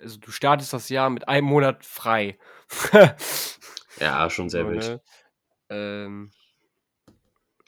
also 0.00 0.18
du 0.18 0.30
startest 0.30 0.72
das 0.72 0.88
Jahr 0.88 1.10
mit 1.10 1.28
einem 1.28 1.46
Monat 1.46 1.84
frei. 1.84 2.38
Ja, 3.96 4.28
schon 4.30 4.50
sehr 4.50 4.64
So, 4.64 4.68
wild. 4.68 4.84
ne? 4.84 5.00
Ähm, 5.70 6.32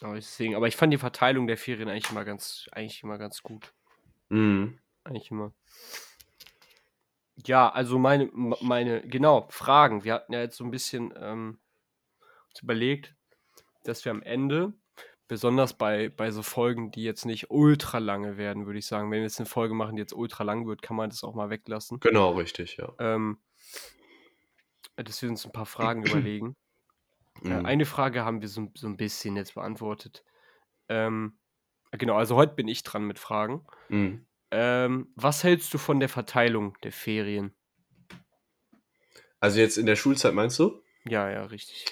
aber 0.05 0.17
deswegen, 0.17 0.55
aber 0.55 0.69
ich 0.69 0.77
fand 0.77 0.93
die 0.93 0.99
Verteilung 0.99 1.47
der 1.47 1.57
Ferien 1.57 1.89
eigentlich 1.89 2.11
immer 2.11 2.27
ganz, 2.27 2.69
eigentlich 2.73 3.03
immer 3.03 3.17
ganz 3.17 3.43
gut. 3.43 3.73
Mhm. 4.29 4.79
Eigentlich 5.03 5.31
immer. 5.31 5.55
Ja, 7.47 7.71
also 7.71 7.99
meine, 7.99 8.29
meine, 8.33 9.01
genau, 9.09 9.47
Fragen. 9.49 10.05
Wir 10.05 10.13
hatten 10.13 10.35
ja 10.35 10.41
jetzt 10.41 10.59
so 10.59 10.65
ein 10.65 10.71
bisschen 10.71 11.15
ähm, 11.17 11.59
uns 12.49 12.63
überlegt, 12.63 13.15
dass 13.85 14.05
wir 14.05 14.13
am 14.13 14.23
Ende, 14.23 14.75
besonders 15.27 15.73
bei, 15.73 16.11
bei 16.11 16.31
so 16.31 16.43
Folgen, 16.43 16.91
die 16.91 17.03
jetzt 17.03 17.25
nicht 17.25 17.51
ultra 17.51 17.97
lange 17.97 18.37
werden, 18.37 18.67
würde 18.67 18.81
ich 18.81 18.87
sagen, 18.87 19.11
wenn 19.11 19.21
wir 19.21 19.25
jetzt 19.25 19.41
eine 19.41 19.49
Folge 19.49 19.73
machen, 19.73 19.97
die 19.97 20.03
jetzt 20.03 20.13
ultra 20.13 20.45
lang 20.45 20.67
wird, 20.67 20.83
kann 20.83 20.97
man 20.97 21.09
das 21.09 21.25
auch 21.25 21.35
mal 21.35 21.49
weglassen. 21.49 21.99
Genau, 22.01 22.33
richtig, 22.33 22.77
ja. 22.77 22.93
Ähm, 22.99 23.39
dass 24.97 25.23
wir 25.23 25.31
uns 25.31 25.47
ein 25.47 25.53
paar 25.53 25.67
Fragen 25.67 26.05
überlegen. 26.07 26.57
Äh, 27.43 27.49
Mhm. 27.49 27.67
eine 27.67 27.87
Frage 27.87 28.25
haben 28.25 28.41
wir 28.41 28.49
so, 28.49 28.71
so 28.75 28.87
ein 28.87 28.97
bisschen 28.97 29.37
jetzt 29.37 29.55
beantwortet. 29.55 30.25
Ähm, 30.89 31.39
genau, 31.93 32.17
also 32.17 32.37
heute 32.37 32.55
bin 32.55 32.69
ich 32.69 32.83
dran 32.83 33.05
mit 33.05 33.19
Fragen. 33.19 33.67
Mhm. 33.89 34.27
Ähm, 34.51 35.13
was 35.17 35.43
hältst 35.43 35.73
du 35.75 35.79
von 35.79 36.01
der 36.01 36.09
Verteilung 36.09 36.77
der 36.83 36.93
Ferien? 36.93 37.55
Also 39.41 39.61
jetzt 39.61 39.77
in 39.79 39.87
der 39.87 39.97
Schulzeit 39.97 40.33
meinst 40.35 40.59
du? 40.59 40.81
Ja, 41.05 41.29
ja, 41.31 41.45
richtig. 41.45 41.87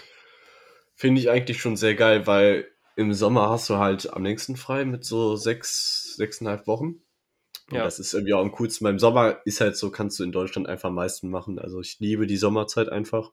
Finde 0.94 1.20
ich 1.20 1.28
eigentlich 1.30 1.60
schon 1.60 1.76
sehr 1.76 1.94
geil, 1.94 2.26
weil 2.26 2.70
im 2.96 3.12
Sommer 3.14 3.48
hast 3.50 3.68
du 3.68 3.76
halt 3.76 4.12
am 4.12 4.22
längsten 4.22 4.56
frei 4.56 4.84
mit 4.84 5.04
so 5.04 5.36
sechs, 5.36 6.14
sechseinhalb 6.16 6.66
Wochen. 6.66 7.02
Und 7.70 7.78
Ja. 7.78 7.84
das 7.84 7.98
ist 7.98 8.14
irgendwie 8.14 8.34
auch 8.34 8.40
am 8.40 8.52
coolsten. 8.52 8.84
Beim 8.84 8.98
Sommer 8.98 9.40
ist 9.44 9.60
halt 9.60 9.76
so, 9.76 9.90
kannst 9.90 10.18
du 10.18 10.24
in 10.24 10.32
Deutschland 10.32 10.68
einfach 10.68 10.88
am 10.90 10.94
meisten 10.94 11.30
machen. 11.30 11.58
Also 11.58 11.80
ich 11.80 11.98
liebe 12.00 12.26
die 12.26 12.36
Sommerzeit 12.36 12.88
einfach. 12.90 13.32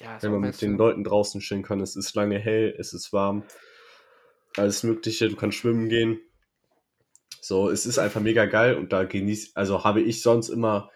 Ja, 0.00 0.22
wenn 0.22 0.32
man 0.32 0.40
mit 0.40 0.60
den 0.62 0.76
Leuten 0.76 1.04
draußen 1.04 1.40
stehen 1.40 1.62
kann. 1.62 1.80
Es 1.80 1.94
ist 1.94 2.14
lange 2.14 2.38
hell, 2.38 2.74
es 2.78 2.92
ist 2.92 3.12
warm, 3.12 3.44
alles 4.56 4.82
Mögliche, 4.82 5.28
du 5.28 5.36
kannst 5.36 5.58
schwimmen 5.58 5.88
gehen. 5.88 6.20
So, 7.40 7.70
es 7.70 7.86
ist 7.86 7.98
einfach 7.98 8.20
mega 8.20 8.46
geil 8.46 8.76
und 8.76 8.92
da 8.92 9.04
genieß, 9.04 9.56
also 9.56 9.84
habe 9.84 10.00
ich 10.00 10.22
sonst 10.22 10.48
immer 10.48 10.90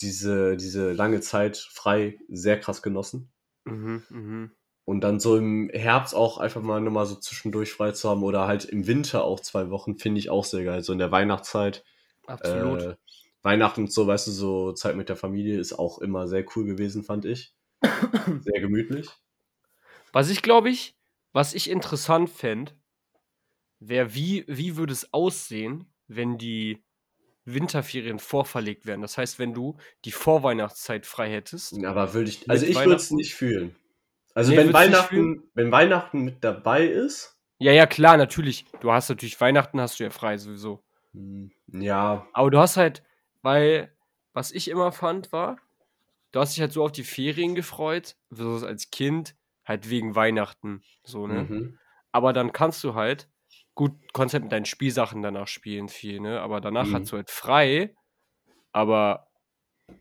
diese, 0.00 0.56
diese 0.56 0.92
lange 0.92 1.20
Zeit 1.20 1.56
frei 1.56 2.18
sehr 2.28 2.60
krass 2.60 2.82
genossen. 2.82 3.30
Mhm, 3.64 4.02
mhm. 4.08 4.50
Und 4.84 5.00
dann 5.00 5.18
so 5.18 5.36
im 5.36 5.68
Herbst 5.72 6.14
auch 6.14 6.38
einfach 6.38 6.62
mal 6.62 6.80
nochmal 6.80 7.06
so 7.06 7.16
zwischendurch 7.16 7.72
frei 7.72 7.90
zu 7.90 8.08
haben 8.08 8.22
oder 8.22 8.46
halt 8.46 8.64
im 8.64 8.86
Winter 8.86 9.24
auch 9.24 9.40
zwei 9.40 9.70
Wochen, 9.70 9.98
finde 9.98 10.20
ich 10.20 10.30
auch 10.30 10.44
sehr 10.44 10.64
geil. 10.64 10.82
So 10.82 10.92
in 10.92 11.00
der 11.00 11.10
Weihnachtszeit. 11.10 11.82
Absolut. 12.26 12.82
Äh, 12.82 12.96
Weihnachten 13.42 13.82
und 13.82 13.92
so, 13.92 14.06
weißt 14.06 14.28
du, 14.28 14.30
so 14.32 14.72
Zeit 14.72 14.96
mit 14.96 15.08
der 15.08 15.16
Familie 15.16 15.58
ist 15.58 15.72
auch 15.72 15.98
immer 15.98 16.28
sehr 16.28 16.44
cool 16.54 16.66
gewesen, 16.66 17.02
fand 17.02 17.24
ich. 17.24 17.55
Sehr 17.82 18.60
gemütlich. 18.60 19.08
Was 20.12 20.30
ich 20.30 20.42
glaube 20.42 20.70
ich, 20.70 20.96
was 21.32 21.54
ich 21.54 21.68
interessant 21.70 22.30
fände, 22.30 22.72
wäre, 23.78 24.14
wie, 24.14 24.44
wie 24.48 24.76
würde 24.76 24.92
es 24.92 25.12
aussehen, 25.12 25.92
wenn 26.08 26.38
die 26.38 26.82
Winterferien 27.44 28.18
vorverlegt 28.18 28.86
werden? 28.86 29.02
Das 29.02 29.18
heißt, 29.18 29.38
wenn 29.38 29.54
du 29.54 29.76
die 30.04 30.12
Vorweihnachtszeit 30.12 31.06
frei 31.06 31.30
hättest. 31.30 31.84
Aber 31.84 32.14
würde 32.14 32.30
ich, 32.30 32.48
also 32.48 32.64
ich 32.66 32.76
würde 32.76 32.94
es 32.96 33.10
nicht 33.10 33.34
fühlen. 33.34 33.76
Also 34.34 34.50
Nee, 34.50 34.58
wenn 34.58 34.72
Weihnachten, 34.72 35.50
wenn 35.54 35.72
Weihnachten 35.72 36.22
mit 36.22 36.44
dabei 36.44 36.86
ist, 36.86 37.38
Ja, 37.58 37.72
ja, 37.72 37.86
klar, 37.86 38.16
natürlich. 38.18 38.66
Du 38.80 38.92
hast 38.92 39.08
natürlich 39.08 39.40
Weihnachten 39.40 39.80
hast 39.80 39.98
du 39.98 40.04
ja 40.04 40.10
frei 40.10 40.36
sowieso. 40.36 40.84
hm, 41.12 41.50
ja, 41.68 42.26
Aber 42.32 42.50
du 42.50 42.58
hast 42.58 42.76
halt, 42.76 43.02
weil, 43.42 43.96
was 44.34 44.52
ich 44.52 44.68
immer 44.68 44.92
fand, 44.92 45.32
war, 45.32 45.56
du 46.36 46.40
hast 46.42 46.54
dich 46.54 46.60
halt 46.60 46.72
so 46.72 46.84
auf 46.84 46.92
die 46.92 47.04
Ferien 47.04 47.54
gefreut, 47.54 48.16
besonders 48.28 48.62
als 48.64 48.90
Kind, 48.90 49.36
halt 49.66 49.88
wegen 49.90 50.14
Weihnachten. 50.14 50.84
So, 51.04 51.26
ne? 51.26 51.50
mhm. 51.50 51.78
Aber 52.12 52.32
dann 52.32 52.52
kannst 52.52 52.84
du 52.84 52.94
halt, 52.94 53.30
gut, 53.74 53.92
kannst 54.14 54.34
halt 54.34 54.44
mit 54.44 54.52
deinen 54.52 54.66
Spielsachen 54.66 55.22
danach 55.22 55.48
spielen, 55.48 55.88
viel, 55.88 56.20
ne? 56.20 56.40
Aber 56.42 56.60
danach 56.60 56.92
Mhm. 56.92 56.94
hast 56.94 57.12
du 57.12 57.16
halt 57.16 57.30
frei, 57.30 57.94
aber 58.72 59.28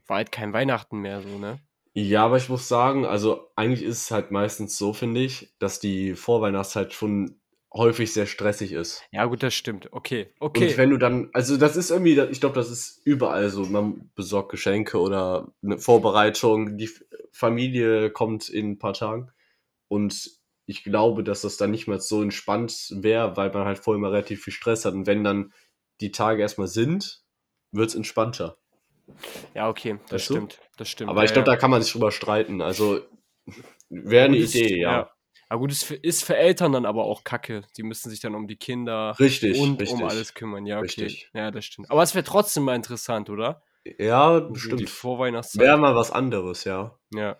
war 0.08 0.17
halt 0.17 0.32
kein 0.32 0.54
Weihnachten 0.54 1.00
mehr, 1.00 1.21
so, 1.21 1.38
ne? 1.39 1.60
Ja, 1.98 2.26
aber 2.26 2.36
ich 2.38 2.50
muss 2.50 2.67
sagen, 2.67 3.06
also 3.06 3.52
eigentlich 3.56 3.82
ist 3.84 4.02
es 4.04 4.12
halt 4.12 4.30
meistens 4.32 4.78
so, 4.78 4.91
finde 4.91 5.21
ich, 5.21 5.56
dass 5.60 5.80
die 5.80 6.13
Vorweihnachtszeit 6.15 6.93
schon 6.93 7.39
häufig 7.75 8.13
sehr 8.13 8.25
stressig 8.25 8.71
ist. 8.71 9.03
Ja, 9.11 9.25
gut, 9.25 9.43
das 9.43 9.53
stimmt. 9.53 9.89
Okay, 9.91 10.29
Und 10.39 10.49
okay. 10.49 10.77
wenn 10.77 10.89
du 10.89 10.97
dann, 10.97 11.29
also 11.33 11.57
das 11.57 11.75
ist 11.75 11.91
irgendwie, 11.91 12.19
ich 12.31 12.39
glaube, 12.39 12.55
das 12.55 12.71
ist 12.71 13.01
überall 13.05 13.49
so. 13.49 13.63
Man 13.63 14.09
besorgt 14.15 14.49
Geschenke 14.49 14.99
oder 14.99 15.53
eine 15.61 15.77
Vorbereitung, 15.77 16.77
die 16.77 16.89
Familie 17.31 18.09
kommt 18.11 18.49
in 18.49 18.71
ein 18.71 18.79
paar 18.79 18.93
Tagen. 18.93 19.31
Und 19.88 20.31
ich 20.65 20.83
glaube, 20.83 21.23
dass 21.23 21.41
das 21.41 21.57
dann 21.57 21.71
nicht 21.71 21.88
mehr 21.88 21.99
so 21.99 22.21
entspannt 22.21 22.89
wäre, 22.91 23.38
weil 23.38 23.51
man 23.51 23.65
halt 23.65 23.79
vorher 23.79 23.99
immer 23.99 24.11
relativ 24.11 24.43
viel 24.43 24.53
Stress 24.53 24.85
hat. 24.85 24.93
Und 24.93 25.05
wenn 25.05 25.23
dann 25.23 25.53
die 26.01 26.11
Tage 26.11 26.41
erstmal 26.41 26.67
sind, 26.67 27.23
wird 27.71 27.89
es 27.89 27.95
entspannter. 27.95 28.57
Ja, 29.53 29.69
okay, 29.69 29.99
das 30.03 30.13
Weißt 30.13 30.29
du? 30.29 30.33
stimmt. 30.33 30.59
Das 30.77 30.89
stimmt. 30.89 31.09
Aber 31.09 31.21
ja, 31.21 31.25
ich 31.25 31.33
glaube, 31.33 31.47
ja. 31.49 31.55
da 31.55 31.59
kann 31.59 31.71
man 31.71 31.81
sich 31.81 31.91
drüber 31.91 32.11
streiten. 32.11 32.61
Also 32.61 33.01
wäre 33.89 34.25
eine 34.25 34.38
Idee, 34.38 34.79
ja. 34.79 35.11
Aber 35.49 35.60
gut, 35.60 35.73
für, 35.73 35.95
ist 35.95 36.23
für 36.23 36.36
Eltern 36.36 36.71
dann 36.71 36.86
aber 36.86 37.03
auch 37.05 37.23
kacke. 37.23 37.63
Die 37.77 37.84
müssen 37.84 38.10
sich 38.10 38.19
dann 38.19 38.34
um 38.36 38.47
die 38.47 38.58
Kinder 38.58 39.15
Richtig, 39.19 39.60
und 39.60 39.79
richtig. 39.79 39.99
um 40.01 40.03
alles 40.08 40.34
kümmern. 40.34 40.65
Ja, 40.65 40.77
okay. 40.77 40.86
Richtig. 41.03 41.29
Ja, 41.34 41.51
das 41.51 41.65
stimmt. 41.65 41.91
Aber 41.91 42.01
es 42.03 42.15
wäre 42.15 42.23
trotzdem 42.25 42.63
mal 42.63 42.75
interessant, 42.75 43.29
oder? 43.29 43.62
Ja, 43.99 44.39
So 44.39 44.47
Die 44.47 44.53
bestimmt. 44.53 44.89
Vorweihnachtszeit. 44.89 45.62
Wäre 45.62 45.77
mal 45.77 45.95
was 45.95 46.12
anderes, 46.12 46.63
ja. 46.63 46.97
Ja. 47.13 47.38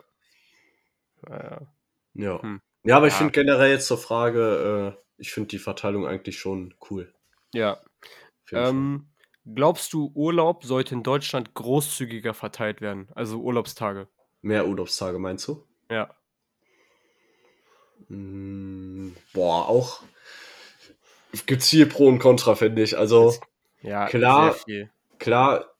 Ja. 2.13 2.41
Hm. 2.41 2.61
Ja, 2.83 2.97
aber 2.97 3.07
ich 3.07 3.13
Ja. 3.13 3.17
finde 3.17 3.33
generell 3.33 3.71
jetzt 3.71 3.87
zur 3.87 3.97
Frage, 3.97 4.95
äh, 4.95 5.01
ich 5.17 5.31
finde 5.31 5.47
die 5.47 5.59
Verteilung 5.59 6.05
eigentlich 6.05 6.37
schon 6.39 6.73
cool. 6.89 7.13
ja. 7.53 7.79
Ähm, 8.51 9.09
glaubst 9.55 9.91
du, 9.93 10.11
Urlaub 10.13 10.63
sollte 10.65 10.93
in 10.93 11.01
Deutschland 11.03 11.55
großzügiger 11.55 12.33
verteilt 12.35 12.79
werden? 12.79 13.09
Also 13.15 13.39
Urlaubstage. 13.39 14.07
Mehr 14.41 14.67
Urlaubstage, 14.67 15.17
meinst 15.17 15.47
du? 15.47 15.63
Ja. 15.89 16.15
Mm, 18.10 19.12
boah, 19.34 19.68
auch 19.68 20.01
gibt's 21.45 21.70
viel 21.70 21.86
Pro 21.86 22.08
und 22.08 22.20
Contra, 22.20 22.56
finde 22.56 22.82
ich. 22.84 22.97
Also 22.97 23.36
Ja, 23.82 24.08
Klar. 24.08 24.56
klar, 25.20 25.72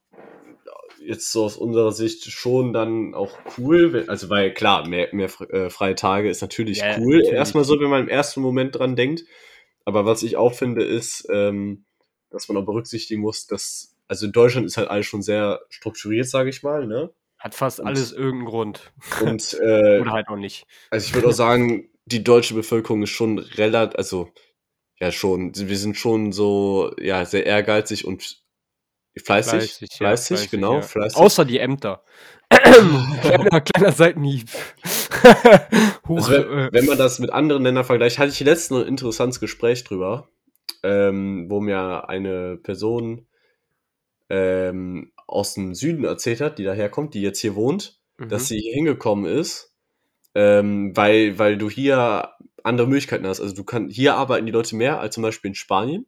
jetzt 1.00 1.32
so 1.32 1.46
aus 1.46 1.56
unserer 1.58 1.92
Sicht 1.92 2.26
schon 2.32 2.74
dann 2.74 3.14
auch 3.14 3.38
cool, 3.58 4.06
also 4.08 4.30
weil 4.30 4.54
klar, 4.54 4.88
mehr, 4.88 5.10
mehr 5.12 5.30
äh, 5.52 5.70
freie 5.70 5.96
Tage 5.96 6.30
ist 6.30 6.42
natürlich 6.42 6.80
Ja, 6.80 6.98
cool. 6.98 7.18
natürlich. 7.18 7.32
Erstmal 7.32 7.64
so, 7.64 7.80
wenn 7.80 7.90
man 7.90 8.04
im 8.04 8.10
ersten 8.10 8.42
Moment 8.42 8.76
dran 8.78 8.96
denkt. 8.96 9.24
Aber 9.86 10.06
was 10.06 10.24
ich 10.24 10.36
auch 10.36 10.54
finde, 10.54 10.84
ist, 10.84 11.28
ähm, 11.32 11.86
dass 12.32 12.48
man 12.50 12.58
auch 12.58 12.66
berücksichtigen 12.66 13.22
muss, 13.22 13.46
dass, 13.46 13.96
also 14.08 14.26
in 14.26 14.32
Deutschland 14.32 14.66
ist 14.66 14.78
halt 14.78 14.90
alles 14.90 15.06
schon 15.06 15.22
sehr 15.22 15.62
strukturiert, 15.70 16.28
sage 16.28 16.50
ich 16.50 16.64
mal, 16.64 16.88
ne? 16.88 17.12
Hat 17.38 17.54
fast 17.54 17.80
Und- 17.80 17.88
alles 17.88 18.12
irgendeinen 18.12 18.46
Grund. 18.46 18.92
Und 19.22 19.54
äh, 19.62 20.00
Oder 20.00 20.12
halt 20.12 20.28
auch 20.28 20.38
nicht. 20.38 20.66
Also 20.90 21.06
ich 21.06 21.14
würde 21.14 21.28
auch 21.28 21.34
sagen, 21.34 21.88
die 22.06 22.24
deutsche 22.24 22.54
Bevölkerung 22.54 23.04
ist 23.04 23.10
schon 23.10 23.40
relativ, 23.40 23.98
also 23.98 24.30
ja 25.00 25.12
schon, 25.12 25.54
wir 25.56 25.78
sind 25.78 25.98
schon 25.98 26.32
so, 26.32 26.94
ja, 27.00 27.26
sehr 27.26 27.46
ehrgeizig 27.46 28.06
und 28.06 28.46
Fleißig, 29.18 29.52
Fleißig, 29.52 29.82
ja, 29.82 29.98
fleißig, 29.98 30.28
fleißig, 30.28 30.52
genau, 30.52 30.74
ja. 30.76 30.82
fleißig. 30.82 31.18
Außer 31.18 31.46
die 31.46 31.60
Ämter. 31.60 32.04
kleiner, 32.50 33.62
kleiner 33.62 33.92
Seitenhieb. 33.94 34.50
Huch, 36.08 36.18
Also 36.18 36.32
wenn, 36.32 36.74
wenn 36.74 36.86
man 36.86 36.98
das 36.98 37.20
mit 37.20 37.30
anderen 37.30 37.64
Ländern 37.64 37.86
vergleicht, 37.86 38.20
hatte 38.20 38.32
ich 38.32 38.40
letztens 38.42 38.82
ein 38.82 38.88
interessantes 38.88 39.40
Gespräch 39.40 39.86
drüber, 39.86 40.30
ähm, 40.84 41.50
wo 41.50 41.62
mir 41.62 42.10
eine 42.10 42.58
Person 42.58 43.28
ähm, 44.30 45.14
aus 45.28 45.54
dem 45.54 45.74
Süden 45.74 46.04
erzählt 46.04 46.42
hat, 46.42 46.60
die 46.60 46.66
daherkommt, 46.66 47.14
die 47.14 47.22
jetzt 47.22 47.40
hier 47.40 47.56
wohnt, 47.56 48.02
dass 48.18 48.44
mhm. 48.44 48.46
sie 48.48 48.60
hier 48.60 48.74
hingekommen 48.74 49.26
ist, 49.26 49.75
ähm, 50.36 50.96
weil, 50.96 51.40
weil 51.40 51.58
du 51.58 51.70
hier 51.70 52.30
andere 52.64 52.88
Möglichkeiten 52.88 53.26
hast. 53.28 53.40
Also 53.42 53.56
du 53.56 53.64
kannst, 53.64 53.96
hier 53.96 54.16
arbeiten 54.16 54.46
die 54.46 54.52
Leute 54.52 54.76
mehr 54.76 55.00
als 55.00 55.16
zum 55.16 55.24
Beispiel 55.24 55.50
in 55.50 55.56
Spanien. 55.56 56.06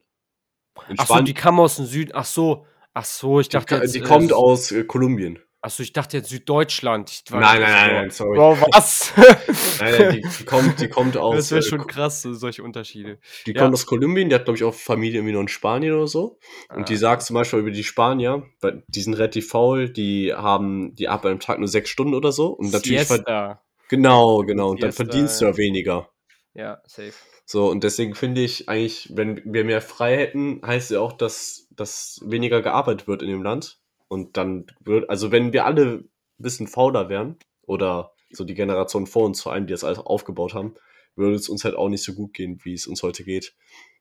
In 0.90 0.96
Ach 1.00 1.08
so, 1.08 1.22
die 1.22 1.34
kam 1.34 1.60
aus 1.60 1.78
dem 1.78 1.86
Süden. 1.86 2.12
Ach 2.14 2.26
so, 2.26 2.66
ach 2.94 3.06
so, 3.06 3.40
ich 3.40 3.50
die, 3.50 3.54
dachte 3.58 3.76
jetzt. 3.76 3.96
die 3.96 4.00
äh, 4.00 4.04
kommt 4.04 4.34
aus 4.34 4.72
äh, 4.72 4.84
Kolumbien. 4.84 5.40
Ach 5.62 5.72
so, 5.72 5.82
ich 5.82 5.92
dachte 5.92 6.18
jetzt 6.18 6.30
Süddeutschland. 6.30 7.24
Nein, 7.32 7.42
nein, 7.42 7.62
nein, 7.62 7.94
nein, 7.96 8.10
sorry. 8.12 8.38
Bro, 8.38 8.58
was? 8.72 9.12
Nein, 9.18 9.92
nein, 9.92 10.10
die, 10.12 10.22
die 10.22 10.46
kommt, 10.46 10.80
die 10.80 10.88
kommt 10.88 11.18
aus, 11.18 11.36
das 11.36 11.52
wäre 11.52 11.60
äh, 11.62 11.64
schon 11.64 11.80
Ko- 11.80 11.88
krass, 11.88 12.22
so 12.22 12.34
solche 12.34 12.64
Unterschiede. 12.64 13.18
die 13.48 13.54
Ja. 13.54 13.64
kommt 13.64 13.74
aus 13.74 13.86
Kolumbien, 13.88 14.30
die 14.30 14.36
hat, 14.36 14.46
glaube 14.46 14.58
ich, 14.58 14.64
auch 14.64 14.74
Familie 14.74 15.18
irgendwie 15.20 15.34
noch 15.34 15.42
in 15.42 15.48
Spanien 15.48 15.94
oder 15.94 16.08
so. 16.08 16.40
Und 16.74 16.90
die 16.90 16.94
Ah, 16.94 16.98
sagt 16.98 17.24
zum 17.24 17.34
Beispiel 17.34 17.60
über 17.60 17.72
die 17.72 17.84
Spanier, 17.84 18.44
weil 18.62 18.84
die 18.88 19.02
sind 19.02 19.16
relativ 19.16 19.50
faul, 19.50 19.90
die 19.90 20.34
haben, 20.34 20.94
die 20.96 21.08
arbeiten 21.10 21.34
am 21.34 21.40
Tag 21.40 21.58
nur 21.60 21.68
sechs 21.68 21.90
Stunden 21.90 22.14
oder 22.14 22.32
so. 22.32 22.50
Und 22.50 22.72
natürlich, 22.72 23.08
Siesta. 23.08 23.62
Genau, 23.90 24.40
genau, 24.40 24.72
und 24.72 24.84
dann 24.84 24.92
verdienst 24.92 25.42
du 25.42 25.46
ja. 25.46 25.52
ja 25.52 25.58
weniger. 25.58 26.10
Ja, 26.54 26.82
safe. 26.86 27.14
So, 27.46 27.70
und 27.70 27.84
deswegen 27.84 28.16
finde 28.16 28.42
ich 28.42 28.68
eigentlich, 28.68 29.10
wenn 29.14 29.42
wir 29.46 29.64
mehr 29.64 29.82
frei 29.82 30.18
hätten, 30.18 30.62
heißt 30.66 30.92
ja 30.92 31.00
auch, 31.00 31.14
dass, 31.14 31.68
dass 31.72 32.20
weniger 32.26 32.62
gearbeitet 32.62 33.08
wird 33.08 33.22
in 33.22 33.30
dem 33.30 33.44
Land. 33.44 33.80
Und 34.10 34.38
dann 34.38 34.66
wird, 34.82 35.10
also 35.10 35.32
wenn 35.32 35.54
wir 35.54 35.66
alle 35.66 35.86
ein 35.86 36.10
bisschen 36.38 36.68
fauler 36.68 37.10
wären, 37.10 37.38
oder 37.68 38.14
so 38.32 38.44
die 38.44 38.56
Generation 38.56 39.06
vor 39.06 39.26
uns 39.26 39.42
vor 39.42 39.54
allem, 39.54 39.68
die 39.68 39.72
das 39.72 39.84
alles 39.84 40.00
aufgebaut 40.00 40.56
haben, 40.56 40.76
würde 41.16 41.36
es 41.36 41.50
uns 41.50 41.64
halt 41.64 41.76
auch 41.76 41.90
nicht 41.90 42.04
so 42.04 42.14
gut 42.14 42.34
gehen, 42.34 42.60
wie 42.64 42.74
es 42.74 42.88
uns 42.88 43.04
heute 43.04 43.24
geht. 43.24 43.54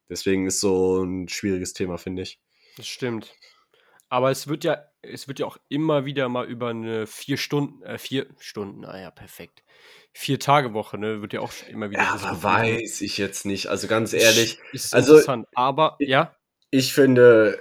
Deswegen 0.09 0.47
ist 0.47 0.61
so 0.61 1.03
ein 1.03 1.29
schwieriges 1.29 1.73
Thema, 1.73 1.99
finde 1.99 2.23
ich. 2.23 2.41
Das 2.77 2.87
stimmt. 2.87 3.35
Aber 4.09 4.31
es 4.31 4.47
wird 4.47 4.65
ja, 4.65 4.85
es 5.03 5.27
wird 5.29 5.39
ja 5.41 5.47
auch 5.47 5.57
immer 5.69 6.05
wieder 6.05 6.29
mal 6.29 6.47
über 6.47 6.69
eine 6.69 7.07
vier 7.07 7.37
Stunden, 7.37 7.83
äh, 7.83 7.99
vier 7.99 8.27
Stunden, 8.39 8.85
ah 8.85 9.01
ja, 9.01 9.11
perfekt. 9.11 9.63
Vier 10.13 10.39
Tage 10.41 10.73
Woche, 10.73 10.97
ne, 10.99 11.21
wird 11.23 11.33
ja 11.33 11.41
auch 11.41 11.53
immer 11.69 11.91
wieder 11.91 12.03
Ja, 12.03 12.09
aber 12.11 12.31
diskutiert. 12.31 12.43
weiß 12.45 13.01
ich 13.03 13.19
jetzt 13.19 13.45
nicht. 13.47 13.67
Also 13.67 13.87
ganz 13.89 14.13
ehrlich, 14.13 14.59
Ist 14.73 14.95
also- 14.95 15.13
interessant. 15.15 15.47
Aber, 15.55 15.97
ja, 15.99 16.35
ich 16.71 16.93
finde, 16.95 17.59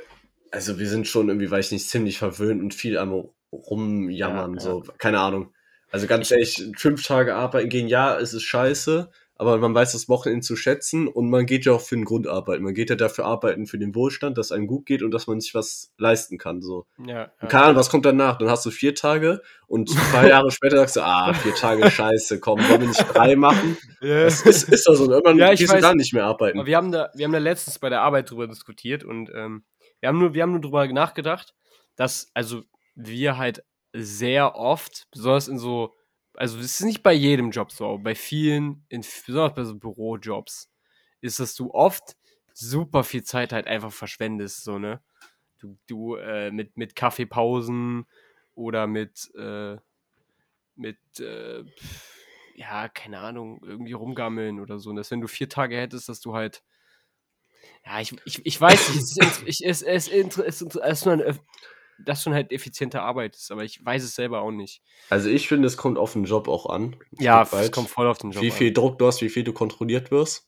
also 0.52 0.80
wir 0.80 0.88
sind 0.88 1.08
schon 1.08 1.28
irgendwie, 1.28 1.50
weiß 1.52 1.68
ich 1.68 1.72
nicht, 1.74 1.90
ziemlich 1.90 2.18
verwöhnt 2.18 2.62
und 2.62 2.74
viel 2.74 2.98
am 2.98 3.30
rumjammern, 3.52 4.54
Ja, 4.54 4.58
ja. 4.58 4.62
so, 4.64 4.84
keine 4.98 5.20
Ahnung. 5.20 5.54
Also 5.92 6.08
ganz 6.08 6.30
ehrlich, 6.32 6.64
fünf 6.78 7.06
Tage 7.06 7.36
arbeiten 7.36 7.70
gehen, 7.70 7.88
ja, 7.88 8.18
es 8.20 8.34
ist 8.34 8.44
scheiße, 8.44 9.10
aber 9.38 9.58
man 9.58 9.76
weiß 9.76 9.92
das 9.92 10.08
Wochenende 10.08 10.46
zu 10.46 10.56
schätzen 10.56 11.08
und 11.08 11.30
man 11.30 11.46
geht 11.46 11.66
ja 11.66 11.74
auch 11.74 11.82
für 11.82 11.96
den 11.96 12.06
Grund 12.06 12.28
arbeiten. 12.28 12.64
Man 12.64 12.74
geht 12.74 12.90
ja 12.90 12.96
dafür 12.96 13.26
arbeiten 13.26 13.66
für 13.66 13.78
den 13.78 13.94
Wohlstand, 13.94 14.38
dass 14.38 14.52
einem 14.52 14.66
gut 14.66 14.86
geht 14.86 15.04
und 15.04 15.12
dass 15.12 15.28
man 15.28 15.42
sich 15.42 15.54
was 15.54 15.92
leisten 15.98 16.38
kann, 16.38 16.62
so. 16.62 16.86
ja, 17.06 17.32
ja. 17.42 17.48
Keine 17.48 17.66
Ahnung, 17.66 17.76
was 17.78 17.90
kommt 17.90 18.06
danach? 18.06 18.38
Dann 18.38 18.50
hast 18.50 18.66
du 18.66 18.72
vier 18.72 18.96
Tage 18.96 19.42
und 19.68 19.90
zwei 19.90 20.30
Jahre 20.30 20.52
später 20.52 20.78
sagst 20.78 20.96
du, 20.96 21.02
ah, 21.02 21.34
vier 21.34 21.54
Tage 21.54 21.90
scheiße, 21.92 22.40
komm, 22.40 22.60
wollen 22.70 22.82
wir 22.82 22.88
nicht 22.88 23.06
drei 23.14 23.36
machen? 23.36 23.78
Ja. 24.02 24.24
Das 24.24 24.42
ist, 24.42 24.70
ist 24.70 24.88
doch 24.88 24.96
so. 24.96 25.04
Und 25.04 25.12
irgendwann 25.12 25.38
Ja, 25.38 25.50
gehst 25.50 25.70
du 25.70 25.76
weiß. 25.76 25.82
dann 25.82 25.98
nicht 25.98 26.14
mehr 26.14 26.26
arbeiten. 26.26 26.66
Wir 26.66 26.78
haben 26.78 26.92
da, 26.92 27.10
wir 27.14 27.26
haben 27.26 27.34
da 27.34 27.40
letztens 27.40 27.80
bei 27.80 27.90
der 27.90 28.02
Arbeit 28.02 28.32
drüber 28.32 28.48
diskutiert 28.48 29.04
und 29.04 29.30
ähm, 29.36 29.64
wir 30.00 30.10
haben 30.10 30.20
nur, 30.20 30.34
wir 30.34 30.44
haben 30.44 30.52
nur 30.52 30.62
drüber 30.62 30.88
nachgedacht, 30.88 31.54
dass 31.96 32.30
also 32.34 32.64
wir 32.96 33.38
halt 33.38 33.64
sehr 33.94 34.56
oft, 34.56 35.08
besonders 35.12 35.48
in 35.48 35.58
so, 35.58 35.94
also 36.38 36.58
es 36.60 36.66
ist 36.66 36.82
nicht 36.82 37.04
bei 37.04 37.14
jedem 37.14 37.52
Job 37.52 37.72
so, 37.72 37.88
aber 37.88 38.00
bei 38.00 38.16
vielen, 38.16 38.86
in, 38.90 39.02
besonders 39.26 39.56
bei 39.56 39.64
so 39.64 39.76
Bürojobs, 39.76 40.72
ist, 41.22 41.40
dass 41.40 41.56
du 41.56 41.72
oft 41.74 42.16
super 42.54 43.04
viel 43.04 43.24
Zeit 43.24 43.52
halt 43.54 43.68
einfach 43.68 43.92
verschwendest, 43.92 44.64
so, 44.64 44.80
ne? 44.80 45.02
Du, 45.60 45.78
du 45.88 46.16
äh, 46.16 46.52
mit, 46.52 46.78
mit 46.78 46.96
Kaffeepausen 46.96 48.06
oder 48.56 48.88
mit, 48.88 49.32
äh, 49.36 49.78
mit, 50.76 50.98
äh, 51.20 51.64
ja, 52.56 52.90
keine 52.90 53.20
Ahnung, 53.20 53.62
irgendwie 53.64 53.94
rumgammeln 53.94 54.60
oder 54.60 54.80
so. 54.80 54.90
Und 54.90 54.98
dass 54.98 55.12
wenn 55.12 55.22
du 55.22 55.28
vier 55.28 55.50
Tage 55.50 55.78
hättest, 55.78 56.10
dass 56.10 56.22
du 56.22 56.36
halt, 56.36 56.64
ja, 57.86 58.00
ich, 58.00 58.14
ich, 58.26 58.46
ich 58.46 58.60
weiß 58.62 58.90
nicht, 58.90 58.98
es 58.98 59.18
ist, 59.18 59.44
ich, 59.46 59.66
es, 59.66 59.82
es, 59.82 60.08
es, 60.08 60.38
es, 60.38 60.62
es, 60.62 60.76
es 60.76 61.06
nur 61.06 61.14
ein, 61.14 61.22
Öff- 61.22 61.40
dass 62.04 62.24
du 62.24 62.34
halt 62.34 62.52
effizienter 62.52 63.02
arbeitest, 63.02 63.52
aber 63.52 63.64
ich 63.64 63.84
weiß 63.84 64.04
es 64.04 64.16
selber 64.16 64.42
auch 64.42 64.52
nicht. 64.52 64.82
Also 65.10 65.30
ich 65.30 65.48
finde, 65.48 65.68
es 65.68 65.78
kommt 65.78 65.98
auf 65.98 66.14
den 66.14 66.26
Job 66.26 66.48
auch 66.48 66.68
an. 66.68 66.96
Ja, 67.12 67.44
es 67.44 67.72
kommt 67.72 67.90
voll 67.90 68.08
auf 68.08 68.18
den 68.18 68.32
Job 68.32 68.44
wie 68.44 68.52
an. 68.52 68.58
viel 68.58 68.74
Druck 68.74 68.98
du 69.00 69.08
hast, 69.08 69.22
wie 69.22 69.30
viel 69.30 69.44
du 69.44 69.54
kontrolliert 69.54 70.12
wirst. 70.12 70.48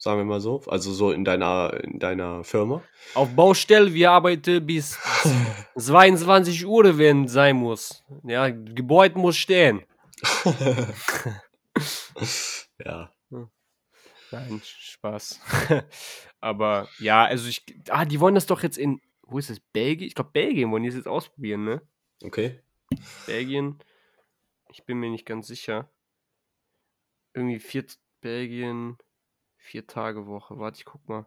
Sagen 0.00 0.18
wir 0.18 0.24
mal 0.24 0.40
so. 0.40 0.62
Also 0.68 0.92
so 0.92 1.10
in 1.10 1.24
deiner, 1.24 1.78
in 1.82 1.98
deiner 1.98 2.44
Firma. 2.44 2.82
Auf 3.14 3.34
Baustelle, 3.34 3.92
wir 3.92 4.12
arbeiten 4.12 4.64
bis 4.64 4.96
22 5.76 6.64
Uhr, 6.66 6.98
wenn 6.98 7.24
es 7.24 7.32
sein 7.32 7.56
muss. 7.56 8.04
Ja, 8.22 8.48
Gebäude 8.48 9.18
muss 9.18 9.36
stehen. 9.36 9.82
ja. 12.84 13.12
Nein, 14.30 14.60
Spaß. 14.62 15.40
aber 16.40 16.88
ja, 16.98 17.24
also 17.24 17.48
ich, 17.48 17.64
ah, 17.88 18.04
die 18.04 18.20
wollen 18.20 18.34
das 18.34 18.46
doch 18.46 18.62
jetzt 18.62 18.78
in, 18.78 19.00
wo 19.28 19.38
ist 19.38 19.50
das, 19.50 19.60
Belgien? 19.60 20.08
Ich 20.08 20.14
glaube, 20.14 20.30
Belgien 20.32 20.70
wollen 20.70 20.82
die 20.82 20.88
es 20.88 20.94
jetzt 20.94 21.06
ausprobieren, 21.06 21.64
ne? 21.64 21.82
Okay. 22.22 22.60
Belgien, 23.26 23.78
ich 24.70 24.84
bin 24.84 24.98
mir 24.98 25.10
nicht 25.10 25.26
ganz 25.26 25.46
sicher. 25.46 25.90
Irgendwie 27.34 27.60
vier, 27.60 27.84
Belgien, 28.20 28.96
vier 29.56 29.86
Tage 29.86 30.26
Woche. 30.26 30.58
Warte, 30.58 30.78
ich 30.78 30.84
guck 30.84 31.06
mal. 31.08 31.26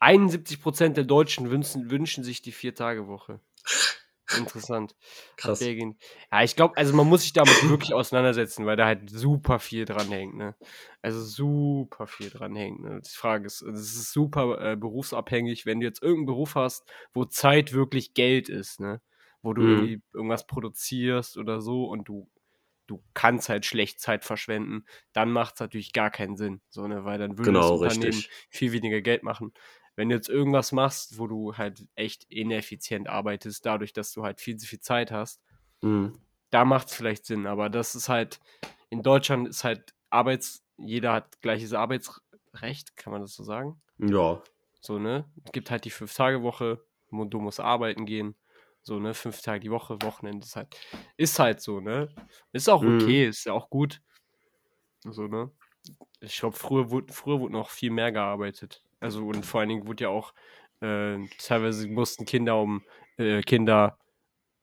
71% 0.00 0.90
der 0.90 1.04
Deutschen 1.04 1.50
wünschen, 1.50 1.90
wünschen 1.90 2.24
sich 2.24 2.42
die 2.42 2.52
vier 2.52 2.74
Tage 2.74 3.06
Woche. 3.06 3.40
Interessant. 4.32 4.96
Krass. 5.36 5.72
Belgien. 5.74 5.98
Ja, 6.32 6.42
ich 6.42 6.56
glaube, 6.56 6.76
also 6.76 6.94
man 6.94 7.06
muss 7.06 7.22
sich 7.22 7.32
damit 7.32 7.62
wirklich 7.68 7.94
auseinandersetzen, 7.94 8.66
weil 8.66 8.76
da 8.76 8.86
halt 8.86 9.10
super 9.10 9.58
viel 9.58 9.84
dran 9.84 10.10
hängt, 10.10 10.34
ne? 10.36 10.56
Also 11.02 11.22
super 11.24 12.06
viel 12.06 12.30
dran 12.30 12.54
hängt, 12.56 12.80
ne? 12.80 13.00
Die 13.02 13.10
Frage 13.10 13.46
ist, 13.46 13.62
es 13.62 13.80
ist 13.96 14.12
super 14.12 14.72
äh, 14.72 14.76
berufsabhängig, 14.76 15.66
wenn 15.66 15.80
du 15.80 15.86
jetzt 15.86 16.02
irgendeinen 16.02 16.26
Beruf 16.26 16.54
hast, 16.54 16.90
wo 17.12 17.24
Zeit 17.24 17.72
wirklich 17.72 18.14
Geld 18.14 18.48
ist, 18.48 18.80
ne? 18.80 19.02
Wo 19.42 19.52
du 19.54 19.62
Mhm. 19.62 19.94
irgendwas 20.14 20.46
produzierst 20.46 21.36
oder 21.36 21.60
so 21.60 21.84
und 21.86 22.08
du, 22.08 22.30
du 22.86 23.02
kannst 23.14 23.48
halt 23.48 23.66
schlecht 23.66 24.00
Zeit 24.00 24.24
verschwenden, 24.24 24.86
dann 25.12 25.30
macht 25.32 25.54
es 25.54 25.60
natürlich 25.60 25.92
gar 25.92 26.10
keinen 26.10 26.36
Sinn, 26.36 26.62
so, 26.70 26.86
ne? 26.88 27.04
Weil 27.04 27.18
dann 27.18 27.38
würde 27.38 27.52
Genau, 27.52 27.60
das 27.60 27.72
Unternehmen 27.72 28.26
richtig. 28.26 28.30
viel 28.50 28.72
weniger 28.72 29.00
Geld 29.02 29.22
machen. 29.22 29.52
Wenn 29.96 30.08
du 30.08 30.14
jetzt 30.16 30.28
irgendwas 30.28 30.72
machst, 30.72 31.18
wo 31.18 31.26
du 31.26 31.56
halt 31.56 31.86
echt 31.94 32.24
ineffizient 32.30 33.08
arbeitest, 33.08 33.66
dadurch, 33.66 33.92
dass 33.92 34.12
du 34.12 34.24
halt 34.24 34.40
viel 34.40 34.56
zu 34.56 34.66
viel 34.66 34.80
Zeit 34.80 35.10
hast, 35.12 35.40
Mhm. 35.82 36.12
da 36.50 36.64
macht 36.64 36.88
es 36.88 36.94
vielleicht 36.94 37.24
Sinn, 37.26 37.46
aber 37.46 37.70
das 37.70 37.94
ist 37.94 38.08
halt, 38.08 38.40
in 38.90 39.02
Deutschland 39.02 39.48
ist 39.48 39.64
halt 39.64 39.94
Arbeits, 40.10 40.64
jeder 40.76 41.12
hat 41.14 41.40
gleiches 41.40 41.72
Arbeitsrecht, 41.72 42.96
kann 42.96 43.12
man 43.12 43.22
das 43.22 43.34
so 43.34 43.44
sagen? 43.44 43.80
Ja. 43.98 44.42
So, 44.80 44.98
ne? 44.98 45.30
Es 45.44 45.52
gibt 45.52 45.70
halt 45.70 45.84
die 45.84 45.90
Fünf-Tage-Woche, 45.90 46.84
du 47.10 47.40
musst 47.40 47.60
arbeiten 47.60 48.04
gehen, 48.06 48.36
so, 48.82 48.98
ne? 48.98 49.14
Fünf 49.14 49.40
Tage 49.42 49.60
die 49.60 49.70
Woche, 49.70 50.02
Wochenende 50.02 50.44
ist 50.44 50.56
halt, 50.56 50.76
ist 51.16 51.38
halt 51.38 51.60
so, 51.60 51.80
ne? 51.80 52.08
Ist 52.52 52.68
auch 52.68 52.82
Mhm. 52.82 52.86
okay, 52.86 53.28
ist 53.28 53.44
ja 53.44 53.52
auch 53.52 53.70
gut. 53.70 54.02
So, 55.04 55.28
ne? 55.28 55.50
Ich 56.20 56.38
glaube, 56.40 56.56
früher 56.56 56.90
wurde, 56.90 57.12
früher 57.12 57.40
wurde 57.40 57.52
noch 57.52 57.70
viel 57.70 57.90
mehr 57.90 58.12
gearbeitet. 58.12 58.84
Also, 59.02 59.26
und 59.26 59.44
vor 59.44 59.60
allen 59.60 59.68
Dingen 59.68 59.86
wurde 59.86 60.04
ja 60.04 60.10
auch, 60.10 60.32
äh, 60.80 61.18
teilweise 61.38 61.88
mussten 61.88 62.24
Kinder 62.24 62.60
um, 62.60 62.82
äh, 63.16 63.42
Kinder, 63.42 63.98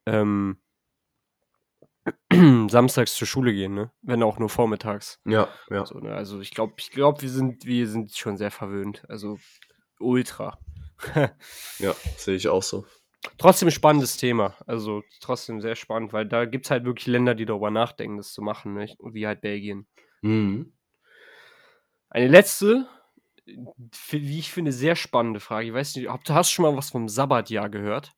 ähm, 0.06 0.60
samstags 2.70 3.16
zur 3.16 3.28
Schule 3.28 3.54
gehen, 3.54 3.74
ne? 3.74 3.92
Wenn 4.02 4.24
auch 4.24 4.40
nur 4.40 4.50
vormittags. 4.50 5.20
Ja, 5.26 5.50
ja. 5.70 5.86
So, 5.86 6.00
ne? 6.00 6.14
Also 6.14 6.40
ich 6.40 6.52
glaube, 6.52 6.74
ich 6.78 6.92
glaube, 6.92 7.22
wir 7.22 7.30
sind, 7.30 7.66
wir 7.66 7.88
sind 7.88 8.16
schon 8.16 8.38
sehr 8.38 8.52
verwöhnt. 8.52 9.04
Also 9.10 9.38
ultra. 10.00 10.58
Ja, 11.80 11.94
sehe 12.18 12.36
ich 12.36 12.50
auch 12.50 12.64
so. 12.64 12.86
trotzdem 13.38 13.72
spannendes 13.72 14.18
Thema. 14.18 14.56
Also 14.68 15.02
trotzdem 15.22 15.62
sehr 15.62 15.76
spannend, 15.76 16.12
weil 16.12 16.28
da 16.28 16.44
gibt 16.44 16.66
es 16.66 16.72
halt 16.72 16.84
wirklich 16.84 17.08
Länder, 17.08 17.36
die 17.36 17.46
darüber 17.46 17.72
nachdenken, 17.72 18.18
das 18.18 18.34
zu 18.34 18.42
machen, 18.42 18.74
ne? 18.74 18.94
wie 19.00 19.26
halt 19.26 19.40
Belgien. 19.40 19.88
Mhm. 20.22 20.74
Eine 22.10 22.28
letzte, 22.28 22.90
wie 24.12 24.40
ich 24.40 24.52
finde, 24.52 24.72
sehr 24.72 24.96
spannende 24.96 25.40
Frage. 25.40 25.68
Ich 25.68 25.74
weiß 25.74 25.96
nicht, 25.96 26.10
ob 26.10 26.24
du 26.24 26.34
hast 26.34 26.52
schon 26.52 26.64
mal 26.64 26.76
was 26.76 26.92
vom 26.92 27.08
Sabbatjahr 27.10 27.70
gehört? 27.70 28.12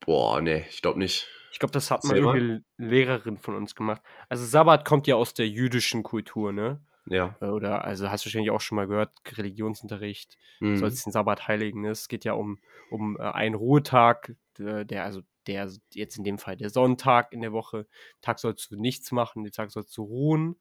Boah, 0.00 0.40
nee, 0.40 0.64
ich 0.68 0.82
glaube 0.82 0.98
nicht. 0.98 1.28
Ich 1.52 1.58
glaube, 1.58 1.72
das 1.72 1.90
hat 1.90 2.04
mal 2.04 2.16
irgendeine 2.16 2.64
Lehrerin 2.78 3.36
von 3.38 3.54
uns 3.54 3.74
gemacht. 3.74 4.02
Also 4.28 4.44
Sabbat 4.44 4.84
kommt 4.84 5.06
ja 5.06 5.16
aus 5.16 5.34
der 5.34 5.48
jüdischen 5.48 6.02
Kultur, 6.02 6.52
ne? 6.52 6.80
Ja. 7.06 7.36
Äh, 7.40 7.46
Oder, 7.46 7.84
also 7.84 8.10
hast 8.10 8.24
du 8.24 8.28
wahrscheinlich 8.28 8.50
auch 8.50 8.60
schon 8.60 8.76
mal 8.76 8.86
gehört, 8.86 9.12
Religionsunterricht, 9.36 10.38
Mhm. 10.60 10.76
sollst 10.76 11.04
den 11.06 11.12
Sabbat 11.12 11.48
heiligen. 11.48 11.82
ne? 11.82 11.90
Es 11.90 12.08
geht 12.08 12.24
ja 12.24 12.32
um, 12.32 12.58
um 12.90 13.16
äh, 13.18 13.22
einen 13.22 13.54
Ruhetag, 13.54 14.34
der, 14.58 15.04
also 15.04 15.22
der, 15.46 15.70
jetzt 15.92 16.16
in 16.16 16.24
dem 16.24 16.38
Fall 16.38 16.56
der 16.56 16.70
Sonntag 16.70 17.32
in 17.32 17.40
der 17.40 17.52
Woche. 17.52 17.86
Tag 18.20 18.38
sollst 18.38 18.70
du 18.70 18.76
nichts 18.76 19.12
machen, 19.12 19.44
den 19.44 19.52
Tag 19.52 19.70
sollst 19.72 19.96
du 19.96 20.04
ruhen. 20.04 20.56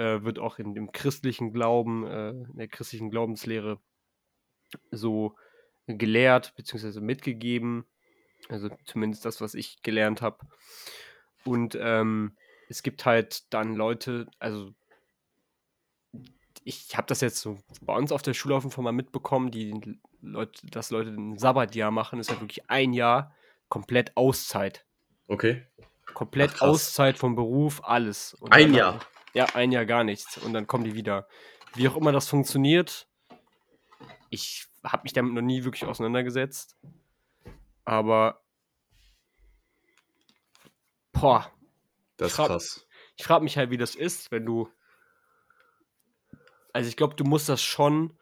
Äh, 0.00 0.24
wird 0.24 0.38
auch 0.38 0.58
in 0.58 0.74
dem 0.74 0.92
christlichen 0.92 1.52
Glauben, 1.52 2.06
äh, 2.06 2.30
in 2.30 2.56
der 2.56 2.68
christlichen 2.68 3.10
Glaubenslehre 3.10 3.78
so 4.90 5.36
gelehrt, 5.86 6.54
beziehungsweise 6.56 7.02
mitgegeben. 7.02 7.84
Also 8.48 8.70
zumindest 8.86 9.26
das, 9.26 9.42
was 9.42 9.52
ich 9.52 9.82
gelernt 9.82 10.22
habe. 10.22 10.38
Und 11.44 11.76
ähm, 11.78 12.34
es 12.70 12.82
gibt 12.82 13.04
halt 13.04 13.52
dann 13.52 13.74
Leute, 13.74 14.26
also 14.38 14.72
ich 16.64 16.96
habe 16.96 17.06
das 17.06 17.20
jetzt 17.20 17.42
so 17.42 17.58
bei 17.82 17.94
uns 17.94 18.10
auf 18.10 18.22
der 18.22 18.32
Schule 18.32 18.54
auf 18.54 18.62
jeden 18.62 18.72
Fall 18.72 18.84
mal 18.84 18.92
mitbekommen, 18.92 19.50
die 19.50 19.98
Leute, 20.22 20.66
dass 20.68 20.90
Leute 20.90 21.10
ein 21.10 21.36
Sabbatjahr 21.36 21.90
machen, 21.90 22.20
ist 22.20 22.30
halt 22.30 22.40
wirklich 22.40 22.70
ein 22.70 22.94
Jahr 22.94 23.34
komplett 23.68 24.16
Auszeit. 24.16 24.86
Okay. 25.28 25.66
Komplett 26.14 26.54
Ach. 26.56 26.68
Auszeit 26.68 27.18
vom 27.18 27.34
Beruf, 27.34 27.82
alles. 27.84 28.32
Und 28.32 28.50
Ein 28.54 28.72
Jahr. 28.72 28.98
Ja, 29.34 29.46
ein 29.54 29.72
Jahr 29.72 29.86
gar 29.86 30.04
nichts. 30.04 30.38
Und 30.38 30.52
dann 30.52 30.66
kommen 30.66 30.84
die 30.84 30.94
wieder. 30.94 31.28
Wie 31.74 31.88
auch 31.88 31.96
immer 31.96 32.12
das 32.12 32.28
funktioniert, 32.28 33.08
ich 34.30 34.66
habe 34.84 35.02
mich 35.04 35.12
damit 35.12 35.34
noch 35.34 35.42
nie 35.42 35.64
wirklich 35.64 35.84
auseinandergesetzt. 35.84 36.76
Aber, 37.84 38.42
boah, 41.12 41.50
Das 42.16 42.32
ist 42.32 42.36
Krass. 42.36 42.48
krass. 42.48 42.86
ich 43.16 43.24
frage 43.24 43.44
mich 43.44 43.56
halt, 43.56 43.70
wie 43.70 43.76
das 43.76 43.94
ist, 43.94 44.30
wenn 44.30 44.46
du. 44.46 44.68
Also 46.72 46.88
ich 46.88 46.96
glaube, 46.96 47.16
du 47.16 47.24
musst 47.24 47.48
das 47.48 47.62
schon, 47.62 48.16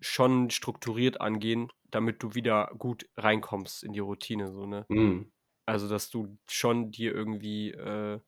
schon 0.00 0.50
strukturiert 0.50 1.20
angehen, 1.20 1.70
damit 1.90 2.22
du 2.22 2.34
wieder 2.34 2.72
gut 2.78 3.06
reinkommst 3.16 3.84
in 3.84 3.92
die 3.92 4.00
Routine, 4.00 4.50
so, 4.52 4.66
ne? 4.66 4.86
Mhm. 4.88 5.30
Also, 5.66 5.88
dass 5.88 6.08
du 6.10 6.38
schon 6.48 6.90
dir 6.90 7.12
irgendwie 7.12 7.72
äh, 7.72 8.20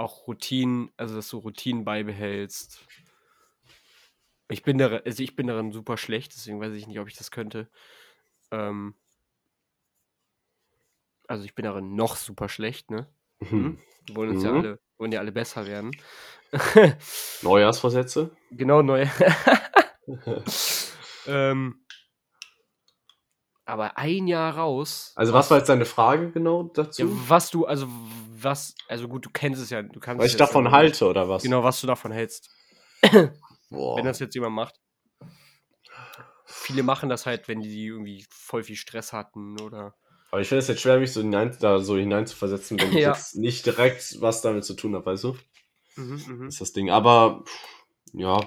auch 0.00 0.26
Routinen, 0.26 0.90
also 0.96 1.14
dass 1.14 1.28
du 1.28 1.38
Routinen 1.38 1.84
beibehältst. 1.84 2.80
Ich 4.48 4.62
bin 4.62 4.78
darin, 4.78 5.02
also 5.04 5.22
ich 5.22 5.36
bin 5.36 5.46
darin 5.46 5.72
super 5.72 5.96
schlecht, 5.96 6.34
deswegen 6.34 6.60
weiß 6.60 6.72
ich 6.72 6.86
nicht, 6.86 6.98
ob 6.98 7.06
ich 7.06 7.16
das 7.16 7.30
könnte. 7.30 7.68
Ähm, 8.50 8.94
also 11.28 11.44
ich 11.44 11.54
bin 11.54 11.64
darin 11.64 11.94
noch 11.94 12.16
super 12.16 12.48
schlecht, 12.48 12.90
ne? 12.90 13.06
Mhm. 13.40 13.78
Wir 14.06 14.16
wollen 14.16 14.30
uns 14.30 14.42
ja 14.42 14.50
Mhm. 14.50 14.56
alle, 14.56 14.80
wollen 14.98 15.12
ja 15.12 15.20
alle 15.20 15.32
besser 15.32 15.66
werden. 15.66 15.92
Neujahrsvorsätze? 17.42 18.36
genau, 18.50 18.82
neu. 18.82 19.06
ähm, 21.26 21.84
aber 23.70 23.96
ein 23.98 24.26
Jahr 24.26 24.56
raus. 24.56 25.12
Also, 25.16 25.32
was 25.32 25.50
war 25.50 25.58
jetzt 25.58 25.68
deine 25.68 25.84
Frage 25.86 26.30
genau 26.30 26.64
dazu? 26.64 27.02
Ja, 27.02 27.08
was 27.28 27.50
du, 27.50 27.66
also 27.66 27.86
was, 28.42 28.74
also 28.88 29.08
gut, 29.08 29.26
du 29.26 29.30
kennst 29.30 29.60
es 29.62 29.70
ja, 29.70 29.82
du 29.82 30.00
kannst 30.00 30.22
Was 30.22 30.30
ich 30.30 30.36
davon 30.36 30.64
ja- 30.66 30.70
halte 30.72 31.06
oder 31.06 31.28
was? 31.28 31.42
Genau, 31.42 31.62
was 31.62 31.80
du 31.80 31.86
davon 31.86 32.12
hältst. 32.12 32.50
Boah. 33.70 33.96
Wenn 33.96 34.04
das 34.04 34.18
jetzt 34.18 34.34
jemand 34.34 34.54
macht. 34.54 34.74
Viele 36.46 36.82
machen 36.82 37.08
das 37.08 37.26
halt, 37.26 37.46
wenn 37.48 37.60
die 37.60 37.86
irgendwie 37.86 38.26
voll 38.30 38.62
viel 38.64 38.76
Stress 38.76 39.12
hatten 39.12 39.60
oder. 39.60 39.94
Aber 40.32 40.40
ich 40.40 40.48
finde 40.48 40.60
es 40.60 40.68
jetzt 40.68 40.80
schwer, 40.80 40.98
mich 40.98 41.12
so, 41.12 41.20
hinein, 41.20 41.56
da 41.60 41.78
so 41.80 41.96
hineinzuversetzen, 41.96 42.80
wenn 42.80 42.88
ich 42.92 42.94
Ja. 43.04 43.12
jetzt 43.12 43.36
nicht 43.36 43.66
direkt 43.66 44.20
was 44.20 44.42
damit 44.42 44.64
zu 44.64 44.74
tun 44.74 44.94
habe, 44.94 45.06
weißt 45.06 45.24
du? 45.24 45.36
Mhm. 45.96 46.44
Das 46.46 46.54
ist 46.54 46.60
das 46.60 46.72
Ding. 46.72 46.90
Aber 46.90 47.44
ja, 48.12 48.40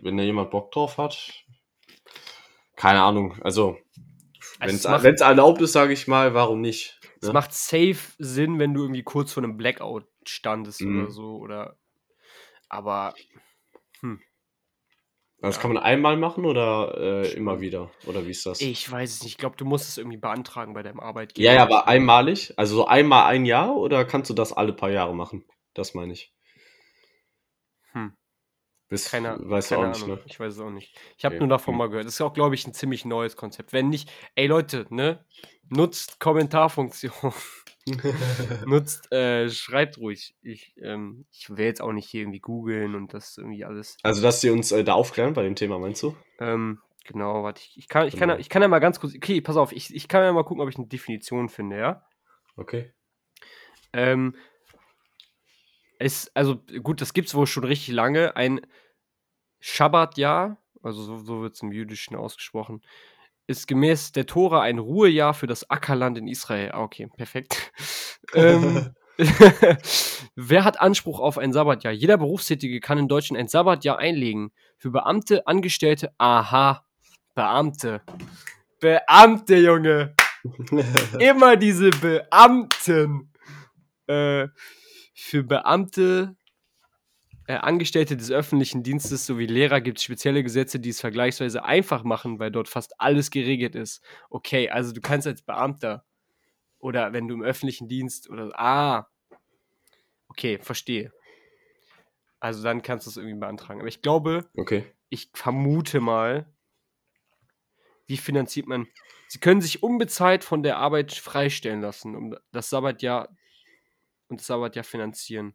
wenn 0.00 0.16
da 0.16 0.22
jemand 0.22 0.50
Bock 0.50 0.70
drauf 0.72 0.98
hat, 0.98 1.32
keine 2.76 3.02
Ahnung. 3.02 3.36
Also, 3.42 3.76
wenn 4.60 5.14
es 5.14 5.20
erlaubt 5.20 5.60
ist, 5.62 5.72
sage 5.72 5.92
ich 5.92 6.08
mal, 6.08 6.34
warum 6.34 6.60
nicht? 6.60 6.98
Es 7.20 7.28
ne? 7.28 7.34
macht 7.34 7.52
safe 7.52 7.98
Sinn, 8.18 8.58
wenn 8.58 8.74
du 8.74 8.82
irgendwie 8.82 9.02
kurz 9.02 9.32
vor 9.32 9.42
einem 9.42 9.56
Blackout 9.56 10.06
standest 10.26 10.80
Mhm. 10.80 11.00
oder 11.02 11.10
so. 11.10 11.36
Oder. 11.36 11.76
Aber 12.68 13.14
Das 15.40 15.60
kann 15.60 15.72
man 15.72 15.82
einmal 15.82 16.16
machen 16.16 16.44
oder 16.44 16.94
äh, 16.98 17.32
immer 17.34 17.60
wieder? 17.60 17.92
Oder 18.08 18.26
wie 18.26 18.30
ist 18.32 18.44
das? 18.44 18.60
ich 18.60 18.90
weiß 18.90 19.14
es 19.14 19.22
nicht. 19.22 19.32
Ich 19.32 19.38
glaube, 19.38 19.56
du 19.56 19.64
musst 19.64 19.88
es 19.88 19.96
irgendwie 19.96 20.16
beantragen 20.16 20.74
bei 20.74 20.82
deinem 20.82 20.98
Arbeitgeber. 20.98 21.46
ja, 21.46 21.54
ja, 21.54 21.62
aber 21.62 21.86
einmalig? 21.86 22.52
Also 22.56 22.74
so 22.76 22.86
einmal 22.86 23.26
ein 23.26 23.44
Jahr 23.44 23.76
oder 23.76 24.04
kannst 24.04 24.30
du 24.30 24.34
das 24.34 24.52
alle 24.52 24.72
paar 24.72 24.90
Jahre 24.90 25.14
machen? 25.14 25.44
Das 25.74 25.94
meine 25.94 26.12
ich. 26.12 26.32
Bis, 28.88 29.10
Keine, 29.10 29.38
weißt 29.38 29.70
keine 29.70 29.84
auch 29.84 29.88
nicht, 29.88 30.02
Ahnung. 30.02 30.16
ne? 30.16 30.22
Ich 30.26 30.40
weiß 30.40 30.54
es 30.54 30.60
auch 30.60 30.70
nicht. 30.70 30.98
Ich 31.18 31.24
habe 31.24 31.34
Okay. 31.34 31.40
nur 31.40 31.48
davon 31.50 31.76
mal 31.76 31.88
gehört. 31.88 32.06
Das 32.06 32.14
ist 32.14 32.20
auch, 32.22 32.32
glaube 32.32 32.54
ich, 32.54 32.66
ein 32.66 32.72
ziemlich 32.72 33.04
neues 33.04 33.36
Konzept. 33.36 33.72
Wenn 33.74 33.90
nicht, 33.90 34.10
ey 34.34 34.46
Leute, 34.46 34.86
ne? 34.88 35.24
Nutzt 35.68 36.18
Kommentarfunktion. 36.20 37.12
Nutzt, 38.66 39.12
äh, 39.12 39.48
schreibt 39.50 39.98
ruhig. 39.98 40.34
Ich, 40.42 40.74
ähm, 40.80 41.26
ich 41.30 41.50
will 41.50 41.64
jetzt 41.66 41.82
auch 41.82 41.92
nicht 41.92 42.08
hier 42.08 42.22
irgendwie 42.22 42.40
googeln 42.40 42.94
und 42.94 43.12
das 43.12 43.36
irgendwie 43.36 43.64
alles. 43.64 43.96
Also, 44.02 44.22
dass 44.22 44.40
sie 44.40 44.50
uns 44.50 44.72
äh, 44.72 44.84
da 44.84 44.94
aufklären 44.94 45.34
bei 45.34 45.42
dem 45.42 45.54
Thema, 45.54 45.78
meinst 45.78 46.02
du? 46.02 46.16
Ähm, 46.38 46.80
genau, 47.04 47.42
warte, 47.42 47.60
ich, 47.62 47.76
ich, 47.76 47.88
kann, 47.88 48.08
ich, 48.08 48.16
kann, 48.16 48.28
Genau. 48.30 48.40
ich 48.40 48.48
kann 48.48 48.62
ja 48.62 48.68
mal 48.68 48.78
ganz 48.78 49.00
kurz. 49.00 49.14
Okay, 49.14 49.40
pass 49.42 49.56
auf, 49.56 49.72
ich, 49.72 49.94
ich 49.94 50.08
kann 50.08 50.22
ja 50.22 50.32
mal 50.32 50.44
gucken, 50.44 50.62
ob 50.62 50.68
ich 50.70 50.76
eine 50.76 50.86
Definition 50.86 51.48
finde, 51.50 51.78
ja? 51.78 52.06
Okay. 52.56 52.92
Ähm, 53.92 54.34
es, 55.98 56.30
also 56.34 56.62
gut, 56.82 57.00
das 57.00 57.12
gibt 57.12 57.28
es 57.28 57.34
wohl 57.34 57.46
schon 57.46 57.64
richtig 57.64 57.94
lange. 57.94 58.36
Ein 58.36 58.60
Schabbatjahr, 59.60 60.58
also 60.82 61.02
so, 61.02 61.18
so 61.18 61.42
wird 61.42 61.54
es 61.54 61.62
im 61.62 61.72
Jüdischen 61.72 62.16
ausgesprochen, 62.16 62.82
ist 63.46 63.66
gemäß 63.66 64.12
der 64.12 64.26
Tora 64.26 64.60
ein 64.62 64.78
Ruhejahr 64.78 65.34
für 65.34 65.46
das 65.46 65.68
Ackerland 65.70 66.18
in 66.18 66.28
Israel. 66.28 66.70
Ah, 66.72 66.82
okay, 66.82 67.08
perfekt. 67.16 67.72
ähm, 68.34 68.94
Wer 70.36 70.64
hat 70.64 70.80
Anspruch 70.80 71.18
auf 71.18 71.38
ein 71.38 71.52
Sabbatjahr? 71.52 71.92
Jeder 71.92 72.18
Berufstätige 72.18 72.78
kann 72.78 72.98
in 72.98 73.08
Deutschland 73.08 73.40
ein 73.40 73.48
Sabbatjahr 73.48 73.98
einlegen. 73.98 74.52
Für 74.76 74.90
Beamte, 74.90 75.44
Angestellte, 75.46 76.12
aha, 76.18 76.84
Beamte. 77.34 78.02
Beamte, 78.78 79.56
Junge 79.56 80.14
immer 81.18 81.56
diese 81.56 81.90
Beamten. 81.90 83.32
Äh, 84.06 84.48
für 85.20 85.42
Beamte, 85.42 86.36
äh, 87.48 87.54
Angestellte 87.54 88.16
des 88.16 88.30
öffentlichen 88.30 88.84
Dienstes 88.84 89.26
sowie 89.26 89.46
Lehrer 89.46 89.80
gibt 89.80 89.98
es 89.98 90.04
spezielle 90.04 90.44
Gesetze, 90.44 90.78
die 90.78 90.90
es 90.90 91.00
vergleichsweise 91.00 91.64
einfach 91.64 92.04
machen, 92.04 92.38
weil 92.38 92.52
dort 92.52 92.68
fast 92.68 93.00
alles 93.00 93.32
geregelt 93.32 93.74
ist. 93.74 94.00
Okay, 94.30 94.70
also 94.70 94.92
du 94.92 95.00
kannst 95.00 95.26
als 95.26 95.42
Beamter 95.42 96.04
oder 96.78 97.12
wenn 97.12 97.26
du 97.26 97.34
im 97.34 97.42
öffentlichen 97.42 97.88
Dienst 97.88 98.30
oder 98.30 98.52
ah, 98.54 99.08
okay, 100.28 100.60
verstehe. 100.62 101.12
Also 102.38 102.62
dann 102.62 102.82
kannst 102.82 103.06
du 103.06 103.10
es 103.10 103.16
irgendwie 103.16 103.40
beantragen. 103.40 103.80
Aber 103.80 103.88
ich 103.88 104.02
glaube, 104.02 104.48
okay. 104.56 104.84
ich 105.08 105.30
vermute 105.34 105.98
mal, 106.00 106.46
wie 108.06 108.18
finanziert 108.18 108.68
man? 108.68 108.86
Sie 109.26 109.40
können 109.40 109.62
sich 109.62 109.82
unbezahlt 109.82 110.44
von 110.44 110.62
der 110.62 110.78
Arbeit 110.78 111.12
freistellen 111.12 111.80
lassen, 111.80 112.14
um 112.14 112.36
das 112.52 112.70
Sabbatjahr 112.70 113.28
und 114.28 114.40
das 114.40 114.46
Sabbatjahr 114.46 114.84
finanzieren. 114.84 115.54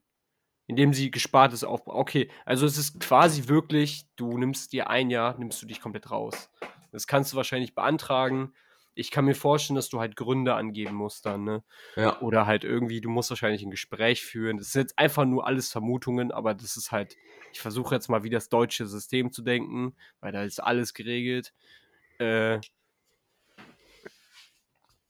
Indem 0.66 0.94
sie 0.94 1.12
gespartes 1.12 1.64
aufbauen. 1.64 1.98
Okay, 1.98 2.32
also 2.46 2.66
es 2.66 2.78
ist 2.78 3.00
quasi 3.02 3.50
wirklich, 3.50 4.08
du 4.16 4.38
nimmst 4.38 4.72
dir 4.72 4.90
ein 4.90 5.10
Jahr, 5.10 5.38
nimmst 5.38 5.62
du 5.62 5.66
dich 5.66 5.82
komplett 5.82 6.10
raus. 6.10 6.50
Das 6.92 7.06
kannst 7.06 7.34
du 7.34 7.38
wahrscheinlich 7.38 7.76
beantragen. 7.76 8.54
Ich 8.96 9.12
kann 9.12 9.26
mir 9.26 9.36
vorstellen, 9.36 9.76
dass 9.76 9.90
du 9.90 10.00
halt 10.00 10.16
Gründe 10.16 10.54
angeben 10.54 10.96
musst 10.96 11.26
dann, 11.26 11.44
ne? 11.44 11.64
Ja. 11.98 12.22
Oder 12.22 12.46
halt 12.46 12.64
irgendwie, 12.64 13.02
du 13.02 13.10
musst 13.10 13.30
wahrscheinlich 13.30 13.64
ein 13.64 13.72
Gespräch 13.72 14.24
führen. 14.24 14.58
Das 14.58 14.72
sind 14.72 14.84
jetzt 14.84 15.00
einfach 15.00 15.26
nur 15.26 15.46
alles 15.48 15.70
Vermutungen, 15.72 16.32
aber 16.32 16.54
das 16.54 16.78
ist 16.78 16.92
halt, 16.92 17.18
ich 17.52 17.60
versuche 17.60 17.96
jetzt 17.96 18.08
mal 18.08 18.24
wie 18.24 18.30
das 18.30 18.50
deutsche 18.50 18.86
System 18.86 19.32
zu 19.34 19.42
denken, 19.42 19.98
weil 20.22 20.32
da 20.32 20.44
ist 20.44 20.64
alles 20.64 20.94
geregelt. 20.94 21.54
Äh, 22.20 22.60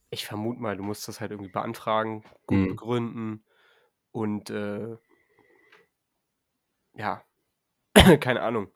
ich 0.09 0.25
vermute 0.25 0.61
mal, 0.61 0.77
du 0.77 0.83
musst 0.83 1.07
das 1.07 1.19
halt 1.19 1.31
irgendwie 1.31 1.51
beantragen, 1.51 2.23
gut 2.47 2.59
Mhm. 2.59 2.69
begründen 2.69 3.43
und 4.13 4.49
äh, 4.49 4.95
ja, 6.95 7.23
keine 8.21 8.41
Ahnung. 8.41 8.71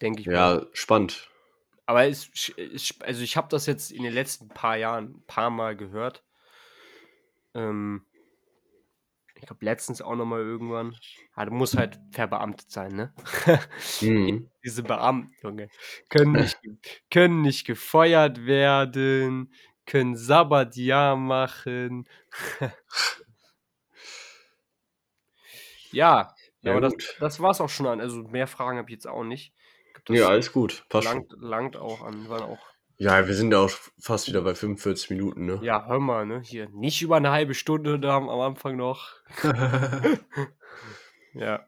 Denke 0.00 0.22
ich 0.22 0.26
mal. 0.26 0.34
Ja, 0.34 0.66
spannend. 0.72 1.30
Aber 1.86 2.06
es, 2.06 2.30
es, 2.56 2.94
also 3.00 3.22
ich 3.22 3.36
habe 3.36 3.48
das 3.48 3.66
jetzt 3.66 3.92
in 3.92 4.02
den 4.02 4.12
letzten 4.12 4.48
paar 4.48 4.76
Jahren 4.76 5.16
ein 5.16 5.26
paar 5.26 5.50
Mal 5.50 5.76
gehört. 5.76 6.24
Ähm, 7.54 8.06
ich 9.36 9.42
glaube 9.46 9.64
letztens 9.64 10.00
auch 10.00 10.16
noch 10.16 10.24
mal 10.24 10.40
irgendwann. 10.40 10.96
Ah, 11.34 11.44
du 11.44 11.52
musst 11.52 11.76
halt 11.76 12.00
verbeamtet 12.10 12.70
sein, 12.70 12.92
ne? 12.92 13.14
Mhm. 14.00 14.50
Diese 14.64 14.82
Beamten, 14.82 15.34
Junge, 15.42 15.68
können 16.08 16.32
nicht, 16.32 16.58
können 17.10 17.42
nicht 17.42 17.66
gefeuert 17.66 18.46
werden, 18.46 19.52
können 19.84 20.16
Sabbatjahr 20.16 21.16
machen. 21.16 22.08
ja, 25.94 26.34
Ja, 26.62 26.72
aber 26.72 26.80
das, 26.80 26.94
das 27.20 27.40
war's 27.40 27.60
auch 27.60 27.68
schon 27.68 27.86
an. 27.86 28.00
Also 28.00 28.22
mehr 28.22 28.46
Fragen 28.46 28.78
habe 28.78 28.88
ich 28.90 28.94
jetzt 28.94 29.06
auch 29.06 29.24
nicht. 29.24 29.54
Das 30.06 30.18
Ja, 30.18 30.28
alles 30.28 30.52
gut. 30.52 30.84
Passt 30.88 31.08
schon. 31.08 31.26
langt, 31.28 31.32
langt 31.38 31.76
auch 31.76 32.02
an. 32.02 32.28
Waren 32.28 32.42
auch. 32.42 32.58
Ja, 32.96 33.26
wir 33.26 33.34
sind 33.34 33.52
ja 33.52 33.58
auch 33.58 33.70
fast 33.98 34.28
wieder 34.28 34.42
bei 34.42 34.54
45 34.54 35.10
Minuten, 35.10 35.46
ne? 35.46 35.58
Ja, 35.62 35.86
hör 35.86 35.98
mal, 35.98 36.26
ne? 36.26 36.40
Hier 36.44 36.68
nicht 36.70 37.02
über 37.02 37.16
eine 37.16 37.30
halbe 37.30 37.54
Stunde 37.54 37.98
da 37.98 38.16
am 38.16 38.28
am 38.28 38.40
Anfang 38.40 38.76
noch. 38.76 39.10
Ja. 41.34 41.66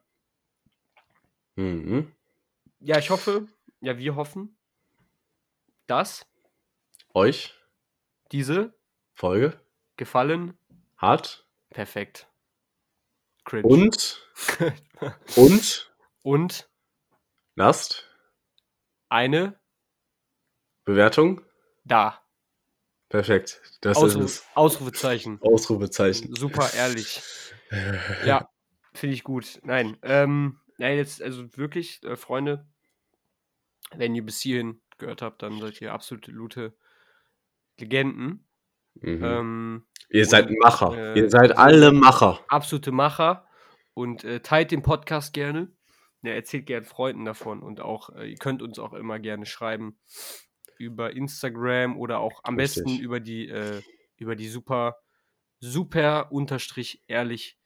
mhm. 1.57 2.13
Ja, 2.79 2.99
ich 2.99 3.11
hoffe, 3.11 3.49
ja, 3.81 3.99
wir 3.99 4.15
hoffen, 4.15 4.57
dass 5.89 6.25
Euch 7.15 7.55
diese 8.31 8.79
Folge 9.13 9.61
gefallen. 9.97 10.57
hat 10.97 11.49
Perfekt. 11.71 12.29
Cringe. 13.47 13.67
und 13.67 14.23
und 15.37 15.91
Und 16.23 16.69
lasst 17.55 18.05
eine 19.09 19.59
Bewertung. 20.85 21.43
da. 21.85 22.23
Perfekt. 23.09 23.63
Das 23.81 23.97
Ausru 23.97 24.21
ist 24.21 24.25
es. 24.41 24.47
Ausrufezeichen. 24.55 25.41
Ausrufezeichen. 25.41 26.35
Super 26.35 26.73
ehrlich. 26.75 27.23
Ja, 28.25 28.49
finde 28.95 29.15
ich 29.15 29.25
gut. 29.25 29.59
Nein, 29.65 29.97
ähm, 30.03 30.61
nein, 30.79 30.97
jetzt, 30.97 31.21
also 31.21 31.57
wirklich, 31.57 32.01
äh, 32.05 32.15
Freunde, 32.15 32.65
wenn 33.93 34.15
ihr 34.15 34.25
bis 34.25 34.41
hierhin 34.41 34.81
gehört 34.99 35.21
habt, 35.21 35.43
dann 35.43 35.59
seid 35.61 35.81
ihr 35.81 35.93
absolute 35.93 36.31
Legenden. 37.79 38.47
Mhm. 38.95 39.25
Ähm, 39.25 39.87
Ihr 40.11 40.27
seid 40.27 40.51
Macher. 40.51 40.97
äh, 40.97 41.19
Ihr 41.19 41.31
seid 41.31 41.57
alle 41.57 41.93
Macher. 41.93 42.41
absolute 42.49 42.93
Macher 42.93 43.47
und 43.95 44.25
äh, 44.25 44.41
teilt 44.41 44.71
den 44.71 44.83
Podcast 44.83 45.33
gerne. 45.33 45.73
Ja, 46.23 46.33
erzählt 46.33 46.67
gerne 46.67 46.85
Freunden 46.85 47.25
davon 47.25 47.63
und 47.63 47.81
auch, 47.81 48.11
äh, 48.11 48.31
ihr 48.31 48.37
könnt 48.37 48.63
uns 48.63 48.79
auch 48.79 48.93
immer 48.95 49.19
gerne 49.19 49.47
schreiben 49.47 49.99
über 50.79 51.15
Instagram 51.15 51.97
oder 51.97 52.21
auch 52.21 52.41
am 52.43 52.57
Richtig. 52.59 52.85
besten 52.85 53.01
über 53.01 53.21
die, 53.21 53.49
äh, 53.49 53.81
über 54.17 54.35
die 54.37 54.49
super, 54.49 54.97
super 55.61 56.33
unterstrich 56.33 57.03
ehrlich 57.07 57.59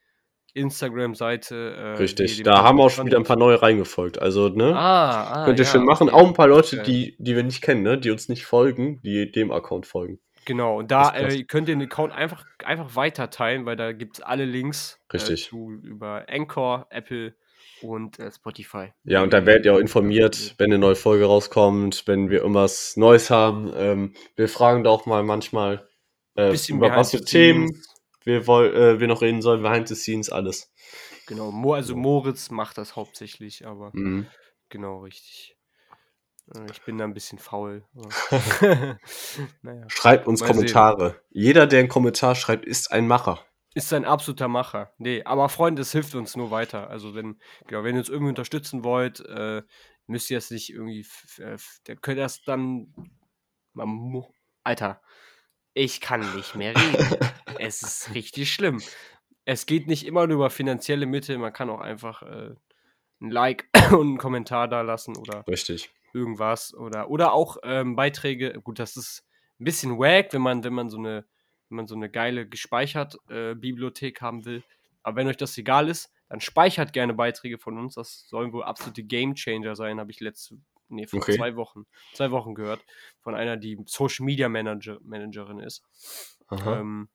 Instagram-Seite. 0.55 1.75
Äh, 1.77 1.97
Richtig. 1.99 2.43
Da 2.43 2.63
haben 2.63 2.79
auch 2.79 2.85
Podcast 2.85 2.97
schon 2.97 3.07
wieder 3.07 3.19
ein 3.19 3.25
paar 3.25 3.39
neue 3.39 3.63
reingefolgt. 3.63 4.21
Also, 4.21 4.49
ne? 4.49 4.75
Ah, 4.77 5.43
ah, 5.43 5.45
Könnt 5.45 5.59
ihr 5.59 5.65
ja, 5.65 5.71
schön 5.71 5.85
machen. 5.85 6.09
okay. 6.09 6.17
Auch 6.17 6.27
ein 6.27 6.35
paar 6.35 6.49
Leute, 6.49 6.83
die, 6.83 7.17
die 7.19 7.37
wir 7.37 7.43
nicht 7.45 7.63
kennen, 7.63 7.83
ne? 7.83 7.99
Die 7.99 8.11
uns 8.11 8.29
nicht 8.29 8.45
folgen, 8.45 9.01
die 9.03 9.31
dem 9.31 9.53
Account 9.53 9.87
folgen. 9.87 10.21
Genau, 10.45 10.79
und 10.79 10.91
da 10.91 11.15
äh, 11.15 11.43
könnt 11.45 11.69
ihr 11.69 11.77
den 11.77 11.83
Account 11.83 12.13
einfach, 12.13 12.45
einfach 12.65 12.97
weiter 12.97 13.31
teilen, 13.31 13.67
weil 13.67 13.77
da 13.77 13.93
gibt 13.93 14.19
es 14.19 14.23
alle 14.23 14.45
Links 14.45 14.99
Richtig. 15.13 15.47
Äh, 15.47 15.51
zu, 15.51 15.73
über 15.83 16.27
Anchor, 16.29 16.87
Apple 16.91 17.35
und 17.83 18.19
äh, 18.19 18.31
Spotify. 18.31 18.93
Ja, 19.05 19.23
und 19.23 19.33
da 19.33 19.45
werdet 19.47 19.67
ihr 19.67 19.75
auch 19.75 19.79
informiert, 19.79 20.55
wenn 20.59 20.71
eine 20.71 20.79
neue 20.79 20.97
Folge 20.97 21.27
rauskommt, 21.27 22.05
wenn 22.07 22.31
wir 22.31 22.41
irgendwas 22.41 22.97
Neues 22.97 23.31
haben. 23.31 23.71
Ähm, 23.75 24.15
wir 24.37 24.49
fragen 24.49 24.85
da 24.85 24.91
auch 24.91 25.07
mal 25.07 25.23
manchmal, 25.23 25.89
äh, 26.37 26.57
über 26.69 26.95
was 26.97 27.11
für 27.11 27.25
Themen 27.25 27.71
wir, 28.25 28.47
woll, 28.47 28.75
äh, 28.75 29.01
wir 29.01 29.09
noch 29.09 29.23
reden 29.23 29.43
sollen, 29.43 29.63
behind 29.63 29.89
the 29.89 29.95
scenes, 29.95 30.31
alles. 30.31 30.73
Genau, 31.27 31.51
Mo, 31.51 31.75
also 31.75 31.97
Moritz 31.97 32.51
macht 32.51 32.79
das 32.79 32.97
hauptsächlich, 32.97 33.67
aber 33.67 33.91
Mhm. 33.95 34.27
genau 34.69 34.99
richtig. 34.99 35.57
Äh, 36.55 36.67
Ich 36.71 36.83
bin 36.83 36.99
da 36.99 37.05
ein 37.05 37.15
bisschen 37.15 37.39
faul. 37.39 37.85
naja. 39.63 39.85
Schreibt 39.89 40.27
uns 40.27 40.41
Mal 40.41 40.47
sehen. 40.47 40.57
Kommentare. 40.57 41.21
Jeder, 41.31 41.67
der 41.67 41.81
einen 41.81 41.89
Kommentar 41.89 42.35
schreibt, 42.35 42.65
ist 42.65 42.93
ein 42.93 43.07
Macher. 43.07 43.45
Ist 43.75 43.93
ein 43.93 44.05
absoluter 44.05 44.49
Macher. 44.49 44.93
Nee, 44.99 45.23
aber 45.25 45.49
Freunde, 45.49 45.83
es 45.83 45.93
hilft 45.93 46.15
uns 46.15 46.37
nur 46.37 46.51
weiter. 46.51 46.91
Also 46.91 47.15
wenn, 47.15 47.41
genau, 47.69 47.85
wenn 47.85 47.95
ihr 47.95 48.01
uns 48.01 48.09
irgendwie 48.09 48.31
unterstützen 48.31 48.83
wollt, 48.83 49.21
äh, 49.21 49.63
müsst 50.07 50.31
ihr 50.31 50.37
das 50.37 50.51
nicht 50.51 50.71
irgendwie, 50.71 51.07
dann 51.39 52.01
könnt 52.01 52.19
ihr 52.19 52.25
das 52.25 52.43
dann, 52.43 52.93
man 53.73 54.25
Alter, 54.65 55.01
ich 55.73 56.01
kann 56.01 56.35
nicht 56.35 56.57
mehr 56.57 56.75
reden. 56.77 57.17
es 57.59 57.83
ist 57.83 58.15
richtig 58.15 58.53
schlimm. 58.53 58.83
Es 59.45 59.67
geht 59.67 59.87
nicht 59.87 60.05
immer 60.05 60.27
nur 60.27 60.37
über 60.37 60.51
finanzielle 60.51 61.07
Mittel, 61.07 61.39
man 61.39 61.53
kann 61.53 61.71
auch 61.71 61.81
einfach 61.81 62.23
äh, 62.23 62.55
ein 63.21 63.31
Like 63.31 63.69
und 63.93 64.01
einen 64.01 64.19
Kommentar 64.19 64.69
da 64.69 64.83
lassen 64.83 65.17
oder 65.17 65.47
Richtig. 65.47 65.91
Irgendwas 66.13 66.75
oder 66.75 67.11
oder 67.11 67.33
auch 67.33 67.59
ähm, 67.63 67.97
Beiträge. 67.97 68.61
Gut, 68.63 68.79
das 68.79 68.97
ist 68.97 69.25
ein 69.59 69.65
bisschen 69.65 69.99
wack, 69.99 70.33
wenn 70.33 70.43
man 70.43 70.65
wenn 70.65 70.75
man 70.75 70.91
so 70.91 70.99
eine 70.99 71.25
wenn 71.69 71.77
man 71.77 71.87
so 71.87 71.95
eine 71.95 72.11
geile 72.11 72.49
gespeichert 72.49 73.17
äh, 73.29 73.55
Bibliothek 73.55 74.21
haben 74.21 74.45
will. 74.45 74.63
Aber 75.03 75.17
wenn 75.17 75.29
euch 75.29 75.37
das 75.37 75.57
egal 75.57 75.89
ist, 75.89 76.13
dann 76.29 76.41
speichert 76.41 76.93
gerne 76.93 77.15
Beiträge 77.15 77.59
von 77.59 77.79
uns. 77.79 77.95
Das 77.95 78.27
sollen 78.29 78.53
wohl 78.53 78.65
absolute 78.65 79.03
Game 79.03 79.35
Changer 79.35 79.75
sein, 79.77 79.99
habe 79.99 80.11
ich 80.11 80.21
letzte 80.21 80.59
nee, 80.89 81.07
vor 81.07 81.21
Okay. 81.21 81.37
zwei 81.37 81.57
Wochen 81.57 81.87
zwei 82.13 82.31
Wochen 82.31 82.55
gehört 82.55 82.85
von 83.21 83.35
einer, 83.35 83.57
die 83.57 83.79
Social 83.87 84.25
Media 84.27 84.49
Manager, 84.49 84.99
Managerin 85.03 85.61
ist. 85.61 85.83
Ähm, 86.51 87.09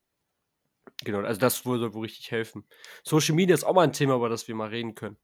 genau, 1.03 1.19
also 1.19 1.39
das 1.39 1.65
würde 1.65 1.93
wohl 1.93 2.03
richtig 2.03 2.31
helfen. 2.31 2.65
Social 3.03 3.35
Media 3.35 3.53
ist 3.53 3.63
auch 3.63 3.73
mal 3.73 3.83
ein 3.83 3.93
Thema, 3.93 4.15
über 4.15 4.29
das 4.29 4.47
wir 4.47 4.55
mal 4.55 4.69
reden 4.69 4.95
können. 4.95 5.17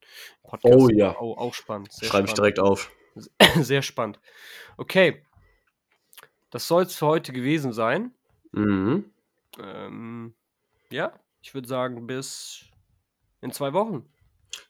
Podcast 0.44 0.76
Oh 0.76 0.90
ja. 0.90 1.16
Auch, 1.18 1.38
auch 1.38 1.54
spannend. 1.54 1.90
Schreibe 2.02 2.28
ich 2.28 2.34
direkt 2.34 2.60
auf. 2.60 2.92
Sehr 3.60 3.82
spannend. 3.82 4.20
Okay. 4.78 5.24
Das 6.50 6.68
soll 6.68 6.84
es 6.84 6.96
für 6.96 7.08
heute 7.08 7.32
gewesen 7.34 7.72
sein. 7.74 8.14
Mhm. 8.52 9.06
Ähm, 9.60 10.34
ja, 10.90 11.14
ich 11.42 11.54
würde 11.54 11.68
sagen, 11.68 12.08
bis 12.08 12.66
in 13.42 13.52
zwei 13.52 13.74
Wochen. 13.74 14.06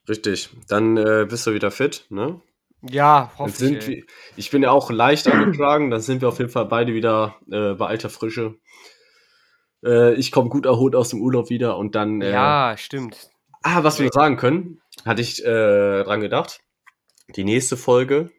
Richtig. 0.08 0.50
Dann 0.68 0.98
äh, 0.98 1.26
bist 1.28 1.48
du 1.48 1.54
wieder 1.54 1.72
fit, 1.72 2.06
ne? 2.10 2.40
Ja, 2.84 3.32
Dann 3.38 3.38
hoffe 3.48 3.58
sind 3.58 3.78
ich. 3.78 3.88
ey. 3.88 3.96
wir, 3.98 4.04
ich 4.38 4.50
bin 4.52 4.64
ja 4.64 4.72
auch 4.72 4.90
leicht 4.92 5.28
angeschlagen, 5.28 5.92
dann 5.92 6.02
sind 6.02 6.22
wir 6.22 6.30
auf 6.30 6.40
jeden 6.40 6.50
Fall 6.50 6.66
beide 6.66 6.94
wieder 6.94 7.36
äh, 7.52 7.74
bei 7.74 7.88
alter 7.88 8.10
Frische. 8.10 8.56
Äh, 9.84 10.14
ich 10.16 10.32
komme 10.32 10.50
gut 10.50 10.66
erholt 10.66 10.96
aus 10.96 11.10
dem 11.10 11.22
Urlaub 11.22 11.50
wieder 11.50 11.78
und 11.78 11.96
dann. 11.96 12.22
Äh, 12.22 12.32
Ja, 12.32 12.76
stimmt. 12.78 13.30
Ah, 13.64 13.84
was 13.84 14.00
wir 14.00 14.10
sagen 14.12 14.38
können, 14.38 14.82
hatte 15.06 15.22
ich 15.22 15.44
äh, 15.46 16.04
dran 16.04 16.22
gedacht. 16.22 16.62
Die 17.36 17.44
nächste 17.44 17.78
Folge 17.78 18.32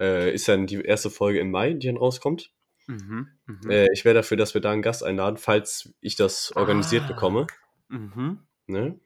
äh, 0.00 0.32
ist 0.32 0.48
dann 0.48 0.66
die 0.66 0.80
erste 0.82 1.10
Folge 1.10 1.38
im 1.40 1.50
Mai, 1.50 1.72
die 1.74 1.86
dann 1.86 1.96
rauskommt. 1.96 2.50
Mhm. 2.86 3.28
Mhm. 3.46 3.70
Äh, 3.70 3.86
ich 3.92 4.04
wäre 4.04 4.14
dafür, 4.14 4.36
dass 4.36 4.54
wir 4.54 4.60
da 4.60 4.70
einen 4.72 4.82
Gast 4.82 5.02
einladen, 5.02 5.36
falls 5.38 5.94
ich 6.00 6.16
das 6.16 6.52
organisiert 6.56 7.04
Ah. 7.04 7.08
bekomme. 7.08 7.46
mhm. 7.88 8.40
Ne? 8.66 8.98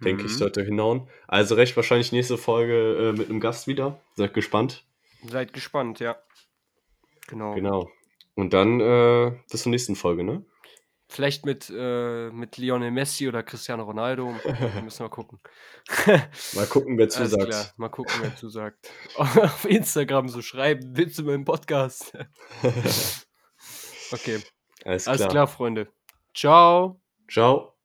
Denke 0.00 0.24
ich, 0.26 0.32
Mhm. 0.32 0.36
sollte 0.36 0.62
hinhauen. 0.62 1.08
Also 1.26 1.54
recht 1.54 1.74
wahrscheinlich 1.76 2.12
nächste 2.12 2.36
Folge 2.38 3.08
äh, 3.14 3.18
mit 3.18 3.30
einem 3.30 3.40
Gast 3.40 3.66
wieder. 3.66 4.00
Seid 4.14 4.34
gespannt. 4.34 4.84
Seid 5.26 5.52
gespannt, 5.52 6.00
ja. 6.00 6.16
Genau. 7.28 7.54
Genau. 7.54 7.90
Und 8.34 8.52
dann 8.52 8.80
äh, 8.80 9.32
bis 9.50 9.62
zur 9.62 9.70
nächsten 9.70 9.96
Folge, 9.96 10.22
ne? 10.22 10.44
Vielleicht 11.08 11.46
mit, 11.46 11.70
äh, 11.74 12.30
mit 12.30 12.56
Lionel 12.56 12.90
Messi 12.90 13.28
oder 13.28 13.42
Cristiano 13.44 13.84
Ronaldo. 13.84 14.34
Wir 14.74 14.82
müssen 14.82 15.04
wir 15.04 15.08
gucken. 15.08 15.38
Mal 16.54 16.66
gucken, 16.66 16.98
wer 16.98 17.04
Alles 17.04 17.14
zusagt. 17.14 17.48
klar, 17.48 17.66
mal 17.76 17.88
gucken, 17.88 18.14
wer 18.20 18.34
zusagt. 18.34 18.90
Auf 19.16 19.64
Instagram 19.66 20.28
so 20.28 20.42
schreiben, 20.42 20.96
willst 20.96 21.18
du 21.18 21.22
meinen 21.24 21.44
Podcast? 21.44 22.12
okay, 24.12 24.40
Alles, 24.84 25.06
alles 25.06 25.20
klar. 25.20 25.30
klar, 25.30 25.46
Freunde. 25.46 25.88
Ciao. 26.34 27.00
Ciao. 27.30 27.75